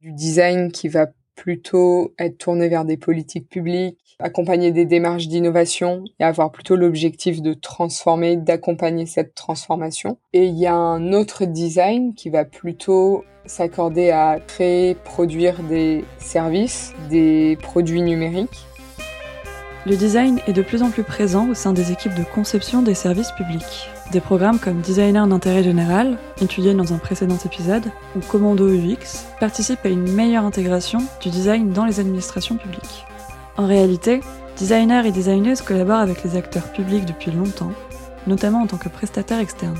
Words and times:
du 0.00 0.12
design 0.12 0.70
qui 0.70 0.88
va 0.88 1.06
plutôt 1.34 2.14
être 2.18 2.38
tourné 2.38 2.68
vers 2.68 2.84
des 2.84 2.96
politiques 2.96 3.48
publiques, 3.48 4.16
accompagner 4.18 4.72
des 4.72 4.84
démarches 4.84 5.28
d'innovation 5.28 6.04
et 6.18 6.24
avoir 6.24 6.50
plutôt 6.50 6.74
l'objectif 6.74 7.40
de 7.40 7.54
transformer, 7.54 8.36
d'accompagner 8.36 9.06
cette 9.06 9.34
transformation. 9.34 10.18
Et 10.32 10.46
il 10.46 10.58
y 10.58 10.66
a 10.66 10.74
un 10.74 11.12
autre 11.12 11.44
design 11.44 12.14
qui 12.14 12.28
va 12.28 12.44
plutôt 12.44 13.24
s'accorder 13.46 14.10
à 14.10 14.40
créer, 14.46 14.94
produire 14.94 15.62
des 15.62 16.04
services, 16.18 16.92
des 17.08 17.56
produits 17.62 18.02
numériques. 18.02 18.66
Le 19.86 19.96
design 19.96 20.40
est 20.46 20.52
de 20.52 20.62
plus 20.62 20.82
en 20.82 20.90
plus 20.90 21.04
présent 21.04 21.48
au 21.48 21.54
sein 21.54 21.72
des 21.72 21.92
équipes 21.92 22.14
de 22.14 22.24
conception 22.24 22.82
des 22.82 22.94
services 22.94 23.30
publics. 23.32 23.88
Des 24.12 24.22
programmes 24.22 24.58
comme 24.58 24.80
Designer 24.80 25.26
d'intérêt 25.26 25.62
général, 25.62 26.16
étudiés 26.40 26.72
dans 26.72 26.94
un 26.94 26.98
précédent 26.98 27.36
épisode, 27.44 27.84
ou 28.16 28.20
Commando 28.20 28.66
UX, 28.66 29.26
participent 29.38 29.84
à 29.84 29.90
une 29.90 30.10
meilleure 30.10 30.44
intégration 30.44 31.00
du 31.20 31.28
design 31.28 31.72
dans 31.72 31.84
les 31.84 32.00
administrations 32.00 32.56
publiques. 32.56 33.04
En 33.58 33.66
réalité, 33.66 34.22
designers 34.56 35.06
et 35.06 35.12
designeuses 35.12 35.60
collaborent 35.60 35.98
avec 35.98 36.24
les 36.24 36.36
acteurs 36.36 36.72
publics 36.72 37.04
depuis 37.04 37.32
longtemps, 37.32 37.72
notamment 38.26 38.62
en 38.62 38.66
tant 38.66 38.78
que 38.78 38.88
prestataires 38.88 39.40
externes. 39.40 39.76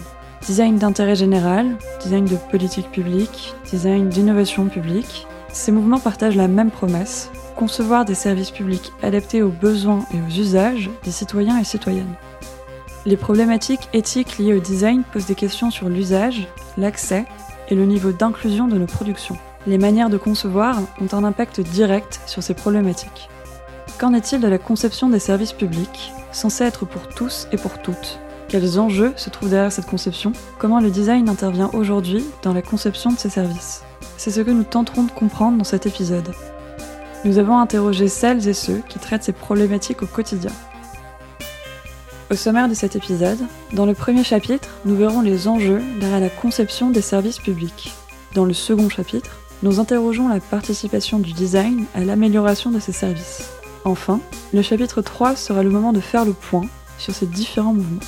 Design 0.47 0.77
d'intérêt 0.77 1.17
général, 1.17 1.77
design 2.03 2.27
de 2.27 2.37
politique 2.51 2.91
publique, 2.91 3.55
design 3.71 4.11
d'innovation 4.11 4.67
publique, 4.67 5.27
ces 5.55 5.73
mouvements 5.73 6.01
partagent 6.01 6.37
la 6.37 6.49
même 6.49 6.71
promesse, 6.71 7.31
concevoir 7.57 8.05
des 8.05 8.15
services 8.15 8.51
publics 8.51 8.93
adaptés 9.03 9.43
aux 9.43 9.49
besoins 9.49 10.05
et 10.13 10.19
aux 10.21 10.39
usages 10.39 10.91
des 11.03 11.13
citoyens 11.13 11.59
et 11.59 11.65
citoyennes. 11.65 12.15
Les 13.09 13.17
problématiques 13.17 13.89
éthiques 13.95 14.37
liées 14.37 14.53
au 14.53 14.61
design 14.61 15.03
posent 15.03 15.25
des 15.25 15.35
questions 15.35 15.71
sur 15.71 15.89
l'usage, 15.89 16.47
l'accès 16.77 17.25
et 17.71 17.75
le 17.75 17.87
niveau 17.87 18.13
d'inclusion 18.13 18.69
de 18.69 18.77
nos 18.77 18.85
productions. 18.85 19.39
Les 19.67 19.79
manières 19.79 20.11
de 20.11 20.19
concevoir 20.19 20.79
ont 21.01 21.17
un 21.17 21.25
impact 21.25 21.63
direct 21.63 22.21
sur 22.27 22.43
ces 22.43 22.53
problématiques. 22.53 23.31
Qu'en 23.99 24.13
est-il 24.13 24.43
de 24.43 24.47
la 24.47 24.59
conception 24.59 25.09
des 25.09 25.21
services 25.21 25.55
publics, 25.55 26.13
censés 26.33 26.65
être 26.65 26.85
pour 26.85 27.09
tous 27.09 27.49
et 27.51 27.57
pour 27.57 27.79
toutes? 27.79 28.19
Quels 28.49 28.79
enjeux 28.79 29.15
se 29.17 29.31
trouvent 29.31 29.49
derrière 29.49 29.73
cette 29.73 29.87
conception? 29.87 30.35
Comment 30.59 30.81
le 30.81 30.91
design 30.91 31.31
intervient 31.31 31.71
aujourd'hui 31.73 32.27
dans 32.43 32.53
la 32.53 32.61
conception 32.61 33.11
de 33.11 33.19
ces 33.19 33.31
services? 33.31 33.85
C'est 34.19 34.31
ce 34.31 34.43
que 34.43 34.51
nous 34.51 34.65
tenterons 34.65 35.05
de 35.05 35.13
comprendre 35.13 35.57
dans 35.57 35.65
cet 35.65 35.87
épisode. 35.87 36.35
Nous 37.25 37.39
avons 37.39 37.59
interrogé 37.59 38.07
celles 38.07 38.47
et 38.49 38.53
ceux 38.53 38.83
qui 38.87 38.99
traitent 38.99 39.25
ces 39.25 39.33
problématiques 39.33 40.03
au 40.03 40.07
quotidien. 40.07 40.53
Au 42.31 42.35
sommaire 42.35 42.69
de 42.69 42.75
cet 42.75 42.95
épisode, 42.95 43.39
dans 43.73 43.87
le 43.87 43.95
premier 43.95 44.23
chapitre, 44.23 44.69
nous 44.85 44.95
verrons 44.95 45.23
les 45.23 45.49
enjeux 45.49 45.81
derrière 45.99 46.21
la 46.21 46.29
conception 46.29 46.91
des 46.91 47.01
services 47.01 47.39
publics. 47.39 47.93
Dans 48.35 48.45
le 48.45 48.53
second 48.53 48.91
chapitre, 48.91 49.41
nous 49.63 49.81
interrogeons 49.81 50.29
la 50.29 50.39
participation 50.39 51.21
du 51.21 51.33
design 51.33 51.87
à 51.95 52.01
l'amélioration 52.01 52.71
de 52.71 52.81
ces 52.81 52.93
services. 52.93 53.49
Enfin, 53.87 54.21
le 54.53 54.61
chapitre 54.61 55.01
3 55.01 55.37
sera 55.37 55.63
le 55.63 55.71
moment 55.71 55.95
de 55.95 56.01
faire 56.01 56.27
le 56.27 56.35
point 56.35 56.67
sur 56.99 57.15
ces 57.15 57.27
différents 57.27 57.73
mouvements. 57.73 58.01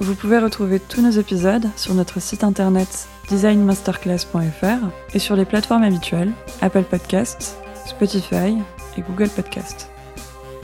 Vous 0.00 0.14
pouvez 0.14 0.38
retrouver 0.38 0.80
tous 0.80 1.02
nos 1.02 1.10
épisodes 1.10 1.68
sur 1.76 1.92
notre 1.92 2.20
site 2.20 2.42
internet 2.42 3.06
designmasterclass.fr 3.28 4.86
et 5.12 5.18
sur 5.18 5.36
les 5.36 5.44
plateformes 5.44 5.82
habituelles 5.82 6.32
Apple 6.62 6.84
Podcasts, 6.84 7.58
Spotify 7.86 8.56
et 8.96 9.02
Google 9.02 9.28
Podcasts. 9.28 9.90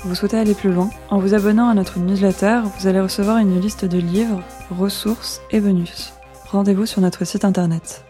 Vous 0.05 0.17
souhaitez 0.17 0.37
aller 0.37 0.55
plus 0.55 0.73
loin 0.73 0.91
En 1.11 1.21
vous 1.21 1.33
abonnant 1.33 1.69
à 1.69 1.75
notre 1.75 2.01
newsletter, 2.01 2.63
vous 2.77 2.89
allez 2.89 3.01
recevoir 3.01 3.39
une 3.39 3.61
liste 3.61 3.85
de 3.85 3.99
livres, 3.99 4.43
ressources 4.71 5.41
et 5.53 5.61
bonus. 5.61 6.13
Rendez-vous 6.51 6.87
sur 6.87 7.01
notre 7.01 7.25
site 7.25 7.45
internet. 7.45 8.05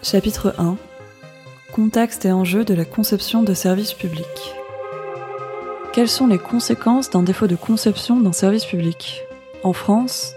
Chapitre 0.00 0.54
1 0.56 0.76
Contexte 1.72 2.24
et 2.26 2.32
enjeux 2.32 2.64
de 2.64 2.74
la 2.74 2.84
conception 2.84 3.42
de 3.42 3.54
services 3.54 3.92
publics. 3.92 4.54
Quelles 5.92 6.08
sont 6.08 6.28
les 6.28 6.38
conséquences 6.38 7.10
d'un 7.10 7.24
défaut 7.24 7.48
de 7.48 7.56
conception 7.56 8.20
d'un 8.20 8.32
service 8.32 8.64
public? 8.64 9.24
En 9.64 9.72
France, 9.72 10.34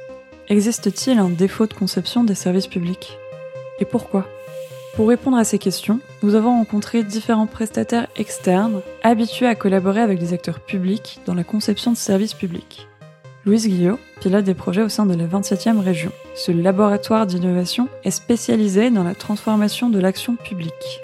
existe-t-il 0.50 1.20
un 1.20 1.30
défaut 1.30 1.68
de 1.68 1.74
conception 1.76 2.24
des 2.24 2.36
services 2.36 2.68
publics? 2.68 3.20
Et 3.80 3.86
pourquoi? 3.86 4.26
Pour 4.96 5.10
répondre 5.10 5.38
à 5.38 5.44
ces 5.44 5.60
questions, 5.60 6.00
nous 6.24 6.36
avons 6.36 6.52
rencontré 6.52 7.04
différents 7.04 7.48
prestataires 7.48 8.08
externes 8.16 8.82
habitués 9.04 9.46
à 9.46 9.56
collaborer 9.56 10.00
avec 10.00 10.20
des 10.20 10.32
acteurs 10.32 10.62
publics 10.62 11.20
dans 11.26 11.34
la 11.34 11.44
conception 11.44 11.92
de 11.92 11.98
services 11.98 12.34
publics. 12.34 12.88
Louise 13.46 13.68
Guillot 13.68 14.00
pilote 14.22 14.46
des 14.46 14.54
projets 14.54 14.82
au 14.82 14.90
sein 14.90 15.06
de 15.06 15.14
la 15.14 15.26
27e 15.26 15.80
région. 15.80 16.12
Ce 16.34 16.52
laboratoire 16.52 17.28
d'innovation 17.28 17.90
est 18.06 18.12
spécialisé 18.12 18.90
dans 18.90 19.04
la 19.04 19.16
transformation 19.16 19.90
de 19.90 20.00
l'action 20.00 20.38
publique. 20.38 21.02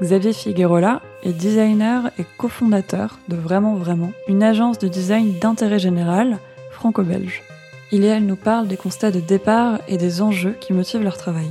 Xavier 0.00 0.32
Figuerola 0.32 1.02
est 1.22 1.32
designer 1.32 2.10
et 2.18 2.24
cofondateur 2.38 3.18
de 3.28 3.36
Vraiment 3.36 3.74
Vraiment, 3.74 4.12
une 4.26 4.42
agence 4.42 4.78
de 4.78 4.88
design 4.88 5.38
d'intérêt 5.38 5.78
général 5.78 6.38
franco-belge. 6.70 7.42
Il 7.92 8.04
et 8.04 8.08
elle 8.08 8.26
nous 8.26 8.36
parlent 8.36 8.68
des 8.68 8.76
constats 8.76 9.10
de 9.10 9.20
départ 9.20 9.80
et 9.86 9.98
des 9.98 10.22
enjeux 10.22 10.56
qui 10.60 10.72
motivent 10.72 11.02
leur 11.02 11.16
travail. 11.16 11.50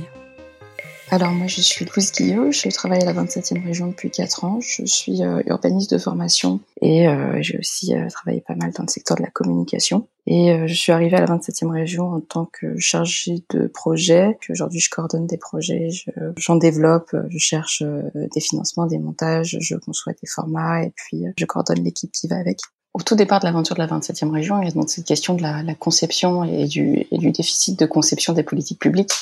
Alors 1.10 1.32
moi 1.32 1.46
je 1.46 1.62
suis 1.62 1.86
Louise 1.86 2.12
Guillot, 2.12 2.52
je 2.52 2.68
travaille 2.68 3.00
à 3.02 3.06
la 3.06 3.14
27e 3.14 3.64
région 3.64 3.86
depuis 3.86 4.10
4 4.10 4.44
ans, 4.44 4.60
je 4.60 4.84
suis 4.84 5.22
euh, 5.22 5.42
urbaniste 5.46 5.90
de 5.94 5.98
formation 5.98 6.60
et 6.82 7.08
euh, 7.08 7.38
j'ai 7.40 7.58
aussi 7.58 7.94
euh, 7.94 8.08
travaillé 8.10 8.42
pas 8.42 8.54
mal 8.54 8.72
dans 8.72 8.82
le 8.82 8.90
secteur 8.90 9.16
de 9.16 9.22
la 9.22 9.30
communication. 9.30 10.06
Et 10.26 10.54
je 10.66 10.74
suis 10.74 10.92
arrivée 10.92 11.16
à 11.16 11.20
la 11.24 11.38
27e 11.38 11.70
région 11.70 12.10
en 12.10 12.20
tant 12.20 12.44
que 12.44 12.78
chargée 12.78 13.42
de 13.48 13.66
projet. 13.66 14.36
Aujourd'hui 14.50 14.78
je 14.78 14.90
coordonne 14.90 15.26
des 15.26 15.38
projets, 15.38 15.88
j'en 16.36 16.56
développe, 16.56 17.16
je 17.30 17.38
cherche 17.38 17.82
des 18.14 18.40
financements, 18.40 18.84
des 18.84 18.98
montages, 18.98 19.56
je 19.58 19.76
conçois 19.76 20.12
des 20.12 20.28
formats 20.28 20.82
et 20.82 20.92
puis 20.94 21.24
je 21.38 21.44
coordonne 21.46 21.82
l'équipe 21.82 22.12
qui 22.12 22.28
va 22.28 22.36
avec. 22.36 22.58
Au 22.92 23.00
tout 23.00 23.14
départ 23.14 23.40
de 23.40 23.46
l'aventure 23.46 23.74
de 23.74 23.80
la 23.80 23.86
27e 23.86 24.30
région, 24.30 24.60
il 24.60 24.66
y 24.66 24.70
a 24.70 24.74
donc 24.74 24.90
cette 24.90 25.06
question 25.06 25.32
de 25.32 25.40
la, 25.40 25.62
la 25.62 25.74
conception 25.74 26.44
et 26.44 26.66
du, 26.66 27.06
et 27.10 27.16
du 27.16 27.30
déficit 27.30 27.78
de 27.78 27.86
conception 27.86 28.34
des 28.34 28.42
politiques 28.42 28.80
publiques 28.80 29.14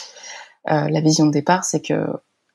euh, 0.71 0.89
la 0.89 1.01
vision 1.01 1.27
de 1.27 1.33
départ, 1.33 1.65
c'est 1.65 1.81
que 1.81 2.07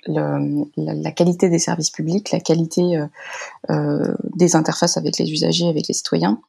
le, 0.05 0.66
la, 0.77 1.11
qualité 1.11 1.49
des 1.49 1.59
services 1.59 1.91
publics, 1.91 2.31
la 2.31 2.39
qualité 2.39 2.97
euh, 2.97 3.07
euh, 3.69 4.16
des 4.35 4.55
interfaces 4.55 4.97
avec 4.97 5.17
les 5.17 5.31
usagers, 5.31 5.67
avec 5.67 5.88
les 5.88 5.94
citoyens, 5.94 6.41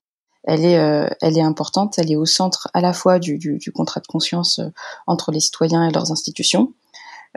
elle 0.45 0.65
est, 0.65 1.09
elle 1.21 1.39
est 1.39 1.43
importante. 1.43 2.01
Elle 2.01 2.11
est 2.11 2.17
au 2.17 2.27
centre 2.27 2.69
à 2.75 2.81
la 2.81 2.93
fois 2.93 3.21
du, 3.21 3.39
du, 3.39 3.59
du 3.59 3.71
contrat 3.71 4.01
de 4.01 4.09
conscience 4.09 4.61
entre 5.07 5.31
les 5.31 5.39
citoyens 5.39 5.89
et 5.89 5.93
leurs 5.93 6.11
institutions, 6.11 6.73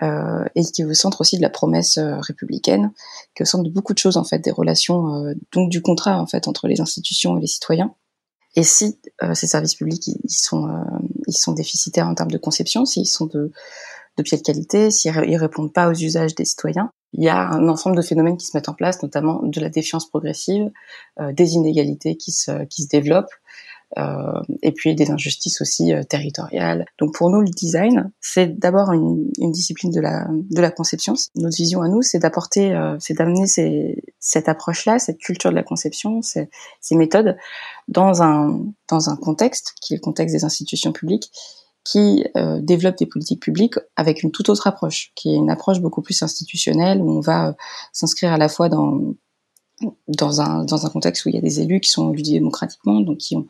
euh, 0.02 0.44
et 0.56 0.64
qui 0.64 0.82
est 0.82 0.86
au 0.86 0.94
centre 0.96 1.22
aussi 1.22 1.38
de 1.38 1.44
la 1.44 1.52
promesse 1.52 2.00
républicaine, 2.00 2.92
qui 3.36 3.44
est 3.44 3.46
au 3.46 3.46
centre 3.46 3.64
de 3.64 3.70
beaucoup 3.70 3.94
de 3.94 4.00
choses 4.00 4.18
en 4.18 4.24
fait, 4.24 4.40
des 4.40 4.50
relations, 4.50 5.36
donc 5.52 5.70
du 5.70 5.84
contrat 5.84 6.20
en 6.20 6.26
fait 6.26 6.48
entre 6.48 6.68
les 6.68 6.82
institutions 6.82 7.38
et 7.38 7.42
les 7.42 7.48
citoyens. 7.48 7.94
Et 8.56 8.64
si 8.64 8.98
ces 9.36 9.46
services 9.46 9.76
publics 9.76 10.08
ils, 10.08 10.32
sont, 10.32 10.68
ils 11.28 11.38
sont 11.38 11.52
déficitaires 11.52 12.08
en 12.08 12.16
termes 12.16 12.32
de 12.32 12.40
conception, 12.40 12.86
s'ils 12.86 13.06
sont 13.06 13.28
de 13.28 13.52
de 14.18 14.24
pied 14.24 14.38
de 14.38 14.44
qualité, 14.44 14.92
s'ils 14.92 15.12
ne 15.12 15.40
répondent 15.40 15.74
pas 15.74 15.90
aux 15.90 15.94
usages 15.94 16.36
des 16.36 16.46
citoyens. 16.46 16.92
Il 17.14 17.24
y 17.24 17.30
a 17.30 17.50
un 17.50 17.68
ensemble 17.70 17.96
de 17.96 18.02
phénomènes 18.02 18.38
qui 18.38 18.46
se 18.46 18.56
mettent 18.56 18.70
en 18.70 18.74
place, 18.74 19.02
notamment 19.02 19.42
de 19.44 19.62
la 19.62 19.70
défiance 19.70 20.10
progressive, 20.10 20.72
euh, 21.20 21.32
des 21.32 21.54
inégalités 21.54 22.18
qui 22.18 22.32
se, 22.32 22.66
qui 22.66 22.84
se 22.84 22.90
développent, 22.90 23.34
euh, 23.98 24.42
et 24.62 24.74
puis 24.74 24.94
des 24.94 25.10
injustices 25.12 25.62
aussi 25.62 25.94
euh, 25.94 26.04
territoriales. 26.04 26.86
Donc 27.00 27.14
pour 27.16 27.30
nous, 27.30 27.40
le 27.40 27.50
design, 27.50 28.12
c'est 28.20 28.60
d'abord 28.60 28.92
une, 28.92 29.32
une, 29.38 29.52
discipline 29.52 29.92
de 29.92 30.02
la, 30.02 30.28
de 30.30 30.60
la 30.60 30.70
conception. 30.70 31.14
Notre 31.36 31.56
vision 31.56 31.82
à 31.82 31.88
nous, 31.88 32.02
c'est 32.02 32.20
d'apporter, 32.20 32.74
euh, 32.74 32.98
c'est 33.00 33.14
d'amener 33.14 33.46
cette 34.20 34.50
approche-là, 34.50 35.00
cette 35.00 35.20
culture 35.20 35.50
de 35.50 35.56
la 35.56 35.64
conception, 35.64 36.22
ces, 36.22 36.50
ces 36.82 36.96
méthodes 36.96 37.38
dans 37.88 38.22
un, 38.22 38.60
dans 38.90 39.10
un 39.10 39.16
contexte 39.16 39.74
qui 39.80 39.94
est 39.94 39.98
le 39.98 40.02
contexte 40.02 40.36
des 40.36 40.44
institutions 40.44 40.92
publiques 40.92 41.32
qui 41.86 42.26
euh, 42.36 42.60
développe 42.62 42.98
des 42.98 43.06
politiques 43.06 43.42
publiques 43.42 43.76
avec 43.96 44.24
une 44.24 44.32
toute 44.32 44.50
autre 44.50 44.68
approche, 44.68 45.12
qui 45.16 45.30
est 45.30 45.36
une 45.36 45.52
approche 45.52 45.80
beaucoup 45.80 46.02
plus 46.02 46.22
institutionnelle, 46.22 47.00
où 47.00 47.10
on 47.10 47.22
va 47.22 47.50
euh, 47.50 47.54
s'inscrire 47.94 48.34
à 48.34 48.38
la 48.38 48.50
fois 48.50 48.68
dans 48.68 49.16
dans 50.08 50.40
un, 50.40 50.64
dans 50.64 50.86
un 50.86 50.90
contexte 50.90 51.26
où 51.26 51.30
il 51.30 51.36
y 51.36 51.38
a 51.38 51.42
des 51.42 51.60
élus 51.60 51.82
qui 51.82 51.90
sont 51.90 52.14
élus 52.14 52.24
démocratiquement, 52.24 53.02
donc 53.02 53.18
qui 53.18 53.36
ont 53.36 53.46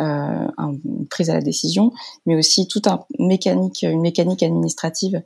euh, 0.00 0.46
une 0.58 1.06
prise 1.08 1.30
à 1.30 1.34
la 1.34 1.40
décision, 1.40 1.92
mais 2.26 2.36
aussi 2.36 2.68
toute 2.68 2.86
un 2.86 3.04
mécanique, 3.18 3.82
une 3.82 4.02
mécanique 4.02 4.42
administrative 4.42 5.22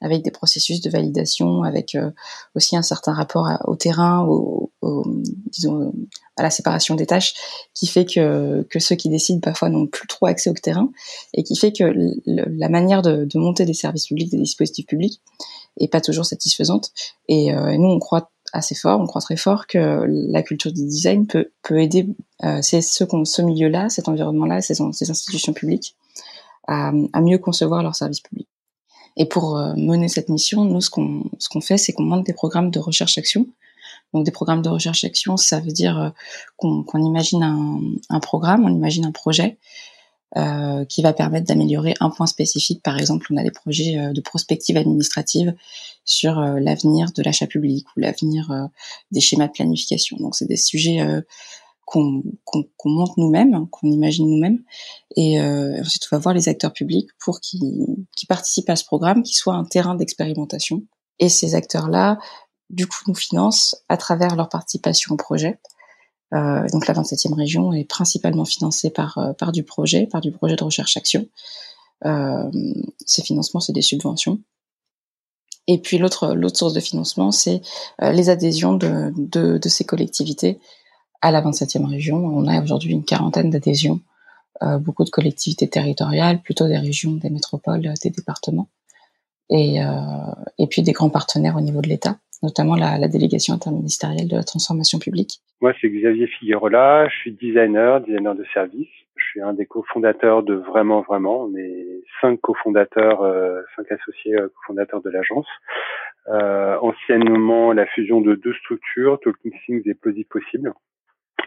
avec 0.00 0.22
des 0.22 0.30
processus 0.30 0.80
de 0.80 0.90
validation, 0.90 1.62
avec 1.62 1.94
euh, 1.94 2.10
aussi 2.54 2.76
un 2.76 2.82
certain 2.82 3.12
rapport 3.12 3.48
au 3.64 3.76
terrain, 3.76 4.24
au, 4.28 4.70
disons 5.50 5.92
à 6.36 6.42
la 6.42 6.50
séparation 6.50 6.94
des 6.94 7.06
tâches, 7.06 7.34
qui 7.74 7.86
fait 7.86 8.04
que, 8.04 8.66
que 8.68 8.78
ceux 8.78 8.94
qui 8.94 9.08
décident 9.08 9.40
parfois 9.40 9.68
n'ont 9.70 9.86
plus 9.86 10.06
trop 10.06 10.26
accès 10.26 10.50
au 10.50 10.54
terrain, 10.54 10.90
et 11.32 11.42
qui 11.42 11.56
fait 11.56 11.72
que 11.72 11.92
la 12.26 12.68
manière 12.68 13.02
de, 13.02 13.24
de, 13.24 13.38
monter 13.38 13.64
des 13.64 13.74
services 13.74 14.06
publics, 14.06 14.30
des 14.30 14.38
dispositifs 14.38 14.86
publics, 14.86 15.20
est 15.78 15.88
pas 15.88 16.00
toujours 16.00 16.26
satisfaisante. 16.26 16.92
Et, 17.28 17.54
euh, 17.54 17.76
nous, 17.76 17.88
on 17.88 17.98
croit 17.98 18.30
assez 18.52 18.74
fort, 18.74 19.00
on 19.00 19.06
croit 19.06 19.20
très 19.20 19.36
fort 19.36 19.66
que 19.66 20.04
la 20.06 20.42
culture 20.42 20.72
du 20.72 20.86
design 20.86 21.26
peut, 21.26 21.50
peut 21.62 21.80
aider 21.80 22.08
euh, 22.44 22.62
ce, 22.62 22.80
ce 22.80 23.42
milieu-là, 23.42 23.88
cet 23.88 24.08
environnement-là, 24.08 24.60
ces, 24.60 24.74
ces 24.92 25.10
institutions 25.10 25.52
publiques, 25.52 25.96
à, 26.68 26.92
à 27.12 27.20
mieux 27.20 27.38
concevoir 27.38 27.82
leurs 27.82 27.96
services 27.96 28.20
publics. 28.20 28.48
Et 29.16 29.26
pour 29.26 29.56
euh, 29.56 29.74
mener 29.76 30.08
cette 30.08 30.28
mission, 30.28 30.64
nous, 30.64 30.80
ce 30.80 30.90
qu'on 30.90 31.24
ce 31.38 31.48
qu'on 31.48 31.60
fait, 31.60 31.78
c'est 31.78 31.92
qu'on 31.92 32.04
monte 32.04 32.26
des 32.26 32.34
programmes 32.34 32.70
de 32.70 32.78
recherche-action. 32.78 33.46
Donc 34.12 34.24
des 34.24 34.30
programmes 34.30 34.62
de 34.62 34.68
recherche-action, 34.68 35.36
ça 35.36 35.60
veut 35.60 35.72
dire 35.72 35.98
euh, 35.98 36.10
qu'on 36.56 37.02
imagine 37.02 37.42
un, 37.42 37.80
un, 38.08 38.20
programme, 38.20 38.64
on 38.64 38.74
imagine 38.74 39.04
un 39.04 39.12
projet 39.12 39.58
euh, 40.36 40.84
qui 40.84 41.02
va 41.02 41.12
permettre 41.12 41.46
d'améliorer 41.46 41.94
un 42.00 42.10
point 42.10 42.26
spécifique. 42.26 42.82
Par 42.82 42.98
exemple, 42.98 43.26
on 43.30 43.36
a 43.36 43.42
des 43.42 43.50
projets 43.50 43.98
euh, 43.98 44.12
de 44.12 44.20
prospective 44.20 44.76
administrative 44.76 45.54
sur 46.04 46.40
l'avenir 46.40 47.10
de 47.16 47.22
l'achat 47.22 47.48
public 47.48 47.84
ou 47.96 48.00
l'avenir 48.00 48.68
des 49.10 49.20
schémas 49.20 49.48
de 49.48 49.52
planification. 49.52 50.16
Donc 50.20 50.36
c'est 50.36 50.46
des 50.46 50.56
sujets 50.56 51.04
qu'on 51.86 52.22
monte 52.84 53.16
nous-mêmes, 53.16 53.68
qu'on 53.70 53.90
imagine 53.90 54.28
nous-mêmes. 54.28 54.62
Et 55.16 55.40
euh, 55.40 55.80
ensuite, 55.80 56.06
on 56.10 56.16
va 56.16 56.20
voir 56.20 56.34
les 56.34 56.48
acteurs 56.48 56.72
publics 56.72 57.08
pour 57.18 57.40
qu'ils 57.40 57.96
participent 58.28 58.68
à 58.68 58.76
ce 58.76 58.84
programme, 58.84 59.22
qui 59.22 59.34
soit 59.34 59.54
un 59.54 59.64
terrain 59.64 59.94
d'expérimentation. 59.94 60.82
Et 61.18 61.28
ces 61.28 61.54
acteurs-là, 61.54 62.18
du 62.68 62.86
coup, 62.86 62.98
nous 63.06 63.14
financent 63.14 63.76
à 63.88 63.96
travers 63.96 64.36
leur 64.36 64.48
participation 64.48 65.14
au 65.14 65.16
projet. 65.16 65.58
Euh, 66.34 66.66
donc 66.72 66.88
la 66.88 66.94
27e 66.94 67.34
région 67.34 67.72
est 67.72 67.84
principalement 67.84 68.44
financée 68.44 68.90
par, 68.90 69.16
euh, 69.18 69.32
par 69.32 69.52
du 69.52 69.62
projet, 69.62 70.06
par 70.06 70.20
du 70.20 70.32
projet 70.32 70.56
de 70.56 70.64
recherche-action. 70.64 71.28
Euh, 72.04 72.50
ces 73.06 73.22
financements, 73.22 73.60
c'est 73.60 73.72
des 73.72 73.82
subventions. 73.82 74.40
Et 75.68 75.80
puis 75.80 75.98
l'autre 75.98 76.34
l'autre 76.34 76.58
source 76.58 76.74
de 76.74 76.80
financement, 76.80 77.32
c'est 77.32 77.60
euh, 78.02 78.12
les 78.12 78.28
adhésions 78.28 78.74
de, 78.74 79.12
de, 79.16 79.58
de, 79.58 79.68
ces 79.68 79.84
collectivités 79.84 80.60
à 81.22 81.30
la 81.30 81.42
27e 81.42 81.86
région. 81.86 82.16
On 82.16 82.46
a 82.46 82.62
aujourd'hui 82.62 82.92
une 82.92 83.04
quarantaine 83.04 83.50
d'adhésions, 83.50 84.00
euh, 84.62 84.78
beaucoup 84.78 85.04
de 85.04 85.10
collectivités 85.10 85.68
territoriales, 85.68 86.40
plutôt 86.42 86.68
des 86.68 86.78
régions, 86.78 87.12
des 87.12 87.30
métropoles, 87.30 87.82
des 88.02 88.10
départements, 88.10 88.68
et, 89.50 89.82
euh, 89.82 89.86
et 90.58 90.66
puis 90.66 90.82
des 90.82 90.92
grands 90.92 91.10
partenaires 91.10 91.56
au 91.56 91.60
niveau 91.60 91.80
de 91.80 91.88
l'État, 91.88 92.16
notamment 92.42 92.74
la, 92.74 93.08
délégation 93.08 93.54
interministérielle 93.54 94.28
de 94.28 94.36
la 94.36 94.44
transformation 94.44 94.98
publique. 94.98 95.40
Moi, 95.60 95.72
c'est 95.80 95.88
Xavier 95.88 96.26
Figuerola, 96.26 97.08
je 97.08 97.16
suis 97.16 97.32
designer, 97.32 98.00
designer 98.00 98.34
de 98.34 98.44
service. 98.52 98.88
Je 99.16 99.24
suis 99.24 99.40
un 99.40 99.54
des 99.54 99.64
cofondateurs 99.64 100.42
de 100.42 100.54
Vraiment 100.54 101.00
Vraiment. 101.00 101.44
On 101.44 101.56
est 101.56 102.02
cinq 102.20 102.40
cofondateurs, 102.40 103.22
euh, 103.22 103.62
cinq 103.74 103.90
associés 103.90 104.34
euh, 104.34 104.48
cofondateurs 104.60 105.00
de 105.00 105.10
l'agence. 105.10 105.46
Euh, 106.28 106.76
anciennement, 106.80 107.72
la 107.72 107.86
fusion 107.86 108.20
de 108.20 108.34
deux 108.34 108.54
structures, 108.54 109.20
Talking 109.20 109.52
Things 109.64 109.82
et 109.86 109.94
Plausible 109.94 110.28
Possible. 110.28 110.72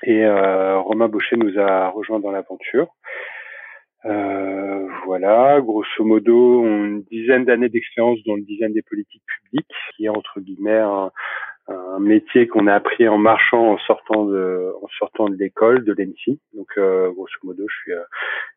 Et 0.03 0.25
euh, 0.25 0.79
Romain 0.79 1.07
Baucher 1.07 1.35
nous 1.37 1.59
a 1.59 1.89
rejoint 1.89 2.19
dans 2.19 2.31
l'aventure. 2.31 2.87
Euh, 4.05 4.87
voilà, 5.05 5.59
grosso 5.59 6.05
modo, 6.05 6.63
une 6.65 7.01
dizaine 7.03 7.43
d'années 7.43 7.67
d'expérience 7.67 8.19
dans 8.25 8.35
le 8.35 8.43
design 8.43 8.71
des 8.73 8.81
politiques 8.81 9.23
publiques, 9.25 9.75
qui 9.95 10.05
est 10.05 10.09
entre 10.09 10.39
guillemets 10.39 10.79
un, 10.79 11.11
métier 11.99 12.47
qu'on 12.47 12.65
a 12.65 12.73
appris 12.73 13.07
en 13.07 13.19
marchant 13.19 13.73
en 13.73 13.77
sortant 13.79 14.25
de 14.25 14.73
en 14.81 14.87
sortant 14.97 15.27
de 15.29 15.35
l'école 15.35 15.83
de 15.83 15.93
l'ENSI. 15.93 16.39
Donc 16.55 16.67
euh, 16.77 17.11
grosso 17.11 17.35
modo, 17.43 17.63
je 17.67 17.75
suis 17.83 17.91
euh, 17.91 18.01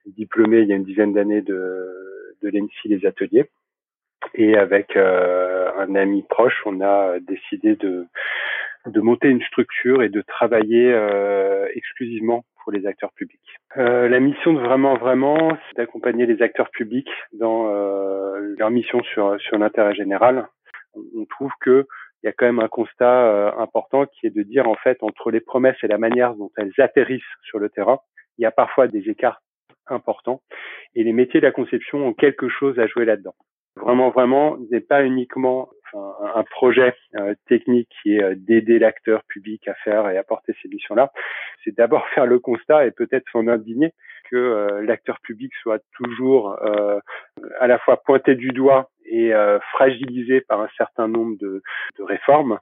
diplômé 0.06 0.61
il 0.61 0.69
y 0.69 0.73
a 0.73 0.76
une 0.76 0.85
dizaine 0.85 1.12
d'années 1.12 1.43
de 1.43 2.35
de 2.43 2.49
l'ENSI 2.49 2.88
les 2.88 3.05
ateliers. 3.05 3.50
Et 4.35 4.56
avec 4.56 4.96
euh, 4.96 5.70
un 5.76 5.94
ami 5.94 6.23
proche, 6.23 6.62
on 6.64 6.81
a 6.81 7.19
décidé 7.20 7.75
de 7.76 8.06
de 8.87 9.00
monter 9.00 9.29
une 9.29 9.43
structure 9.43 10.02
et 10.02 10.08
de 10.08 10.23
travailler 10.23 10.93
euh, 10.93 11.67
exclusivement 11.75 12.44
pour 12.62 12.73
les 12.73 12.87
acteurs 12.87 13.12
publics. 13.12 13.40
Euh, 13.76 14.08
la 14.08 14.20
mission 14.20 14.52
de 14.52 14.61
vraiment 14.61 14.96
vraiment, 14.96 15.56
c'est 15.69 15.76
d'accompagner 15.76 16.26
les 16.26 16.43
acteurs 16.43 16.70
publics 16.70 17.11
dans 17.32 17.69
euh, 17.69 18.55
leur 18.58 18.70
mission 18.70 19.02
sur 19.02 19.40
sur 19.40 19.58
l'intérêt 19.58 19.94
général. 19.94 20.49
On 20.94 21.25
trouve 21.25 21.52
que 21.61 21.87
il 22.23 22.26
y 22.26 22.29
a 22.29 22.32
quand 22.32 22.46
même 22.46 22.61
un 22.61 22.69
constat 22.69 23.26
euh, 23.26 23.52
important 23.58 24.06
qui 24.06 24.26
est 24.26 24.31
de 24.31 24.43
dire 24.43 24.69
en 24.69 24.76
fait 24.76 24.99
entre 25.02 25.31
les 25.31 25.40
promesses 25.40 25.82
et 25.82 25.88
la 25.88 25.99
manière 25.99 26.35
dont 26.35 26.50
elles 26.56 26.73
atterrissent 26.78 27.23
sur 27.43 27.58
le 27.58 27.69
terrain, 27.69 27.99
il 28.38 28.43
y 28.43 28.46
a 28.46 28.52
parfois 28.52 28.87
des 28.87 29.08
écarts 29.08 29.43
importants 29.88 30.40
et 30.94 31.02
les 31.02 31.12
métiers 31.12 31.40
de 31.40 31.46
la 31.46 31.52
conception 31.52 32.06
ont 32.06 32.14
quelque 32.14 32.49
chose 32.49 32.78
à 32.78 32.87
jouer 32.87 33.05
là-dedans. 33.05 33.35
Vraiment, 33.76 34.11
vraiment, 34.11 34.56
n'est 34.70 34.81
pas 34.81 35.05
uniquement 35.05 35.70
un, 35.94 36.44
projet 36.44 36.94
euh, 37.16 37.34
technique 37.48 37.88
qui 38.02 38.16
est 38.16 38.22
euh, 38.22 38.34
d'aider 38.36 38.78
l'acteur 38.78 39.22
public 39.24 39.66
à 39.68 39.74
faire 39.74 40.08
et 40.08 40.16
apporter 40.16 40.54
ces 40.62 40.68
missions-là. 40.68 41.12
C'est 41.64 41.76
d'abord 41.76 42.06
faire 42.14 42.26
le 42.26 42.38
constat 42.38 42.86
et 42.86 42.90
peut-être 42.90 43.24
s'en 43.32 43.46
indigner 43.48 43.92
que 44.30 44.36
euh, 44.36 44.82
l'acteur 44.82 45.20
public 45.20 45.52
soit 45.62 45.82
toujours 45.94 46.56
à 47.60 47.66
la 47.66 47.78
fois 47.78 47.98
pointé 48.02 48.34
du 48.34 48.48
doigt 48.48 48.88
et 49.04 49.32
fragilisé 49.72 50.40
par 50.40 50.60
un 50.60 50.68
certain 50.76 51.08
nombre 51.08 51.36
de, 51.38 51.62
de 51.98 52.02
réformes 52.02 52.58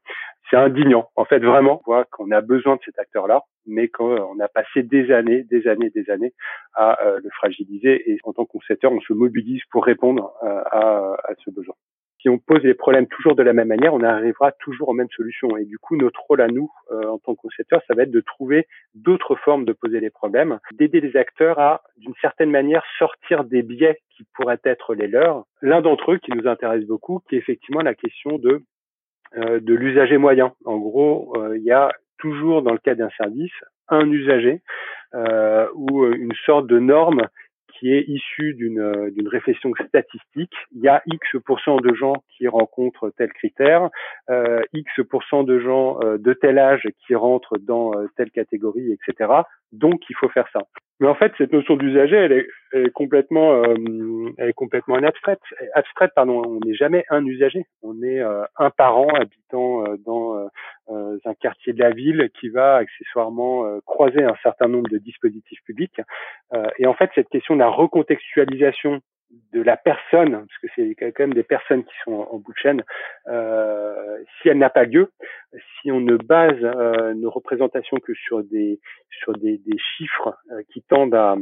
c'est 0.48 0.56
indignant. 0.56 1.08
En 1.14 1.24
fait, 1.24 1.38
vraiment, 1.38 1.80
on 1.86 1.92
voit 1.92 2.04
qu'on 2.06 2.32
a 2.32 2.40
besoin 2.40 2.74
de 2.74 2.80
cet 2.84 2.98
acteur-là, 2.98 3.42
mais 3.66 3.86
qu'on 3.86 4.40
a 4.40 4.48
passé 4.48 4.82
des 4.82 5.12
années, 5.12 5.44
des 5.44 5.68
années, 5.68 5.90
des 5.90 6.10
années 6.10 6.32
à 6.74 6.98
le 7.22 7.30
fragiliser. 7.30 8.10
Et 8.10 8.18
en 8.24 8.32
tant 8.32 8.44
que 8.46 8.50
concepteur, 8.50 8.90
on 8.90 9.00
se 9.00 9.12
mobilise 9.12 9.62
pour 9.70 9.84
répondre 9.84 10.32
à, 10.42 11.14
à 11.22 11.34
ce 11.44 11.50
besoin 11.50 11.76
si 12.20 12.28
on 12.28 12.38
pose 12.38 12.62
les 12.62 12.74
problèmes 12.74 13.06
toujours 13.06 13.34
de 13.34 13.42
la 13.42 13.52
même 13.52 13.68
manière, 13.68 13.94
on 13.94 14.02
arrivera 14.02 14.52
toujours 14.52 14.90
aux 14.90 14.92
mêmes 14.92 15.10
solutions. 15.16 15.56
Et 15.56 15.64
du 15.64 15.78
coup, 15.78 15.96
notre 15.96 16.20
rôle 16.20 16.40
à 16.40 16.48
nous, 16.48 16.70
euh, 16.92 17.04
en 17.04 17.18
tant 17.18 17.34
que 17.34 17.40
concepteurs, 17.40 17.82
ça 17.88 17.94
va 17.94 18.02
être 18.02 18.10
de 18.10 18.20
trouver 18.20 18.66
d'autres 18.94 19.36
formes 19.36 19.64
de 19.64 19.72
poser 19.72 20.00
les 20.00 20.10
problèmes, 20.10 20.58
d'aider 20.72 21.00
les 21.00 21.16
acteurs 21.16 21.58
à, 21.58 21.82
d'une 21.96 22.14
certaine 22.20 22.50
manière, 22.50 22.84
sortir 22.98 23.44
des 23.44 23.62
biais 23.62 24.00
qui 24.10 24.24
pourraient 24.34 24.60
être 24.64 24.94
les 24.94 25.06
leurs. 25.06 25.44
L'un 25.62 25.80
d'entre 25.80 26.12
eux 26.12 26.18
qui 26.18 26.32
nous 26.32 26.46
intéresse 26.46 26.84
beaucoup, 26.84 27.20
qui 27.28 27.36
est 27.36 27.38
effectivement 27.38 27.82
la 27.82 27.94
question 27.94 28.38
de 28.38 28.62
euh, 29.36 29.60
de 29.60 29.74
l'usager 29.74 30.18
moyen. 30.18 30.52
En 30.64 30.78
gros, 30.78 31.32
euh, 31.36 31.56
il 31.56 31.62
y 31.62 31.70
a 31.70 31.92
toujours 32.18 32.62
dans 32.62 32.72
le 32.72 32.78
cas 32.78 32.94
d'un 32.94 33.10
service 33.10 33.52
un 33.88 34.08
usager 34.10 34.60
ou 35.74 36.06
une 36.06 36.32
sorte 36.46 36.68
de 36.68 36.78
norme 36.78 37.22
qui 37.80 37.92
est 37.92 38.04
issu 38.06 38.54
d'une 38.54 38.78
euh, 38.78 39.10
d'une 39.10 39.28
réflexion 39.28 39.72
statistique. 39.88 40.52
Il 40.72 40.82
y 40.82 40.88
a 40.88 41.02
X 41.06 41.28
de 41.34 41.94
gens 41.94 42.12
qui 42.36 42.46
rencontrent 42.46 43.10
tel 43.16 43.32
critère, 43.32 43.88
euh, 44.28 44.60
X 44.74 44.92
de 44.98 45.58
gens 45.58 45.98
euh, 46.02 46.18
de 46.18 46.32
tel 46.34 46.58
âge 46.58 46.86
qui 47.06 47.14
rentrent 47.14 47.58
dans 47.58 47.92
euh, 47.94 48.06
telle 48.16 48.30
catégorie, 48.30 48.92
etc. 48.92 49.30
Donc 49.72 50.02
il 50.10 50.16
faut 50.16 50.28
faire 50.28 50.48
ça. 50.52 50.60
Mais 51.00 51.08
en 51.08 51.14
fait, 51.14 51.32
cette 51.38 51.52
notion 51.52 51.76
d'usager, 51.76 52.16
elle 52.16 52.32
est, 52.32 52.46
elle 52.72 52.88
est 52.88 52.92
complètement, 52.92 53.54
euh, 53.54 53.74
elle 54.36 54.50
est 54.50 54.52
complètement 54.52 54.96
abstraite. 54.96 55.40
Abstraite, 55.74 56.10
pardon. 56.14 56.42
On 56.46 56.60
n'est 56.66 56.74
jamais 56.74 57.04
un 57.08 57.24
usager. 57.24 57.64
On 57.82 58.02
est 58.02 58.20
un 58.20 58.70
parent 58.70 59.08
habitant 59.08 59.84
dans 60.04 60.46
un 60.90 61.34
quartier 61.34 61.72
de 61.72 61.80
la 61.80 61.90
ville 61.90 62.30
qui 62.40 62.48
va 62.48 62.76
accessoirement 62.76 63.80
croiser 63.86 64.22
un 64.22 64.36
certain 64.42 64.68
nombre 64.68 64.90
de 64.90 64.98
dispositifs 64.98 65.62
publics. 65.64 66.00
et 66.78 66.86
en 66.86 66.94
fait, 66.94 67.10
cette 67.14 67.28
question 67.28 67.54
de 67.54 67.60
la 67.60 67.68
recontextualisation 67.68 69.00
de 69.52 69.62
la 69.62 69.76
personne, 69.76 70.30
parce 70.30 70.58
que 70.62 70.68
c'est 70.74 70.94
quand 70.94 71.20
même 71.20 71.34
des 71.34 71.42
personnes 71.42 71.84
qui 71.84 71.94
sont 72.04 72.12
en, 72.12 72.38
bout 72.38 72.52
de 72.52 72.58
chaîne, 72.58 72.82
euh, 73.28 74.18
si 74.40 74.48
elle 74.48 74.58
n'a 74.58 74.70
pas 74.70 74.84
lieu, 74.84 75.12
si 75.80 75.90
on 75.92 76.00
ne 76.00 76.16
base 76.16 76.58
euh, 76.62 77.14
nos 77.14 77.30
représentations 77.30 77.96
que 77.98 78.14
sur 78.14 78.42
des 78.44 78.80
sur 79.10 79.32
des, 79.34 79.58
des 79.58 79.78
chiffres 79.78 80.36
euh, 80.50 80.62
qui 80.72 80.82
tendent 80.82 81.14
à, 81.14 81.36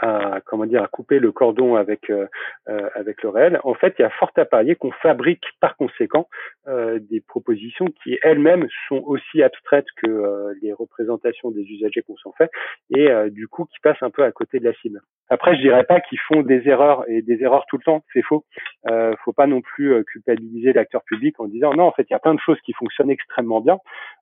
à 0.00 0.40
comment 0.44 0.66
dire 0.66 0.82
à 0.82 0.88
couper 0.88 1.18
le 1.18 1.32
cordon 1.32 1.74
avec 1.74 2.10
euh, 2.10 2.26
euh, 2.68 2.88
avec 2.94 3.22
le 3.22 3.28
réel. 3.28 3.60
En 3.64 3.74
fait, 3.74 3.94
il 3.98 4.02
y 4.02 4.04
a 4.04 4.10
fort 4.10 4.30
à 4.36 4.44
parier 4.44 4.76
qu'on 4.76 4.92
fabrique 4.92 5.44
par 5.60 5.76
conséquent 5.76 6.28
euh, 6.66 6.98
des 7.10 7.20
propositions 7.20 7.86
qui 8.02 8.18
elles-mêmes 8.22 8.68
sont 8.88 9.02
aussi 9.06 9.42
abstraites 9.42 9.86
que 10.02 10.52
les 10.62 10.72
représentations 10.72 11.50
des 11.50 11.62
usagers 11.62 12.02
qu'on 12.02 12.16
s'en 12.16 12.32
fait 12.32 12.50
et 12.94 13.08
du 13.30 13.48
coup 13.48 13.64
qui 13.64 13.78
passent 13.82 14.02
un 14.02 14.10
peu 14.10 14.22
à 14.22 14.32
côté 14.32 14.60
de 14.60 14.64
la 14.64 14.74
cible. 14.74 15.00
Après, 15.30 15.54
je 15.56 15.60
dirais 15.60 15.84
pas 15.84 16.00
qu'ils 16.00 16.18
font 16.20 16.42
des 16.42 16.68
erreurs 16.68 17.04
et 17.08 17.20
des 17.20 17.42
erreurs 17.42 17.66
tout 17.68 17.76
le 17.76 17.82
temps, 17.82 18.02
c'est 18.14 18.22
faux. 18.22 18.44
Euh, 18.90 19.12
faut 19.24 19.32
pas 19.32 19.46
non 19.46 19.60
plus 19.60 20.02
culpabiliser 20.04 20.72
l'acteur 20.72 21.02
public 21.04 21.38
en 21.38 21.46
disant 21.46 21.74
non, 21.74 21.84
en 21.84 21.92
fait, 21.92 22.06
il 22.08 22.12
y 22.12 22.16
a 22.16 22.18
plein 22.18 22.34
de 22.34 22.40
choses 22.40 22.58
qui 22.64 22.72
fonctionnent 22.72 23.10
extrêmement 23.10 23.60
bien. 23.60 23.78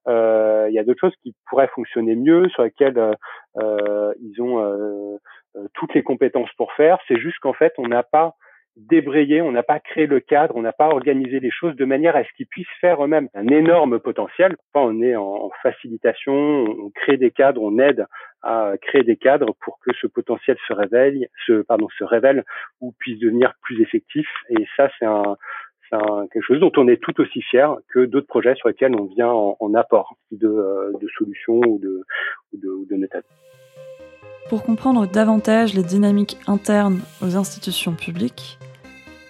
Il 0.09 0.73
y 0.73 0.79
a 0.79 0.85
d'autres 0.85 1.01
choses 1.01 1.17
qui 1.23 1.35
pourraient 1.49 1.71
fonctionner 1.75 2.17
mieux, 2.17 2.49
sur 2.51 2.63
lesquelles 2.63 3.17
ils 3.57 4.41
ont 4.41 4.61
euh, 4.61 5.19
toutes 5.75 5.95
les 5.95 6.03
compétences 6.03 6.53
pour 6.57 6.73
faire. 6.73 6.99
C'est 7.09 7.19
juste 7.19 7.39
qu'en 7.41 7.53
fait, 7.53 7.73
on 7.79 7.89
n'a 7.89 8.03
pas 8.03 8.35
débrayé, 8.77 9.41
on 9.41 9.53
n'a 9.53 9.63
pas 9.63 9.81
créé 9.81 10.07
le 10.07 10.21
cadre, 10.21 10.55
on 10.57 10.63
n'a 10.63 10.73
pas 10.73 10.89
organisé 10.89 11.41
les 11.41 11.51
choses 11.51 11.75
de 11.77 11.85
manière 11.85 12.15
à 12.15 12.25
ce 12.25 12.29
qu'ils 12.37 12.47
puissent 12.47 12.67
faire 12.81 13.03
eux-mêmes. 13.03 13.29
Un 13.35 13.49
énorme 13.49 13.99
potentiel. 13.99 14.57
on 14.75 15.03
est 15.03 15.17
en 15.17 15.51
facilitation, 15.63 16.35
on 16.35 16.91
crée 16.91 17.17
des 17.17 17.31
cadres, 17.31 17.63
on 17.63 17.79
aide 17.79 18.07
à 18.43 18.73
créer 18.81 19.03
des 19.03 19.17
cadres 19.17 19.55
pour 19.63 19.79
que 19.81 19.93
ce 20.01 20.07
potentiel 20.07 20.57
se 20.69 20.73
révèle, 20.75 21.27
se, 21.47 21.63
pardon, 21.63 21.89
se 21.99 22.05
révèle 22.05 22.45
ou 22.81 22.93
puisse 22.99 23.19
devenir 23.19 23.55
plus 23.63 23.81
effectif. 23.81 24.29
Et 24.51 24.67
ça, 24.77 24.91
c'est 24.99 25.07
un, 25.07 25.37
quelque 26.33 26.43
chose 26.43 26.61
dont 26.61 26.73
on 26.77 26.89
est 26.89 27.03
tout 27.03 27.19
aussi 27.21 27.43
fier 27.43 27.77
que 27.89 28.05
d'autres 28.05 28.27
projets 28.27 28.55
sur 28.57 28.69
lesquels 28.69 28.95
on 28.95 29.07
vient 29.07 29.31
en, 29.31 29.75
apport 29.75 30.17
de, 30.33 30.49
euh, 30.49 30.93
de, 31.01 31.09
solutions 31.17 31.61
ou 31.61 31.79
de, 31.79 32.03
ou 32.53 32.59
de, 32.59 32.69
ou 32.69 32.87
de 32.87 32.97
méthodes. 32.97 33.25
Pour 34.49 34.63
comprendre 34.63 35.07
davantage 35.09 35.75
les 35.75 35.83
dynamiques 35.83 36.39
internes 36.47 37.01
aux 37.21 37.37
institutions 37.37 37.95
publiques, 37.95 38.59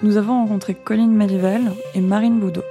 nous 0.02 0.18
avons 0.18 0.40
rencontré 0.40 0.75
Colline 0.75 1.14
Malivel 1.14 1.73
et 1.94 2.02
Marine 2.02 2.38
Boudot. 2.38 2.64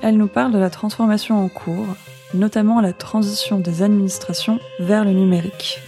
Elles 0.00 0.16
nous 0.16 0.26
parlent 0.26 0.52
de 0.52 0.58
la 0.58 0.70
transformation 0.70 1.44
en 1.44 1.48
cours, 1.48 1.94
notamment 2.32 2.80
la 2.80 2.94
transition 2.94 3.58
des 3.58 3.82
administrations 3.82 4.58
vers 4.80 5.04
le 5.04 5.12
numérique. 5.12 5.80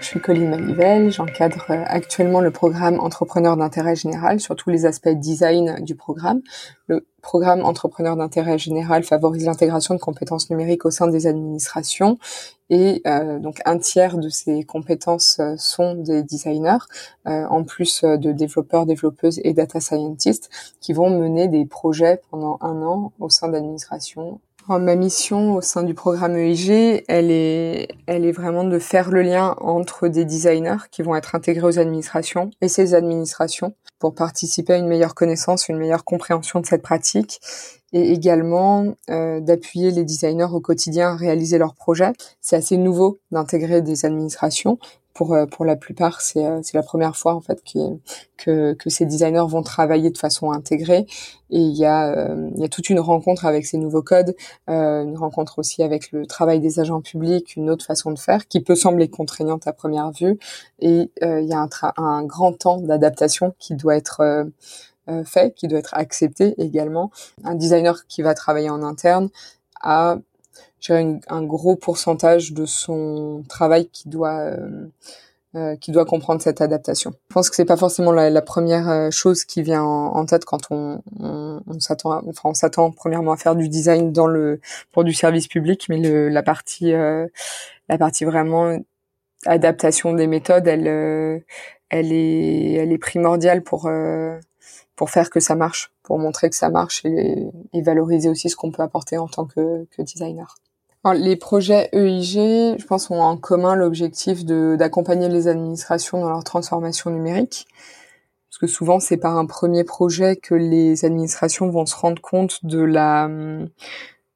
Je 0.00 0.06
suis 0.06 0.20
Colline 0.20 0.50
Manivelle, 0.50 1.10
j'encadre 1.10 1.64
euh, 1.70 1.82
actuellement 1.86 2.40
le 2.40 2.50
programme 2.50 3.00
Entrepreneur 3.00 3.56
d'intérêt 3.56 3.96
général 3.96 4.40
sur 4.40 4.54
tous 4.54 4.68
les 4.68 4.84
aspects 4.84 5.08
design 5.08 5.82
du 5.82 5.94
programme. 5.94 6.42
Le 6.86 7.06
programme 7.22 7.64
Entrepreneur 7.64 8.14
d'intérêt 8.14 8.58
général 8.58 9.04
favorise 9.04 9.46
l'intégration 9.46 9.94
de 9.94 10.00
compétences 10.00 10.50
numériques 10.50 10.84
au 10.84 10.90
sein 10.90 11.08
des 11.08 11.26
administrations 11.26 12.18
et 12.68 13.00
euh, 13.06 13.38
donc 13.38 13.60
un 13.64 13.78
tiers 13.78 14.18
de 14.18 14.28
ces 14.28 14.64
compétences 14.64 15.38
euh, 15.40 15.54
sont 15.56 15.94
des 15.94 16.22
designers, 16.22 16.84
en 17.24 17.64
plus 17.64 18.02
de 18.04 18.32
développeurs, 18.32 18.86
développeuses 18.86 19.40
et 19.44 19.52
data 19.52 19.80
scientists 19.80 20.50
qui 20.80 20.92
vont 20.92 21.10
mener 21.10 21.48
des 21.48 21.64
projets 21.64 22.20
pendant 22.30 22.58
un 22.60 22.82
an 22.82 23.12
au 23.18 23.30
sein 23.30 23.48
d'administrations 23.48 24.40
ma 24.68 24.96
mission 24.96 25.54
au 25.54 25.60
sein 25.60 25.82
du 25.82 25.94
programme 25.94 26.36
EIG, 26.36 27.04
elle 27.08 27.30
est, 27.30 28.32
vraiment 28.32 28.64
de 28.64 28.78
faire 28.78 29.10
le 29.10 29.22
lien 29.22 29.54
entre 29.60 30.08
des 30.08 30.24
designers 30.24 30.88
qui 30.90 31.02
vont 31.02 31.14
être 31.14 31.34
intégrés 31.34 31.66
aux 31.66 31.78
administrations 31.78 32.50
et 32.60 32.68
ces 32.68 32.94
administrations 32.94 33.74
pour 33.98 34.14
participer 34.14 34.74
à 34.74 34.76
une 34.76 34.88
meilleure 34.88 35.14
connaissance, 35.14 35.68
une 35.68 35.78
meilleure 35.78 36.04
compréhension 36.04 36.60
de 36.60 36.66
cette 36.66 36.82
pratique 36.82 37.40
et 37.92 38.12
également 38.12 38.94
euh, 39.08 39.40
d'appuyer 39.40 39.90
les 39.90 40.04
designers 40.04 40.52
au 40.52 40.60
quotidien 40.60 41.10
à 41.10 41.16
réaliser 41.16 41.58
leurs 41.58 41.74
projets. 41.74 42.12
C'est 42.40 42.56
assez 42.56 42.76
nouveau 42.76 43.18
d'intégrer 43.30 43.80
des 43.80 44.04
administrations 44.04 44.78
pour 45.16 45.32
euh, 45.32 45.46
pour 45.46 45.64
la 45.64 45.76
plupart, 45.76 46.20
c'est 46.20 46.44
euh, 46.44 46.60
c'est 46.62 46.74
la 46.74 46.82
première 46.82 47.16
fois 47.16 47.34
en 47.34 47.40
fait 47.40 47.62
que 47.64 48.74
que 48.74 48.90
ces 48.90 49.06
designers 49.06 49.46
vont 49.48 49.62
travailler 49.62 50.10
de 50.10 50.18
façon 50.18 50.52
intégrée 50.52 51.06
et 51.50 51.58
il 51.58 51.74
y 51.74 51.86
a 51.86 52.08
euh, 52.08 52.50
il 52.54 52.60
y 52.60 52.64
a 52.64 52.68
toute 52.68 52.90
une 52.90 53.00
rencontre 53.00 53.46
avec 53.46 53.64
ces 53.64 53.78
nouveaux 53.78 54.02
codes, 54.02 54.36
une 54.68 55.16
rencontre 55.16 55.58
aussi 55.58 55.82
avec 55.82 56.12
le 56.12 56.26
travail 56.26 56.60
des 56.60 56.78
agents 56.80 57.00
publics, 57.00 57.56
une 57.56 57.70
autre 57.70 57.84
façon 57.84 58.12
de 58.12 58.18
faire 58.18 58.46
qui 58.46 58.60
peut 58.60 58.76
sembler 58.76 59.08
contraignante 59.08 59.66
à 59.66 59.72
première 59.72 60.12
vue 60.12 60.38
et 60.80 61.10
il 61.22 61.46
y 61.48 61.54
a 61.54 61.60
un 61.60 61.68
un 61.96 62.22
grand 62.24 62.52
temps 62.52 62.78
d'adaptation 62.78 63.54
qui 63.58 63.74
doit 63.74 63.96
être 63.96 64.46
fait, 65.24 65.54
qui 65.54 65.66
doit 65.66 65.78
être 65.78 65.94
accepté 65.94 66.54
également. 66.58 67.10
Un 67.44 67.54
designer 67.54 68.06
qui 68.06 68.22
va 68.22 68.34
travailler 68.34 68.70
en 68.70 68.82
interne 68.82 69.30
a 69.80 70.18
un 70.90 71.42
gros 71.42 71.76
pourcentage 71.76 72.52
de 72.52 72.66
son 72.66 73.42
travail 73.48 73.88
qui 73.88 74.08
doit 74.08 74.40
euh, 74.40 74.86
euh, 75.54 75.76
qui 75.76 75.90
doit 75.90 76.04
comprendre 76.04 76.42
cette 76.42 76.60
adaptation. 76.60 77.12
Je 77.30 77.34
pense 77.34 77.48
que 77.48 77.56
c'est 77.56 77.64
pas 77.64 77.76
forcément 77.76 78.12
la, 78.12 78.42
première 78.42 78.90
euh, 78.90 79.10
chose 79.10 79.44
qui 79.44 79.62
vient 79.62 79.82
en, 79.82 80.26
tête 80.26 80.44
quand 80.44 80.70
on, 80.70 81.00
s'attend, 81.78 82.22
enfin 82.28 82.50
on 82.50 82.54
s'attend 82.54 82.90
premièrement 82.90 83.32
à 83.32 83.36
faire 83.36 83.56
du 83.56 83.68
design 83.68 84.12
dans 84.12 84.26
le 84.26 84.60
pour 84.92 85.04
du 85.04 85.14
service 85.14 85.48
public, 85.48 85.86
mais 85.88 85.98
le, 85.98 86.28
la 86.28 86.42
partie 86.42 86.92
la 86.92 87.98
partie 87.98 88.24
vraiment 88.24 88.76
adaptation 89.46 90.12
des 90.12 90.26
méthodes, 90.26 90.66
elle 90.66 91.42
elle 91.88 92.12
est 92.12 92.72
elle 92.74 92.92
est 92.92 92.98
primordiale 92.98 93.62
pour 93.62 93.88
pour 94.96 95.10
faire 95.10 95.30
que 95.30 95.40
ça 95.40 95.54
marche, 95.54 95.92
pour 96.02 96.18
montrer 96.18 96.50
que 96.50 96.56
ça 96.56 96.70
marche 96.70 97.04
et, 97.04 97.46
et 97.72 97.82
valoriser 97.82 98.28
aussi 98.28 98.50
ce 98.50 98.56
qu'on 98.56 98.72
peut 98.72 98.82
apporter 98.82 99.18
en 99.18 99.28
tant 99.28 99.44
que, 99.46 99.86
que 99.96 100.02
designer 100.02 100.56
les 101.14 101.36
projets 101.36 101.88
EIG, 101.92 102.78
je 102.78 102.86
pense, 102.86 103.10
ont 103.10 103.20
en 103.20 103.36
commun 103.36 103.74
l'objectif 103.74 104.44
d'accompagner 104.44 105.28
les 105.28 105.48
administrations 105.48 106.20
dans 106.20 106.28
leur 106.28 106.44
transformation 106.44 107.10
numérique. 107.10 107.66
Parce 108.48 108.58
que 108.58 108.66
souvent, 108.66 109.00
c'est 109.00 109.16
par 109.16 109.36
un 109.36 109.46
premier 109.46 109.84
projet 109.84 110.36
que 110.36 110.54
les 110.54 111.04
administrations 111.04 111.68
vont 111.68 111.84
se 111.84 111.94
rendre 111.96 112.22
compte 112.22 112.64
de 112.64 112.80
la, 112.80 113.28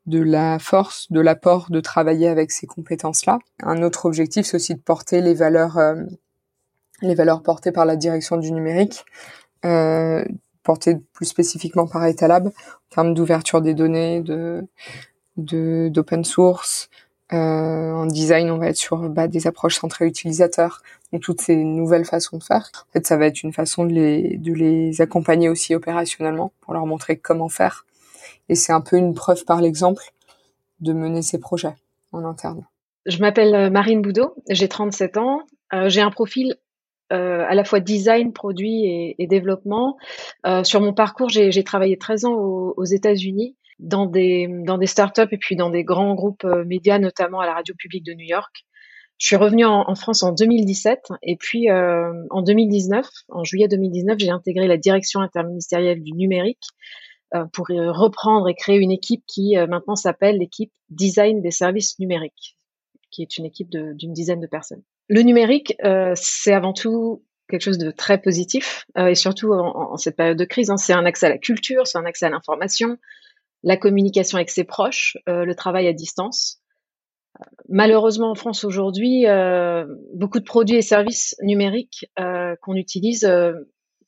de 0.07 0.21
la 0.21 0.59
force, 0.59 1.11
de 1.11 1.21
l'apport 1.21 1.71
de 1.71 1.81
travailler 1.81 2.29
avec 2.29 2.51
ces 2.51 2.67
compétences-là. 2.67 3.39
Un 3.63 3.83
autre 3.83 4.07
objectif, 4.07 4.47
c'est 4.47 4.57
aussi 4.57 4.75
de 4.75 4.81
porter 4.81 5.23
les 5.23 5.35
valeurs, 5.35 5.79
euh, 5.79 6.03
les 7.01 7.15
valeurs 7.15 7.43
portées 7.43 7.73
par 7.73 7.87
la 7.87 7.97
direction 7.97 8.37
du 8.37 8.53
numérique, 8.53 9.05
euh, 9.65 10.23
portées 10.63 10.97
plus 11.15 11.27
spécifiquement 11.27 11.87
par 11.87 12.05
Etalab, 12.05 12.49
en 12.49 12.95
termes 12.95 13.15
d'ouverture 13.15 13.63
des 13.63 13.73
données, 13.73 14.21
de, 14.21 14.67
de 15.45 15.89
d'open 15.93 16.25
source. 16.25 16.89
Euh, 17.33 17.93
en 17.93 18.07
design, 18.07 18.51
on 18.51 18.59
va 18.59 18.69
être 18.69 18.77
sur 18.77 19.09
bah, 19.09 19.29
des 19.29 19.47
approches 19.47 19.79
centrées 19.79 20.07
utilisateurs, 20.07 20.83
donc 21.13 21.23
toutes 21.23 21.41
ces 21.41 21.55
nouvelles 21.57 22.05
façons 22.05 22.39
de 22.39 22.43
faire. 22.43 22.71
En 22.89 22.93
fait, 22.93 23.07
ça 23.07 23.17
va 23.17 23.27
être 23.27 23.43
une 23.43 23.53
façon 23.53 23.85
de 23.85 23.93
les 23.93 24.37
de 24.37 24.53
les 24.53 25.01
accompagner 25.01 25.49
aussi 25.49 25.75
opérationnellement 25.75 26.53
pour 26.61 26.75
leur 26.75 26.87
montrer 26.87 27.17
comment 27.17 27.49
faire. 27.49 27.87
Et 28.49 28.57
c'est 28.57 28.73
un 28.73 28.81
peu 28.81 28.97
une 28.97 29.15
preuve 29.15 29.45
par 29.45 29.61
l'exemple 29.61 30.03
de 30.81 30.93
mener 30.93 31.23
ces 31.23 31.39
projets 31.39 31.77
en 32.11 32.25
interne. 32.25 32.67
Je 33.07 33.19
m'appelle 33.19 33.55
euh, 33.55 33.71
Marine 33.71 34.03
Boudot, 34.03 34.35
j'ai 34.49 34.67
37 34.69 35.17
ans, 35.17 35.43
euh, 35.73 35.89
j'ai 35.89 36.01
un 36.01 36.11
profil 36.11 36.57
à 37.13 37.57
la 37.57 37.65
fois 37.65 37.81
design, 37.81 38.33
produit 38.33 38.85
et, 39.19 39.27
développement. 39.27 39.97
Sur 40.63 40.81
mon 40.81 40.95
parcours, 40.95 41.29
j'ai 41.29 41.65
travaillé 41.65 41.99
13 41.99 42.27
ans 42.27 42.35
aux 42.37 42.85
États-Unis 42.85 43.57
dans 43.81 44.07
des, 44.07 44.49
dans 44.65 44.79
des 44.79 44.87
startups 44.87 45.29
et 45.31 45.39
puis 45.39 45.57
dans 45.57 45.71
des 45.71 45.85
grands 45.85 46.15
groupes 46.15 46.45
euh, 46.45 46.65
médias, 46.65 46.99
notamment 46.99 47.41
à 47.41 47.47
la 47.47 47.55
radio 47.55 47.75
publique 47.77 48.05
de 48.05 48.13
New 48.13 48.27
York. 48.27 48.65
Je 49.19 49.27
suis 49.27 49.37
revenue 49.37 49.65
en, 49.65 49.85
en 49.87 49.95
France 49.95 50.23
en 50.23 50.33
2017 50.33 51.01
et 51.23 51.37
puis 51.37 51.71
euh, 51.71 52.13
en 52.31 52.43
2019, 52.43 53.07
en 53.29 53.45
juillet 53.45 53.69
2019, 53.69 54.19
j'ai 54.19 54.31
intégré 54.31 54.67
la 54.67 54.79
direction 54.79 55.21
interministérielle 55.21 56.03
du 56.03 56.13
numérique 56.13 56.65
euh, 57.33 57.45
pour 57.53 57.69
reprendre 57.69 58.49
et 58.49 58.57
créer 58.57 58.79
une 58.79 58.91
équipe 58.91 59.23
qui 59.25 59.57
euh, 59.57 59.69
maintenant 59.69 59.95
s'appelle 59.95 60.39
l'équipe 60.39 60.73
Design 60.89 61.41
des 61.43 61.53
services 61.53 61.97
numériques, 62.01 62.57
qui 63.13 63.23
est 63.23 63.37
une 63.37 63.45
équipe 63.47 63.69
d'une 63.71 64.13
dizaine 64.13 64.41
de 64.41 64.49
personnes. 64.49 64.83
Le 65.09 65.23
numérique, 65.23 65.77
euh, 65.85 66.13
c'est 66.17 66.53
avant 66.53 66.73
tout 66.73 67.23
quelque 67.49 67.63
chose 67.63 67.79
de 67.79 67.93
très 67.93 68.21
positif 68.21 68.85
et 68.97 69.15
surtout 69.15 69.53
en, 69.53 69.93
en, 69.93 69.97
cette 69.97 70.17
période 70.17 70.37
de 70.37 70.45
crise, 70.45 70.71
hein, 70.71 70.77
c'est 70.77 70.93
un 70.93 71.05
accès 71.05 71.27
à 71.27 71.29
la 71.29 71.39
culture, 71.39 71.87
c'est 71.87 71.99
un 71.99 72.05
accès 72.05 72.27
à 72.27 72.31
l'information, 72.31 72.97
la 73.63 73.77
communication 73.77 74.37
avec 74.37 74.51
ses 74.51 74.65
proches, 74.65 75.17
euh, 75.29 75.45
le 75.45 75.55
travail 75.55 75.87
à 75.87 75.93
distance. 75.93 76.59
Malheureusement, 77.69 78.31
en 78.31 78.35
France 78.35 78.65
aujourd'hui, 78.65 79.27
euh, 79.27 79.87
beaucoup 80.15 80.41
de 80.41 80.45
produits 80.45 80.77
et 80.77 80.83
services 80.83 81.37
numériques 81.43 82.07
euh, 82.19 82.57
qu'on 82.63 82.75
utilise 82.75 83.31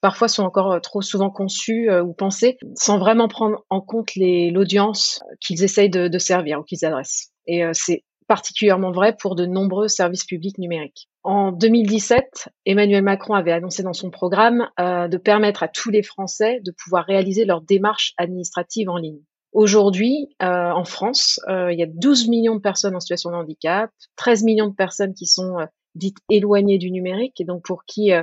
parfois 0.00 0.26
sont 0.26 0.42
encore 0.42 0.80
trop 0.80 1.00
souvent 1.00 1.30
conçus 1.30 1.88
ou 1.90 2.12
pensés 2.12 2.58
sans 2.74 2.98
vraiment 2.98 3.28
prendre 3.28 3.64
en 3.70 3.80
compte 3.80 4.10
l'audience 4.16 5.22
qu'ils 5.40 5.62
essayent 5.62 5.90
de, 5.90 6.08
de, 6.08 6.18
servir 6.18 6.58
ou 6.58 6.64
qu'ils 6.64 6.84
adressent. 6.84 7.30
Et 7.46 7.62
c'est 7.72 8.02
particulièrement 8.26 8.92
vrai 8.92 9.14
pour 9.16 9.36
de 9.36 9.46
nombreux 9.46 9.88
services 9.88 10.24
publics 10.24 10.58
numériques. 10.58 11.08
En 11.22 11.52
2017, 11.52 12.48
Emmanuel 12.66 13.02
Macron 13.02 13.34
avait 13.34 13.52
annoncé 13.52 13.82
dans 13.82 13.92
son 13.92 14.10
programme 14.10 14.68
euh, 14.80 15.06
de 15.06 15.18
permettre 15.18 15.62
à 15.62 15.68
tous 15.68 15.90
les 15.90 16.02
Français 16.02 16.60
de 16.64 16.72
pouvoir 16.72 17.04
réaliser 17.04 17.44
leurs 17.44 17.60
démarches 17.60 18.14
administratives 18.16 18.88
en 18.88 18.96
ligne. 18.96 19.20
Aujourd'hui, 19.52 20.30
euh, 20.42 20.70
en 20.70 20.84
France, 20.84 21.38
euh, 21.48 21.72
il 21.72 21.78
y 21.78 21.82
a 21.82 21.86
12 21.86 22.28
millions 22.28 22.56
de 22.56 22.60
personnes 22.60 22.96
en 22.96 23.00
situation 23.00 23.30
de 23.30 23.36
handicap, 23.36 23.90
13 24.16 24.44
millions 24.44 24.68
de 24.68 24.74
personnes 24.74 25.12
qui 25.12 25.26
sont 25.26 25.58
euh, 25.58 25.66
dites 25.94 26.16
éloignées 26.30 26.78
du 26.78 26.90
numérique 26.90 27.38
et 27.38 27.44
donc 27.44 27.62
pour 27.62 27.84
qui 27.84 28.12
euh, 28.12 28.22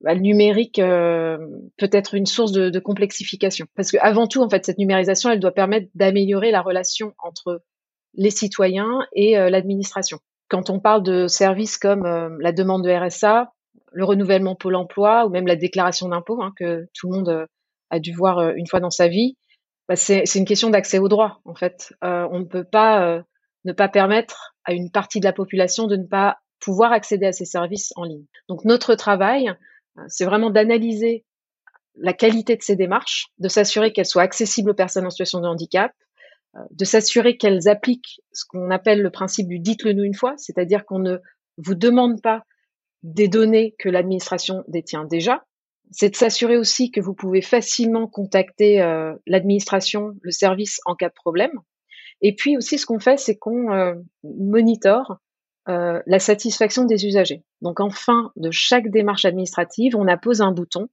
bah, 0.00 0.14
le 0.14 0.20
numérique 0.20 0.80
euh, 0.80 1.38
peut 1.78 1.88
être 1.92 2.14
une 2.14 2.26
source 2.26 2.50
de, 2.50 2.68
de 2.68 2.78
complexification. 2.80 3.66
Parce 3.76 3.92
que 3.92 3.96
avant 4.00 4.26
tout, 4.26 4.42
en 4.42 4.50
fait, 4.50 4.64
cette 4.64 4.78
numérisation, 4.78 5.30
elle 5.30 5.38
doit 5.38 5.52
permettre 5.52 5.86
d'améliorer 5.94 6.50
la 6.50 6.62
relation 6.62 7.14
entre 7.22 7.62
les 8.14 8.30
citoyens 8.30 9.06
et 9.12 9.34
l'administration. 9.34 10.18
Quand 10.48 10.70
on 10.70 10.80
parle 10.80 11.02
de 11.02 11.26
services 11.26 11.76
comme 11.76 12.38
la 12.40 12.52
demande 12.52 12.82
de 12.82 12.90
RSA, 12.90 13.52
le 13.92 14.04
renouvellement 14.04 14.54
Pôle 14.54 14.74
Emploi 14.74 15.26
ou 15.26 15.28
même 15.28 15.46
la 15.46 15.56
déclaration 15.56 16.08
d'impôt 16.08 16.40
hein, 16.40 16.54
que 16.58 16.86
tout 16.94 17.10
le 17.10 17.16
monde 17.16 17.46
a 17.90 17.98
dû 18.00 18.14
voir 18.14 18.54
une 18.56 18.66
fois 18.66 18.80
dans 18.80 18.90
sa 18.90 19.08
vie, 19.08 19.36
bah, 19.88 19.96
c'est 19.96 20.24
une 20.34 20.44
question 20.44 20.70
d'accès 20.70 20.98
au 20.98 21.08
droit, 21.08 21.40
en 21.44 21.54
fait. 21.54 21.94
Euh, 22.02 22.26
on 22.30 22.40
ne 22.40 22.44
peut 22.44 22.64
pas 22.64 23.06
euh, 23.06 23.22
ne 23.64 23.72
pas 23.72 23.88
permettre 23.88 24.54
à 24.64 24.72
une 24.72 24.90
partie 24.90 25.20
de 25.20 25.24
la 25.24 25.32
population 25.32 25.86
de 25.86 25.96
ne 25.96 26.06
pas 26.06 26.38
pouvoir 26.60 26.92
accéder 26.92 27.26
à 27.26 27.32
ces 27.32 27.44
services 27.44 27.92
en 27.96 28.04
ligne. 28.04 28.24
Donc 28.48 28.64
notre 28.64 28.94
travail, 28.94 29.48
euh, 29.98 30.02
c'est 30.08 30.24
vraiment 30.24 30.50
d'analyser 30.50 31.24
la 31.94 32.12
qualité 32.12 32.56
de 32.56 32.62
ces 32.62 32.76
démarches, 32.76 33.28
de 33.38 33.48
s'assurer 33.48 33.92
qu'elles 33.92 34.06
soient 34.06 34.22
accessibles 34.22 34.70
aux 34.70 34.74
personnes 34.74 35.06
en 35.06 35.10
situation 35.10 35.40
de 35.40 35.46
handicap, 35.46 35.92
de 36.70 36.84
s'assurer 36.84 37.36
qu'elles 37.36 37.68
appliquent 37.68 38.20
ce 38.32 38.44
qu'on 38.46 38.70
appelle 38.70 39.02
le 39.02 39.10
principe 39.10 39.46
du 39.48 39.58
dites-le 39.58 39.92
nous 39.92 40.04
une 40.04 40.14
fois, 40.14 40.34
c'est-à-dire 40.36 40.84
qu'on 40.84 40.98
ne 40.98 41.18
vous 41.56 41.74
demande 41.74 42.20
pas 42.20 42.42
des 43.02 43.28
données 43.28 43.74
que 43.78 43.88
l'administration 43.88 44.64
détient 44.68 45.04
déjà, 45.04 45.44
c'est 45.90 46.10
de 46.10 46.16
s'assurer 46.16 46.56
aussi 46.56 46.90
que 46.90 47.00
vous 47.00 47.14
pouvez 47.14 47.42
facilement 47.42 48.06
contacter 48.06 48.80
euh, 48.82 49.14
l'administration, 49.26 50.12
le 50.22 50.30
service 50.30 50.80
en 50.84 50.94
cas 50.94 51.08
de 51.08 51.14
problème. 51.14 51.52
Et 52.22 52.34
puis 52.34 52.56
aussi, 52.56 52.78
ce 52.78 52.86
qu'on 52.86 52.98
fait, 52.98 53.18
c'est 53.18 53.36
qu'on 53.36 53.72
euh, 53.72 53.94
monitore 54.24 55.18
euh, 55.68 56.00
la 56.06 56.18
satisfaction 56.18 56.84
des 56.84 57.06
usagers. 57.06 57.44
Donc, 57.60 57.80
en 57.80 57.90
fin 57.90 58.32
de 58.36 58.50
chaque 58.50 58.90
démarche 58.90 59.24
administrative, 59.24 59.96
on 59.96 60.08
appose 60.08 60.40
un 60.40 60.52
bouton 60.52 60.88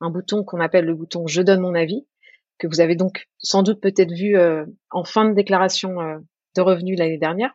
un 0.00 0.10
bouton 0.10 0.44
qu'on 0.44 0.60
appelle 0.60 0.84
le 0.84 0.94
bouton 0.94 1.26
Je 1.26 1.40
donne 1.40 1.60
mon 1.60 1.74
avis, 1.74 2.06
que 2.58 2.66
vous 2.66 2.80
avez 2.80 2.96
donc 2.96 3.26
sans 3.38 3.62
doute 3.62 3.80
peut-être 3.80 4.12
vu 4.12 4.36
en 4.90 5.04
fin 5.04 5.24
de 5.24 5.34
déclaration 5.34 5.94
de 6.56 6.60
revenus 6.60 6.98
l'année 6.98 7.16
dernière. 7.16 7.54